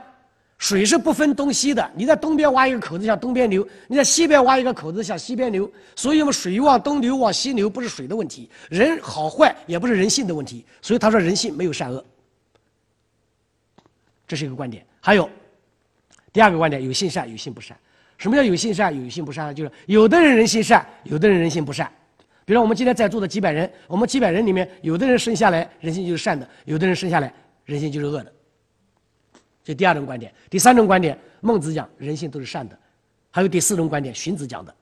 [0.65, 5.71] 水是不分东西的，你在东边挖一个口子向东边流，你在西边挖一个口子向西边流。
[5.95, 10.65] 所以，我们水往东流往西流不是水的问题，人好坏也不是人性的问题。
[10.81, 12.03] 所以他说人性没有善恶，
[14.27, 14.87] 这是一个观点。
[15.01, 15.29] 还有
[16.33, 17.77] 第二个观点，有性善有性不善。
[18.17, 19.55] 什么叫有性善有性不善？
[19.55, 21.93] 就是有的人人性善，有的人人性不善。
[22.47, 27.31] 比如我们今天在座的几百人，我们几百人里面，有的人生下来人性就是善的，有的人生下来
[27.67, 28.33] 人性就是恶的。
[29.65, 32.79] 这第二种观点，第三种观点，孟子讲人性都是善的，
[33.31, 34.73] 还有第四种观点，荀子讲的，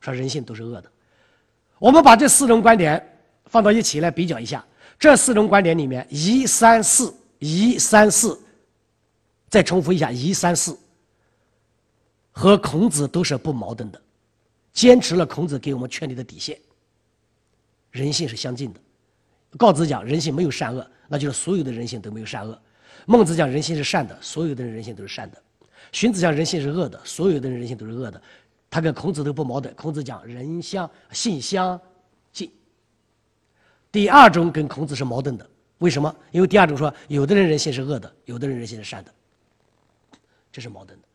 [0.00, 0.90] 说人性都是恶的。
[1.78, 3.06] 我们把这四种观点
[3.44, 4.64] 放到一起来比较一下，
[4.98, 8.40] 这四种观点里面，一三四，一三四，
[9.50, 10.74] 再重复一下，一三四，
[12.30, 14.00] 和孔子都是不矛盾的，
[14.72, 16.58] 坚持了孔子给我们确立的底线。
[17.90, 18.80] 人性是相近的，
[19.58, 22.58] 告子讲人性没有善恶，那就是所有的人性都没有善恶。
[23.10, 25.36] 孟子讲人性是善的，所有的人人性都是善的；
[25.90, 28.22] 荀子讲人性是恶的，所有的人人性都是恶的。
[28.70, 29.74] 他跟孔子都不矛盾。
[29.74, 31.78] 孔子讲人相性相
[32.32, 32.48] 近。
[33.90, 35.44] 第二种跟孔子是矛盾的，
[35.78, 36.14] 为什么？
[36.30, 39.12] 因为第二种说有的人人性是恶的，有的人人性是善的，
[40.52, 41.08] 这是矛盾的。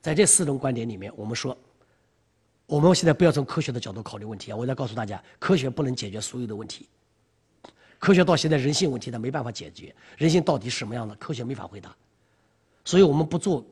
[0.00, 1.54] 在这四种观点里面，我们说，
[2.64, 4.56] 我们现在不要从科学的角度考虑问题啊！
[4.56, 6.88] 我再告诉大家，科学不能解决所有的问题。
[8.02, 11.14] 科学到现在人性问题它没办法解决，人性到底是什么样的？
[11.14, 11.94] 科学没法回答，
[12.84, 13.64] 所以我们不做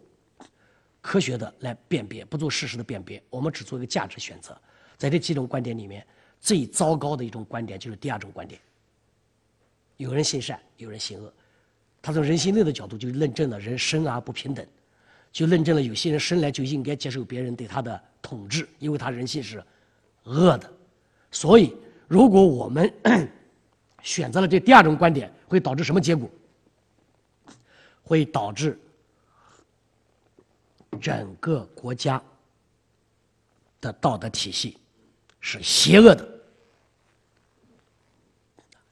[1.01, 4.57] 科学的来辨别，不做事实的辨别，我们只做一个价值选择。
[4.97, 6.07] 在这几种观点里面，
[6.39, 8.61] 最糟糕的一种观点就是第二种观点。
[9.97, 11.35] 有人信善，有人信恶，
[12.01, 14.65] 他从人性论的角度就论证了人生而不平等，
[15.32, 19.61] 就论证了有些人生来就应该接受别人对他的统治，因为他人性是
[20.23, 20.73] 恶的。
[21.32, 21.74] 所以，
[22.07, 22.89] 如果我们
[24.03, 26.29] 选择了这第二种观点，会导致什么结果？
[28.03, 28.77] 会导致
[31.01, 32.21] 整个国家
[33.81, 34.77] 的道德体系
[35.41, 36.29] 是邪恶的。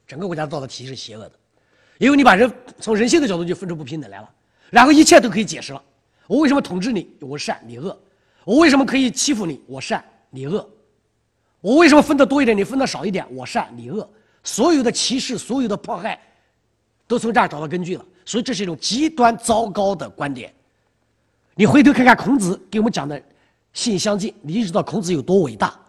[0.07, 1.31] 整个国家的道德体系是邪恶的，
[1.97, 4.33] 因为你把人从人性的角度就分出不平等来了，
[4.69, 5.83] 然后一切都可以解释了。
[6.25, 7.13] 我为什么统治你？
[7.19, 7.95] 我善，你恶。
[8.45, 9.61] 我为什么可以欺负你？
[9.67, 10.67] 我善，你恶。
[11.61, 13.27] 我为什么分的多一点，你分的少一点？
[13.35, 14.09] 我善，你恶。
[14.49, 16.19] 所有的歧视，所有的迫害，
[17.05, 18.03] 都从这儿找到根据了。
[18.25, 20.51] 所以这是一种极端糟糕的观点。
[21.53, 23.21] 你回头看看孔子给我们讲的
[23.73, 25.79] “性相近”，你就知道孔子有多伟大。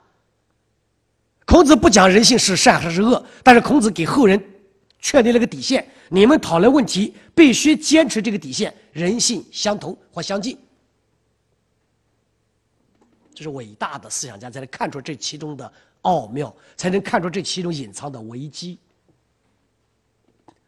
[1.47, 4.39] 孔子不讲人性是善还是恶，但是孔子给后人
[4.99, 10.59] 确立了个底线：你们讨论问题必须坚持这个底线，人性相同或相近。
[13.35, 18.79] 这是伟大的思想家才能看出这其中的奥妙，才能看出这其中隐藏的危机。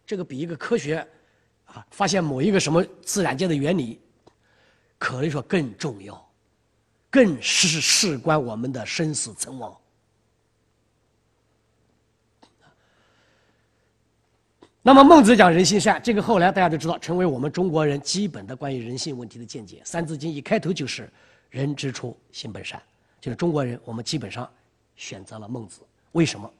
[0.07, 1.07] 这个比一个科学
[1.65, 4.01] 啊发现某一个什么自然界的原理，
[4.99, 6.31] 可以说更重要，
[7.11, 9.77] 更是事关我们的生死存亡。
[14.83, 19.77] 那么孟子讲人性善，这个后来大家都知道，成为我们中国人基本的关于人性问题的见解。
[19.85, 21.11] 《三字经》一开头就是。
[21.53, 22.83] 人之初，性本善，
[23.21, 24.51] 就是中国人，我们基本上
[24.97, 25.81] 选择了孟子。
[26.13, 26.51] 为什么？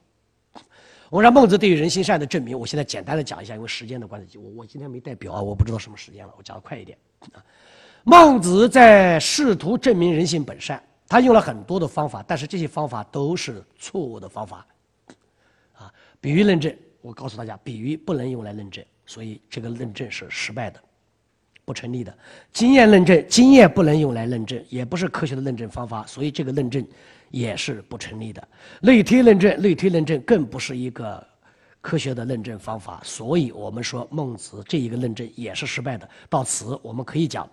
[1.11, 6.97] 我让孟子对于人性善的证明，我现在简单的讲一下，因为时间的关系，我我今天没带表啊，我不知道什么时间了，我讲的快一点。
[8.05, 14.67] 孟子在试图证明人性本善，他用了很多的方法，但是这些方法都是错误的方法。
[15.75, 20.81] 啊，比喻论证，我告诉大家，比喻不能用来论证，所以这个论证是失败的。
[21.65, 22.13] 不成立的
[22.53, 26.85] 经验论证，经验不能用来论证，也不是科学的论证方法，所以这个论证
[27.33, 28.49] 也是不成立的。
[28.83, 31.27] 类推论证，类推论证更不是一个
[31.81, 36.09] 科学的论证方法，所以我们说孟子这一个论证也是失败的。
[36.29, 37.51] 到此，我们可以讲，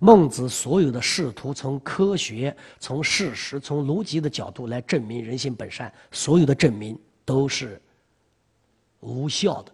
[0.00, 7.80] 孟子所有的试图从科学、从事实、从逻辑的角度来证明人性本善，所有的证明都是
[9.00, 9.72] 无效的，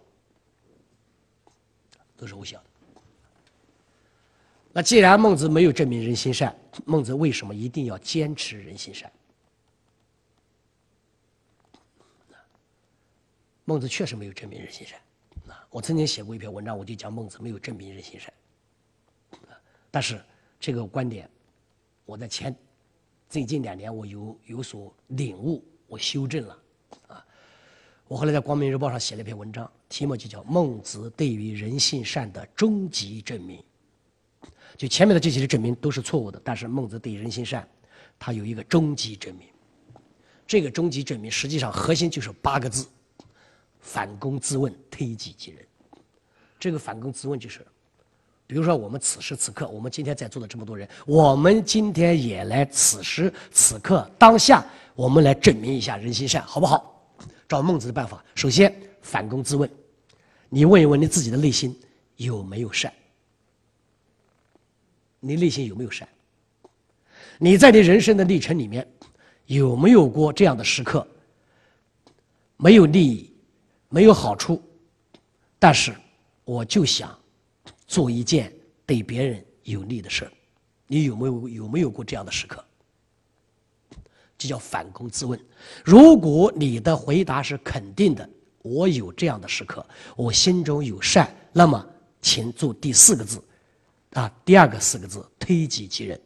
[2.16, 2.64] 都是无效的。
[4.72, 6.54] 那既然孟子没有证明人心善，
[6.84, 9.10] 孟子为什么一定要坚持人心善？
[13.66, 14.98] 孟子确实没有证明人性善。
[15.48, 18.32] 啊，我曾经写过一篇文章，我就讲孟子没有证明人性善。
[19.90, 20.24] 但是
[20.58, 21.28] 这个观点，
[22.04, 22.54] 我在前
[23.28, 26.58] 最近两年我有有所领悟，我修正了。
[27.08, 27.26] 啊，
[28.06, 33.58] 我后来在《光明日报》上写了一篇文章，题目就叫《孟子对于人性善的终极证明》。
[34.76, 37.68] 就前面的这些的证明都是错误的，但是孟子对人性善，
[38.16, 39.48] 他有一个终极证明。
[40.46, 42.86] 这个终极证明实际上核心就是八个字：
[43.86, 45.64] 反躬自问，推己及人。
[46.58, 47.64] 这个反躬自问就是，
[48.48, 56.92] 比如说我们此时此刻，我们今天在座的这么多人，我们今天也来此时此刻当下，我们来证明一下人心善，好不好？
[57.48, 59.70] 照孟子的办法，首先反躬自问，
[60.48, 61.78] 你问一问你自己的内心
[62.16, 62.92] 有没有善。
[65.20, 66.08] 你内心有没有善？
[67.38, 68.84] 你在你人生的历程里面，
[69.46, 71.06] 有没有过这样的时刻？
[72.56, 73.30] 没有利益，
[73.88, 74.62] 没有好处，
[75.58, 75.94] 但是
[76.44, 77.18] 我就想
[77.86, 78.52] 做一件
[78.84, 80.32] 对别人有利的事儿。
[80.86, 82.64] 你有没有有没有过这样的时刻？
[84.38, 85.40] 这叫反躬自问。
[85.84, 88.28] 如果你的回答是肯定的，
[88.62, 89.84] 我有这样的时刻，
[90.14, 91.84] 我心中有善，那么
[92.20, 93.42] 请做第四个字。
[94.12, 96.20] 啊，第二个四个字，推己及人。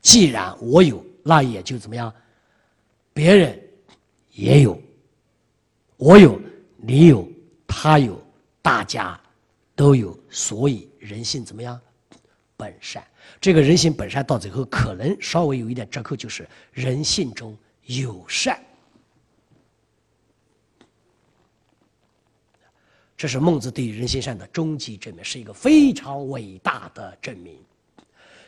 [0.00, 2.12] 既然我有，那也就怎么样？
[3.12, 3.60] 别人
[4.30, 4.80] 也有，
[5.96, 6.40] 我有，
[6.84, 7.26] 你有，
[7.66, 8.20] 他有，
[8.60, 9.18] 大家
[9.76, 10.18] 都有。
[10.28, 11.80] 所以人性怎么样？
[12.56, 13.06] 本善。
[13.40, 18.60] 这个人性本善到最后可能稍微有一点折扣，就是人性中有善。
[23.16, 27.56] 这是孟子对于人性善的终极证明，是一个非常伟大的证明。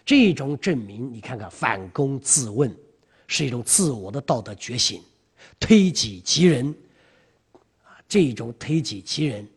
[0.05, 2.77] 这种证明，你看看，反躬自问，
[3.28, 5.01] 是一种自我的道德觉醒；
[5.61, 6.74] 推己及人，
[8.05, 9.48] 啊，这种推己及人，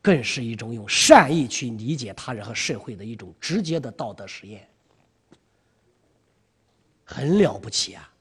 [0.00, 4.68] 更是一种用善意去理解他人和社会的一种直接的道德实验，
[7.04, 8.12] 很了不起啊！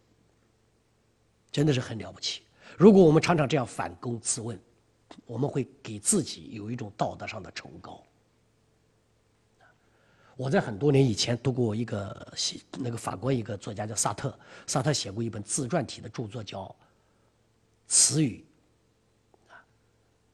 [1.51, 2.43] 真的是很了不起。
[2.77, 4.59] 如果我们常常这样反躬自问。
[5.25, 8.01] 我们会给自己有一种道德上的崇高。
[10.37, 16.63] 我在很多年以前读过一个写那个法国一个作家叫萨特，萨特写过一本自传体的著作叫
[17.87, 18.45] 《词语》。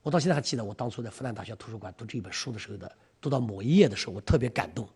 [0.08, 2.90] 我到现在还记得，我当初在复旦大学图书馆读这本书的时候的，
[3.20, 4.88] 读到某一页的时候，我特别感动，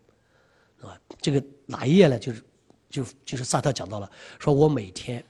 [0.80, 0.98] 是吧？
[1.20, 2.18] 这个哪一页呢？
[2.18, 2.42] 就是，
[2.88, 5.22] 就就是萨特讲到了，说我每天。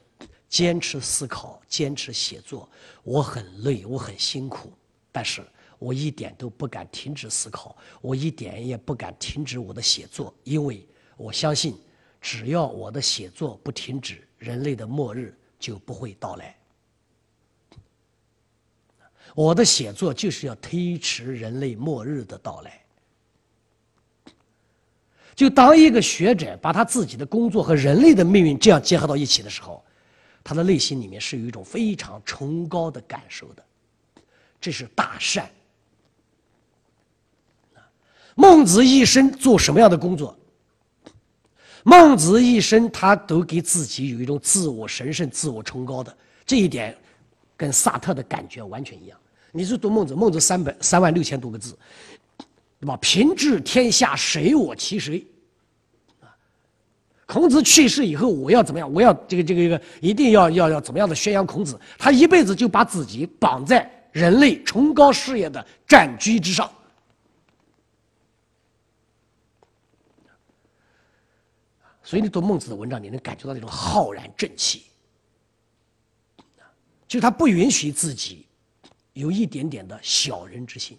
[0.49, 2.69] 坚持思考，坚持写作，
[3.03, 4.71] 我很累，我很辛苦，
[5.11, 5.43] 但是
[5.81, 10.87] 我一点都不敢停止思考，我一点也不敢停止我的写作，因为
[11.17, 11.75] 我相信，
[12.21, 16.55] 只要我的写作不停止，人类的末日就不会到来。
[19.35, 22.79] 我的写作就是要推迟人类末日的到来。
[25.35, 29.83] 就当一个学者把他自己的工作和人类的命运这样结合到一起的时候，
[30.45, 33.65] 他的内心里面是有一种非常崇高的感受的，
[34.61, 35.51] 这是大善。
[38.35, 40.37] 孟子一生做什么样的工作？
[41.85, 46.97] 孟子一生他都给自己有一种自我神圣、自我崇高的这一点，
[47.57, 49.19] 跟萨特的感觉完全一样。
[49.53, 51.79] 你是读孟子，孟子三百三万六千多个字。
[52.81, 52.97] 对吧？
[52.97, 55.25] 平治天下，谁我其谁？
[57.27, 58.93] 孔子去世以后，我要怎么样？
[58.93, 61.81] 我要这个这个这个，一定要要要怎么样的宣扬孔子？
[61.97, 66.69] 他一辈子就把自己绑在人类崇高事业的战居之上。
[72.03, 74.83] 所以你读孟子的文章，你能感觉到那种浩然正气。
[77.07, 78.45] 就是他不允许自己
[79.13, 80.99] 有一点点的小人之心。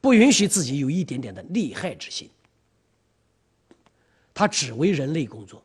[0.00, 2.28] 不允许自己有一点点的利害之心，
[4.34, 5.62] 他只为人类工作，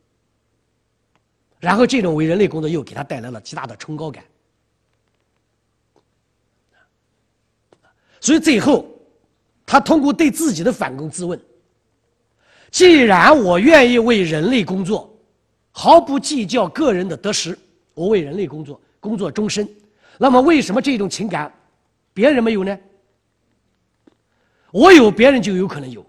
[1.60, 4.24] 然后这种为人类工作又给他带来了极大的崇高感，
[8.22, 8.88] 所以最后，
[9.66, 11.42] 他通过对自己的反躬自问：
[12.70, 15.12] 既然我愿意为人类工作，
[15.72, 17.58] 毫不计较个人的得失，
[17.96, 19.68] 我为人类工作，工作终身，
[20.18, 21.52] 那么为什么这种情感
[22.14, 22.78] 别人没有呢？
[24.72, 26.02] 我有，别人就有可能有；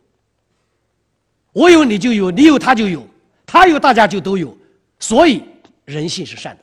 [1.52, 3.01] 我有，你就有；你有，他就有；
[3.47, 4.56] 他有，大家就都有。
[4.98, 5.44] 所以，
[5.85, 6.62] 人性是善的。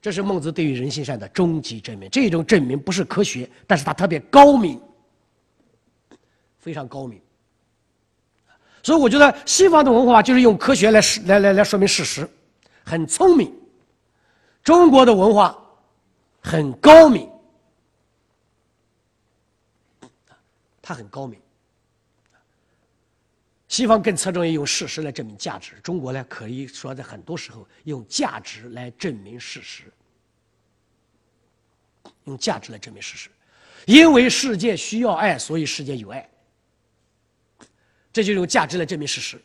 [0.00, 2.08] 这是孟子对于人性善的终极证明。
[2.08, 4.80] 这种证明不是科学，但是他特别高明，
[6.58, 7.20] 非常高明。
[8.82, 12.26] 所以，我觉得西方的文化就是用科学来来来来说明事实，
[12.84, 13.48] 很聪明；
[14.62, 15.56] 中国的文化
[16.40, 17.28] 很高明。
[20.82, 21.40] 他很高明，
[23.68, 29.84] 西方更侧重于用事实来证明价值，中国呢可以说在很多时候用价值来证明事实，
[32.24, 33.30] 用价值来证明事实，
[33.86, 36.28] 因为世界需要爱，所以世界有爱，
[38.12, 39.40] 这就用价值来证明事实。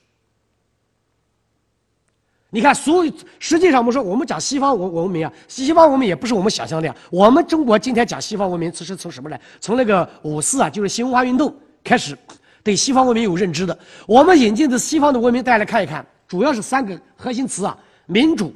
[2.55, 6.95] 你看，所以实际上我们说，我们讲西方文文明啊，西方文明也不是我们想象的呀。
[7.11, 9.37] 我们中国今天讲西方文明，其实从什么来？
[9.59, 11.53] 从那个五四啊，就是新文化运动
[11.83, 12.17] 开始，
[12.63, 13.77] 对西方文明有认知的。
[14.07, 18.55] 我们引进的西方的文明，大家来看一看，主要是三个核心词啊：民主、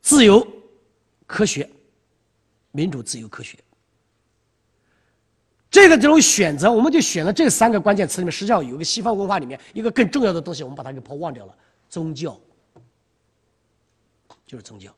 [0.00, 0.46] 自由、
[1.26, 1.68] 科学。
[2.70, 3.58] 民主、自由、科学。
[5.68, 11.52] 这个这种选择，我们就选了这三个关键词里面，实际上有一个西方文化里面一个更重要的东西，我们把它给抛忘掉了。
[11.88, 12.38] 宗教
[14.46, 14.94] 就是宗教。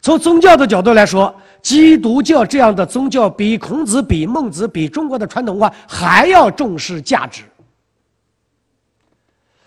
[0.00, 7.44] 从宗教的角度来说，基督教这样的宗教比孔子、比孟子、比中国的传统文化还要重视价值。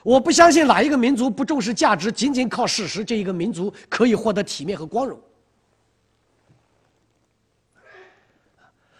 [0.03, 5.19] 我不相信哪一个民族不重视价值，仅仅靠事实，这一个民族可以获得体面和光荣。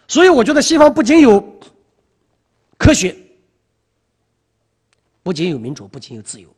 [0.06, 1.42] 所以，我觉得西方不仅有
[2.76, 3.16] 科学，
[5.22, 6.54] 不仅有民主，不仅有自由。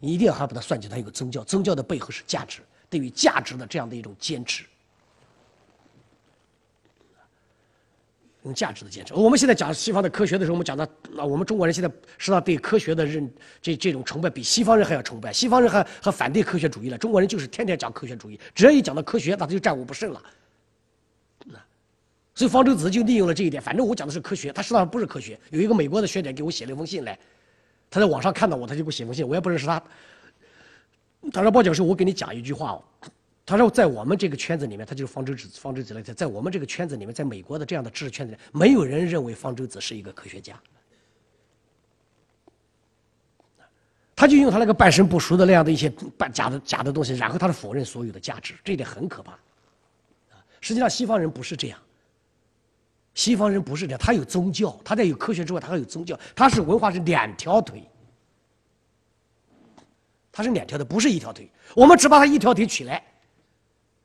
[0.00, 4.64] 你一定要还把它算进，它有个宗教，宗教的背后是价值，对于价值的这样的一种坚持，
[8.44, 9.12] 用价值的坚持。
[9.14, 10.84] 我们现在讲西方的科学的时候，我们讲到
[11.16, 13.28] 啊，我们中国人现在实际上对科学的认
[13.60, 20.22] 这这种崇拜比西方人还要崇拜，西方人还还反对科学主义了，中国人就是天天讲科学主义，只要一讲到科学，那他就战无不胜了。
[22.34, 25.36] 所以方舟子就利用了这一点，反正我讲的是科学，他实际上不是科学。
[25.50, 27.18] 有一个美国的学者给我写了一封信来。
[27.90, 29.82] 他在网上看到我，他就给我写封信，我也不认识他。
[31.32, 32.84] 他说：“包教授，我给你讲一句话哦。
[33.44, 40.60] 他说，在我们这个圈子里面，他就是方舟子，方舟子来在我们这个圈子里面，在美国的这样的知识圈子里，没有人认为方舟子是一个科学家。
[44.14, 49.38] 他就用他那个半生不熟的那样的一些半假的假的东西，然后他是否认所有的价值，这一点很可怕。
[50.60, 51.78] 实际上，西方人不是这样。
[53.18, 57.82] 西方人不是这样，他有宗教，他在有科学之外，他还有宗教，他是文化是两条腿，
[60.30, 61.50] 他是两条的，不是一条腿。
[61.74, 63.02] 我们只把他一条腿取来，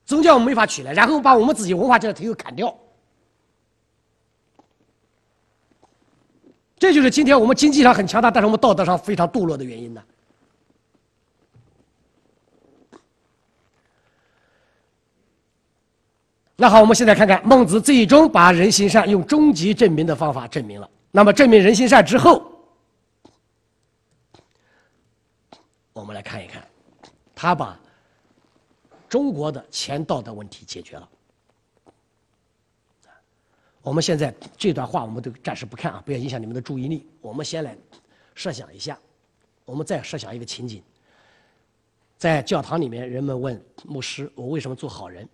[0.04, 2.76] 宗教我们没法取来，然后把我们自己文化这条腿又砍掉，
[6.80, 10.04] 这就是今天我们经济上很强大，但是我们道德上非常堕落的原因呢。
[16.56, 20.90] 那好，我们现在看看孟子最终把人心善用终极证明的方法证明了。
[21.12, 22.44] 那么证明人心善之后，
[25.94, 26.64] 我们来看一看，
[27.34, 27.80] 他把
[29.10, 31.10] 中国的前道德问题解决了。
[33.82, 37.06] 我们现在这段话我们都暂时不看啊，不要影响你们的注意力。
[37.20, 37.76] 我们先来
[38.36, 38.98] 设想一下，
[39.66, 40.82] 我们再设想一个情景，
[42.18, 45.28] 在教堂里面，人们问牧师：“我为什么做好人？”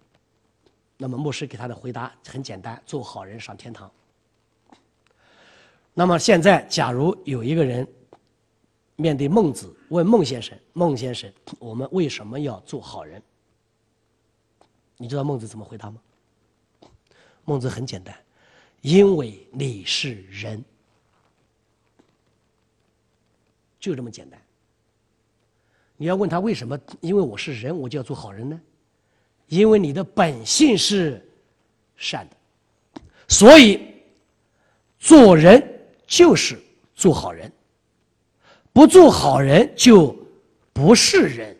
[1.01, 3.89] 那么牧师给他的回答很简单：“做好人上天堂。”
[5.95, 7.87] 那么现在，假如有一个人
[8.97, 13.23] 面对孟子问孟先生：“孟先生，我们为什么要做好人？”
[14.97, 16.01] 你知道孟子怎么回答吗？
[17.45, 18.13] 孟子很简单。
[18.81, 20.61] 因为你是人，
[23.79, 24.37] 就这么简单。
[25.95, 26.77] 你要问他为什么？
[26.99, 28.61] 因为我是人，我就要做好人呢？
[29.49, 31.21] 因为你的本性是
[31.97, 33.81] 善的，所以
[34.97, 35.61] 做人
[36.07, 36.57] 就是
[36.95, 37.51] 做好人，
[38.71, 40.15] 不做好人就
[40.71, 41.57] 不是人。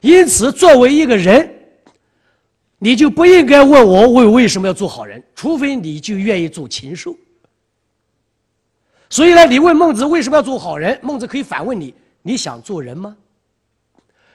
[0.00, 1.56] 因此，作为一个人。
[2.82, 7.14] 你就不应该问我为为什么要做好人，除非你就愿意做禽兽。
[9.10, 13.14] 所以呢，你问孟子为什么要做好人，孟子可以反问你：你想做人吗？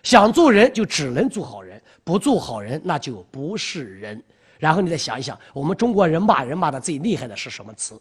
[0.05, 4.23] 想做人就只能做好人，不做好人那就不是人。
[4.59, 7.99] 然后你再想一想，我们中国人骂人骂的最厉害的是什么词？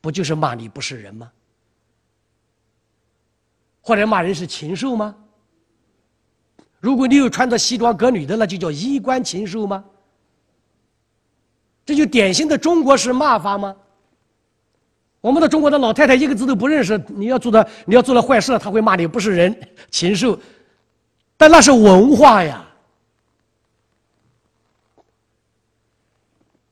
[0.00, 1.30] 不就是骂你不是人吗？
[3.80, 5.16] 或者骂人是禽兽吗？
[6.78, 9.84] 如果你有穿着西装革履的，那就叫衣冠禽兽吗？
[11.84, 13.74] 这就典型的中国式骂法吗？
[15.20, 20.38] 我们的中国的老太太一个字都不认识，你要做的你要做了坏事，他会骂你不是人禽兽，
[21.38, 22.62] 但那是文化呀。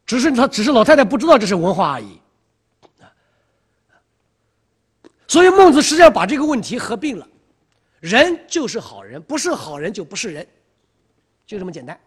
[0.04, 2.20] 只是他只是老太太不知道这是文化而已。
[5.26, 7.26] 所以孟子实际上把这个问题合并了。
[7.98, 10.46] 人就是好人，不是好人就不是人，
[11.44, 11.98] 就这么简单。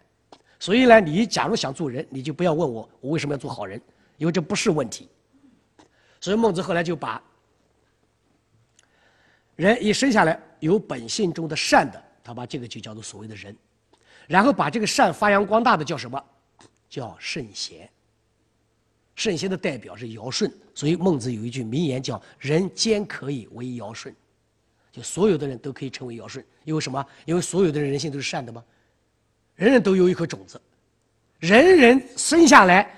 [0.60, 3.82] 所以呢，你假如想做人，你就不要问我我为什么要做好人，
[4.18, 5.10] 因为这不是问题。
[6.22, 7.22] 所以孟子后来就把
[9.56, 13.56] 人一生下来有本性中的善的，他把这个就叫做所谓的人，
[14.28, 16.24] 然后把这个善发扬光大的叫什么？
[16.88, 17.90] 叫圣贤。
[19.16, 24.16] 圣贤的代表是尧舜，所以孟子有一句名言叫“人皆可以为尧舜”。
[24.94, 27.04] 就所有的人都可以成为尧舜，因为什么？
[27.26, 28.64] 因为所有的人人性都是善的吗？
[29.56, 30.62] 人人都有一颗种子，
[31.40, 32.96] 人人生下来，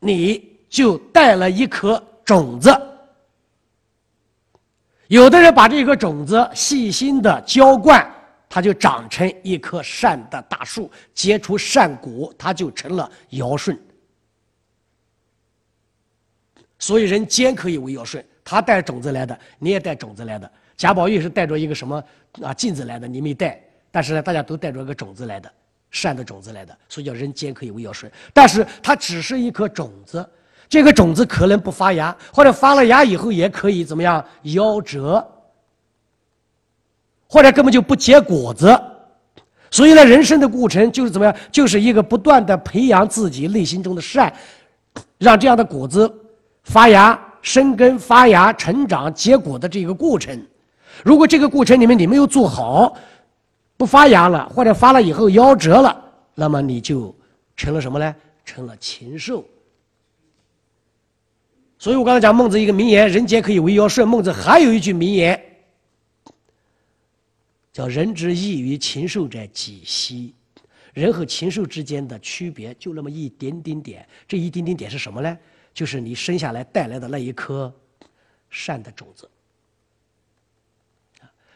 [0.00, 2.70] 你就带了一颗种子。
[5.08, 8.10] 有的人把这颗种子细心的浇灌，
[8.54, 13.76] 它就长成一棵善的大树，结出善果，它就成了尧舜。
[16.78, 20.48] 所以人间可以为尧舜，他带种子来的，你也带种子来的。
[20.76, 22.00] 贾宝玉是带着一个什么
[22.42, 23.60] 啊镜子来的，你没带，
[23.90, 25.52] 但是呢，大家都带着一个种子来的，
[25.90, 28.08] 善的种子来的，所以叫人间可以为尧舜。
[28.32, 30.24] 但是它只是一颗种子，
[30.68, 35.28] 这个种子可能不发芽，或者发了芽以后也可以怎么样夭折，
[37.34, 38.80] 或者根本就不结果子。
[39.68, 44.32] 所以呢，人生的过程就是怎么样，就是一个不断的培养自己内心中的善，
[45.18, 46.08] 让这样的果子
[46.62, 50.40] 发芽、生根、发芽、成长、结果的这个过程。
[51.02, 52.96] 如果这个过程里面你没有做好，
[53.76, 56.04] 不发芽了，或者发了以后夭折了，
[56.36, 57.12] 那么你就
[57.56, 58.14] 成了什么呢？
[58.44, 59.44] 成了禽兽。
[61.80, 65.53] 所以我刚才讲孟子一个名言：“人皆可以为尧舜。”孟子还有一句名言，
[67.74, 70.32] 叫“人之异于禽兽者几希？”
[70.94, 75.36] 人和禽兽之间的区别就那么一点点点，这一点点点是什么呢？
[75.74, 77.74] 就是你生下来带来的那一颗
[78.48, 79.28] 善的种子。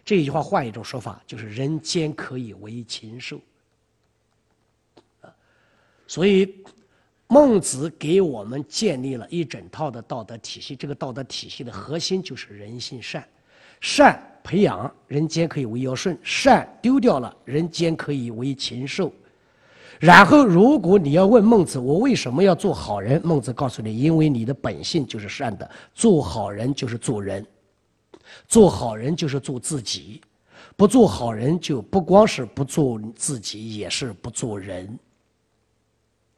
[0.04, 3.40] 这一句话换一种说法，就是人间可以为禽兽。
[6.08, 6.64] 所以
[7.28, 13.28] 孟子给我们建立了一整套的道德体系，这个道德体系的核心就是人性善，
[13.80, 19.12] 善培养人间可以为尧舜，善丢掉了人间可以为禽兽。
[20.00, 23.20] 然后，如果你要问孟子，我为什么要做好人？
[23.22, 27.46] 孟子告诉你，因为你的本性就是善的，做好人就是做人。
[28.46, 30.22] 做好人就是做自己，
[30.76, 34.98] 不做好人就不光是不做自己，也是不做人。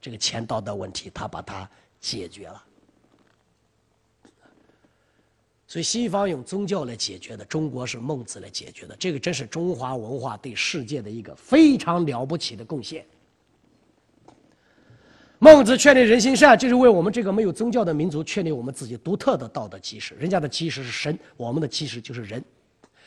[0.00, 1.70] 这个钱道德问题，他把它
[2.00, 2.60] 解决了。
[5.70, 8.96] 所以西方用宗教来解决的，中国是孟子来解决的。
[8.98, 13.06] 这个真是中华文化对世界的一个非常了不起的贡献。
[15.38, 20.16] 孟子确立人心善，就是为我们这个没有宗教的民族确立我们自己独特的道德基石。
[20.16, 22.44] 人家的基石是神，我们的基石就是人。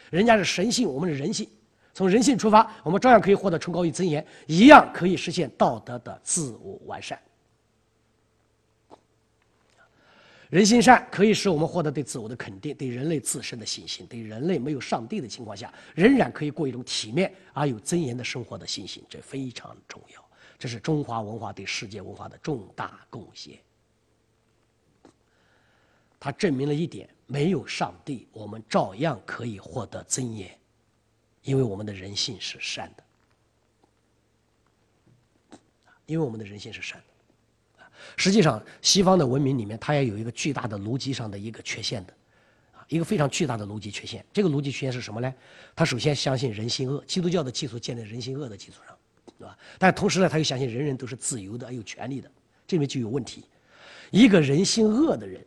[0.09, 1.45] 人家是神性，我们是人性。
[1.93, 7.19] 从人性出发，我们照样可以获得崇高与尊严，一样可以实现道德的自我完善。
[10.53, 20.23] 人心善可以使我们获得对自我的肯定，对人类自身的信心，对人类没有上帝的情况下，仍然可以过一种体面而有尊严的生活的信心，这非常重要。
[20.59, 23.57] 这是中华文化对世界文化的重大贡献。
[26.19, 30.55] 它证明了一点：没有上帝，我们照样可以获得尊严，
[31.41, 33.03] 因为我们的人性是善的，
[36.05, 37.12] 因为我们的人性是善的。
[38.15, 42.13] 实际上，西方的文明里面，它也有一个巨大的逻辑上的一个缺陷的，
[42.73, 44.23] 啊，一个非常巨大的逻辑缺陷。
[44.31, 45.33] 这个逻辑缺陷是什么呢？
[45.75, 48.95] 它首先相信人心恶，基督教的基础建在人心恶的基础上，
[49.39, 49.57] 对吧？
[49.79, 52.29] 但同时呢，他又相信人人都是自由的、有权利的，
[52.67, 53.45] 这里面就有问题。
[54.11, 55.43] 一个人心恶的人，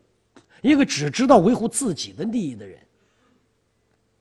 [0.60, 2.78] 一个只知道维护自己的利益的人，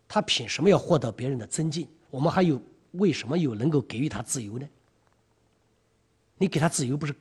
[0.07, 1.88] 他凭什么要获得别人的尊敬？
[2.12, 4.68] 我们还有为什么有能够给予他自由呢？
[6.38, 7.16] 你给他自由不是？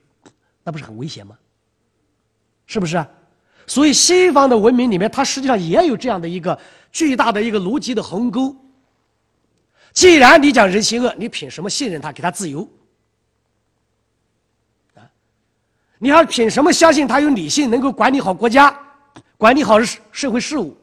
[0.64, 1.38] 那不是很危险吗？
[2.66, 3.04] 是不是？
[3.66, 6.58] 所以西方的文明里面，它实际上也有这样的一个
[6.90, 8.54] 巨大的一个逻辑的鸿沟。
[9.92, 12.68] 既然你讲人心恶，你凭什么信任他，给他自由？
[14.94, 15.08] 啊？
[15.98, 18.78] 你还凭什么相信他有理性，能够管理好国家，
[19.38, 19.78] 管理好
[20.10, 20.76] 社会事务？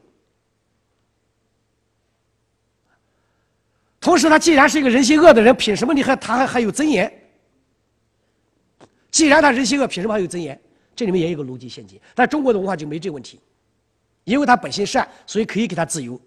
[3.99, 7.20] 同时，他既然是一个人心恶的人，凭什么你还他还还有尊严？
[9.12, 10.60] 既然他人心恶，凭什么还有尊严？
[10.96, 12.00] 这里面也有个逻辑陷阱。
[12.16, 13.40] 但中国的文化就没这个问题，
[14.24, 16.20] 因为他本性善，所以可以给他自由；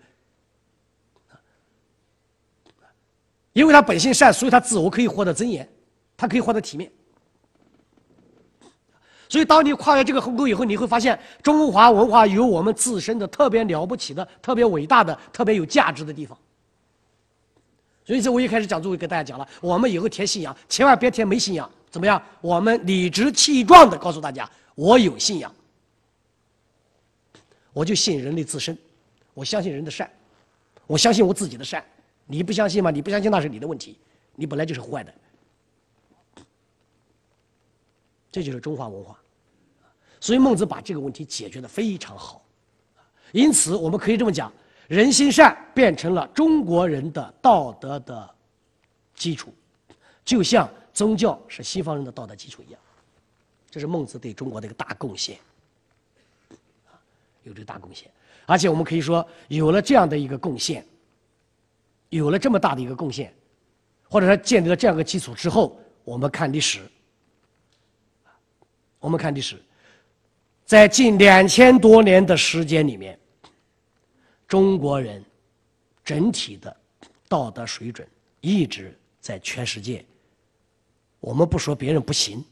[3.52, 5.69] 因为他本性善，所以他自我可以获得尊严，
[6.16, 6.90] 他可以获得体面。
[9.28, 16.36] 所以，当你跨越这个鸿沟以后，你会发现中华文化有我们自身的特别了不起的、特别伟大的、特别有价值的地方。
[18.05, 21.69] 所以，这我一开始讲座就跟大家讲了，我们以后填信仰，千万别填没信仰。
[21.94, 22.20] 怎么样？
[22.40, 25.54] 我们理直气壮的告诉大家，我有信仰，
[27.72, 28.76] 我就信人类自身，
[29.32, 30.10] 我相信人的善，
[30.88, 31.84] 我相信我自己的善。
[32.26, 32.90] 你不相信吗？
[32.90, 33.96] 你不相信那是你的问题，
[34.34, 35.14] 你本来就是坏的。
[38.32, 39.16] 这就是中华文化，
[40.18, 42.44] 所以孟子把这个问题解决的非常好。
[43.30, 44.52] 因此，我们可以这么讲：
[44.88, 48.28] 人心善变成了中国人的道德的
[49.14, 49.54] 基础，
[50.24, 50.68] 就像。
[50.94, 52.80] 宗教是西方人的道德基础一样，
[53.68, 55.36] 这是孟子对中国的一个大贡献，
[57.42, 58.08] 有这个大贡献。
[58.46, 60.86] 而且我们可以说，有了这样的一个贡献，
[62.10, 63.34] 有了这么大的一个贡献，
[64.08, 66.80] 或者说建立了这样一个基础之后，我们看历史，
[69.00, 69.60] 我们看历史，
[70.64, 73.18] 在近两千多年的时间里面，
[74.46, 75.24] 中国人
[76.04, 76.76] 整体的
[77.28, 78.06] 道德水准
[78.40, 80.04] 一直在全世界。
[81.24, 82.44] 我们不说别人不行，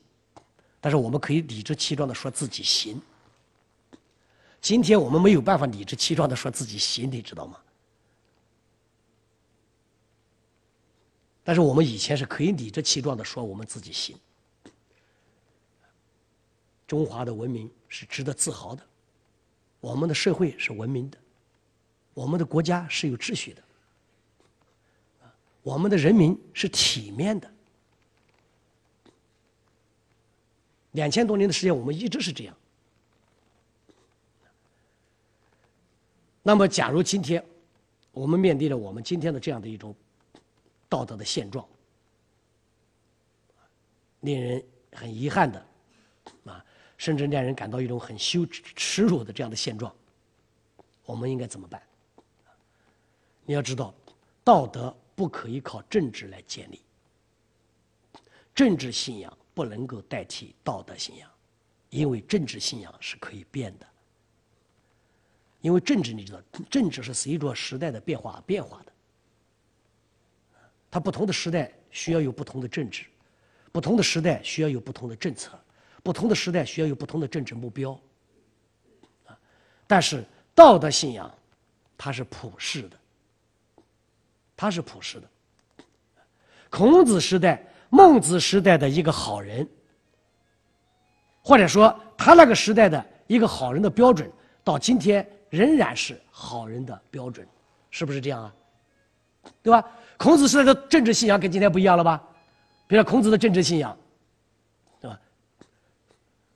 [0.81, 2.99] 但是我们可以理直气壮的说自己行。
[4.63, 7.59] 今天我们没有办法理直气壮的说自己行，你知道吗？
[11.45, 14.17] 但是我们以前是可以理直气壮的说我们自己行。
[16.87, 18.83] 中华的文明是值得自豪的，
[19.81, 21.19] 我们的社会是文明的，
[22.15, 23.63] 我们的国家是有秩序的，
[25.63, 27.52] 我们的人民是体面的。
[30.93, 32.57] 两千多年的时间，我们一直是这样。
[36.43, 37.45] 那么，假如今天
[38.11, 39.95] 我们面对着我们今天的这样的一种
[40.89, 41.67] 道德的现状，
[44.21, 44.63] 令人
[44.93, 45.67] 很遗憾的
[46.45, 46.65] 啊，
[46.99, 49.95] 甚至让人感到一种很羞、耻辱的这样的现状，
[51.05, 51.81] 我们应该怎么办？
[53.45, 53.95] 你要知道，
[54.45, 56.83] 道德不可以靠政治来建立，
[58.55, 59.39] 政治信仰。
[59.55, 61.31] 不能够代替道德信仰，
[61.91, 63.87] 因为政治信仰是可以变的。
[65.61, 68.93] 因为政治，你知道，政治是随着时代的变化而变化的。
[70.91, 73.05] 它不同的时代需要有不同的政治，
[73.71, 75.59] 不同的时代需要有不同的政策，
[76.03, 77.93] 不同的时代需要有不同的政治目标。
[79.27, 79.39] 啊，
[79.87, 80.25] 但是
[80.55, 81.33] 道德信仰，
[81.97, 82.99] 它是普世的，
[84.57, 85.31] 它是普世的。
[86.71, 87.63] 孔子时代。
[87.95, 89.69] 孟子时代的一个好人，
[91.43, 94.33] 或者说他那个时代的一个好人的标准，
[94.65, 97.47] 到今天仍然是好人的标准，
[97.91, 98.55] 是不是这样啊？
[99.63, 99.87] 对吧？
[100.17, 102.23] 孔子时代的政治信仰跟今天不一样了吧？
[102.87, 103.95] 比如说孔子的政治信仰，
[104.99, 105.21] 对吧？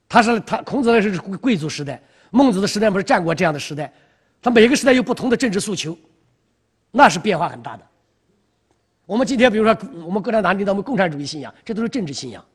[0.09, 2.01] 他是他孔子那是贵族时代，
[2.31, 3.93] 孟子的时代不是战国这样的时代，
[4.41, 5.95] 他每个时代有不同的政治诉求，
[6.89, 7.87] 那是变化很大的。
[9.07, 9.75] 我们今天比如说
[10.05, 12.45] 我们共产党领导我们共产主义信仰，这都是政治信仰，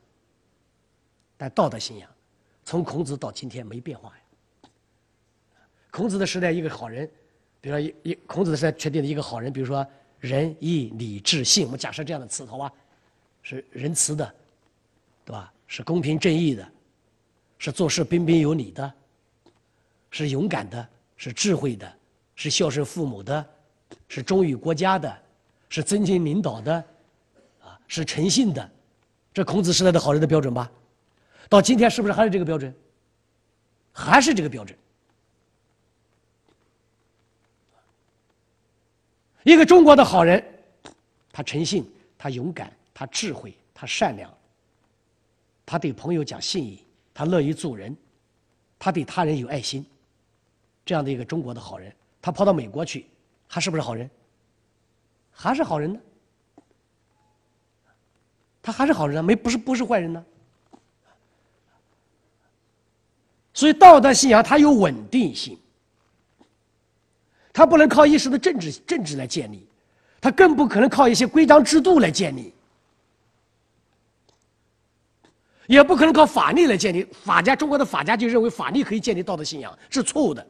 [1.35, 2.07] 但道德信仰
[2.63, 4.69] 从孔子到今天没变化呀。
[5.89, 7.09] 孔子的时代一个好人，
[7.59, 9.85] 比如说一一孔子的时代确定的一个好人，比如说
[10.19, 12.71] 仁义礼智信，我们假设这样的词，好吧？
[13.41, 14.35] 是仁慈的，
[15.25, 15.51] 对吧？
[15.65, 16.71] 是公平正义的，
[17.57, 18.93] 是做事彬彬有礼的，
[20.11, 21.91] 是勇敢的，是智慧的，
[22.35, 23.43] 是孝顺父母的，
[24.07, 25.22] 是忠于国家的。
[25.73, 26.71] 是尊敬领导的，
[27.59, 28.71] 啊，是诚信的，
[29.33, 30.71] 这孔子时代的好人的标准吧？
[31.49, 32.71] 到今天是不是还是这个标准？
[33.91, 34.77] 还是这个标准？
[39.41, 40.45] 一个中国的好人，
[41.31, 44.31] 他诚信，他勇敢，他智慧，他善良，
[45.65, 46.83] 他对朋友讲信义，
[47.15, 47.97] 他乐于助人，
[48.77, 49.83] 他对他人有爱心，
[50.85, 51.91] 这样的一个中国的好人，
[52.21, 53.07] 他跑到美国去，
[53.49, 54.07] 他是不是好人？
[55.33, 55.99] 还是好人呢？
[58.61, 60.23] 他还是好人啊，没不是不是坏人呢。
[63.53, 65.59] 所以道德信仰它有稳定性，
[67.51, 69.67] 它不能靠一时的政治政治来建立，
[70.21, 72.53] 它更不可能靠一些规章制度来建立，
[75.67, 77.03] 也不可能靠法律来建立。
[77.03, 80.47] 法家中国的法家就认为法律可以建立道德信仰是错误的。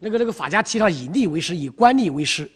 [0.00, 2.50] 那个那个法家提倡以吏为师，以官吏为师。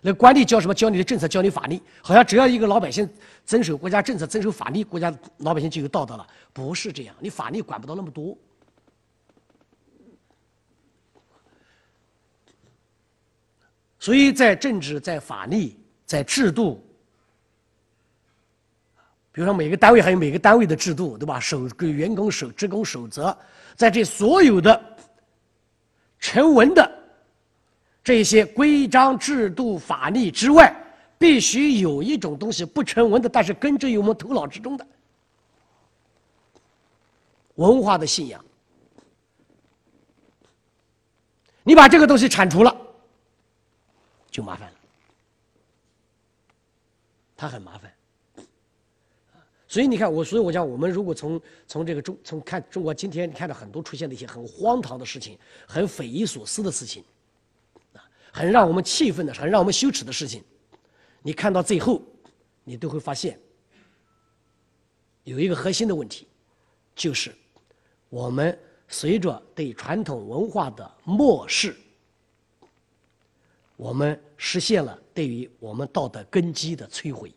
[0.00, 0.72] 那官吏教什么？
[0.72, 1.78] 教你的政策，教你法律。
[2.00, 3.08] 好像只要一个老百姓
[3.44, 6.26] 遵守国家政策、遵守法律，国家老百姓就有道德了。
[6.52, 8.36] 不是这样，你法律管不到那么多。
[13.98, 16.82] 所以在政治、在法律、在制度，
[19.32, 21.38] 比如说每个单位还有每个单位的制度，对吧？
[21.38, 23.36] 守给员工守职工守则，
[23.76, 24.96] 在这所有的。
[26.18, 26.90] 成文的
[28.02, 30.74] 这些规章制度法律之外，
[31.18, 34.86] 必须有一种东西不成文的，但是根植于我们头脑之中的
[37.56, 38.44] 文化的信仰。
[41.62, 42.74] 你把这个东西铲除了，
[44.30, 44.76] 就麻烦了，
[47.36, 47.92] 它很麻烦。
[49.70, 57.04] 所以你看，我所以我讲，我们如果从从这个中从看中国今天你看到很多出现的一些很荒唐的事情，很匪夷所思的事情，
[57.92, 58.00] 啊，
[58.32, 60.42] 很让我们气愤的，很让我们羞耻的事情，
[61.20, 62.00] 你看到最后，
[62.64, 63.38] 你都会发现，
[65.24, 66.26] 有一个核心的问题，
[66.94, 67.30] 就是
[68.08, 68.58] 我们
[68.88, 71.76] 随着对传统文化的漠视，
[73.76, 77.30] 我们实现了对于我们道德根基的摧毁。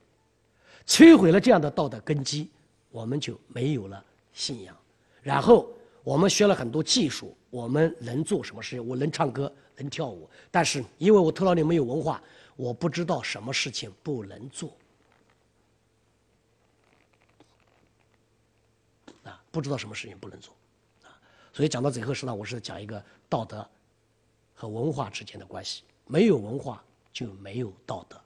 [0.91, 2.49] 摧毁了这样的道德根基，
[2.89, 4.03] 我们就没有了
[4.33, 4.75] 信仰。
[5.21, 5.71] 然后
[6.03, 8.85] 我们学了很多技术，我们能做什么事情？
[8.85, 12.21] 我能唱歌，能跳舞，但是因为我头脑里没有文化，
[12.57, 14.75] 我不知道什么事情不能做。
[19.23, 20.53] 啊，不知道什么事情不能做，
[21.03, 21.15] 啊，
[21.53, 23.65] 所以讲到最后，实际上我是讲一个道德
[24.53, 25.85] 和文化之间的关系。
[26.05, 28.20] 没有文化就没有道德。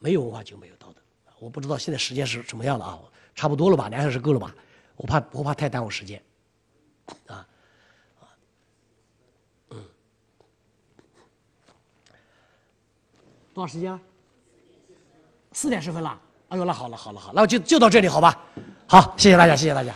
[0.00, 1.00] 没有文化就没有道德，
[1.38, 2.98] 我不知道现在时间是什么样了啊？
[3.34, 3.88] 差不多了吧？
[3.88, 4.52] 两小时够了吧？
[4.96, 6.20] 我怕我怕太耽误时间，
[7.26, 7.46] 啊，
[8.18, 8.24] 啊，
[9.70, 9.84] 嗯，
[13.54, 13.98] 多少时间？
[15.52, 16.20] 四点十分了。
[16.48, 18.44] 哎呦，那好了好了好，那我就就到这里好吧？
[18.86, 19.94] 好，谢谢大家，谢谢大家。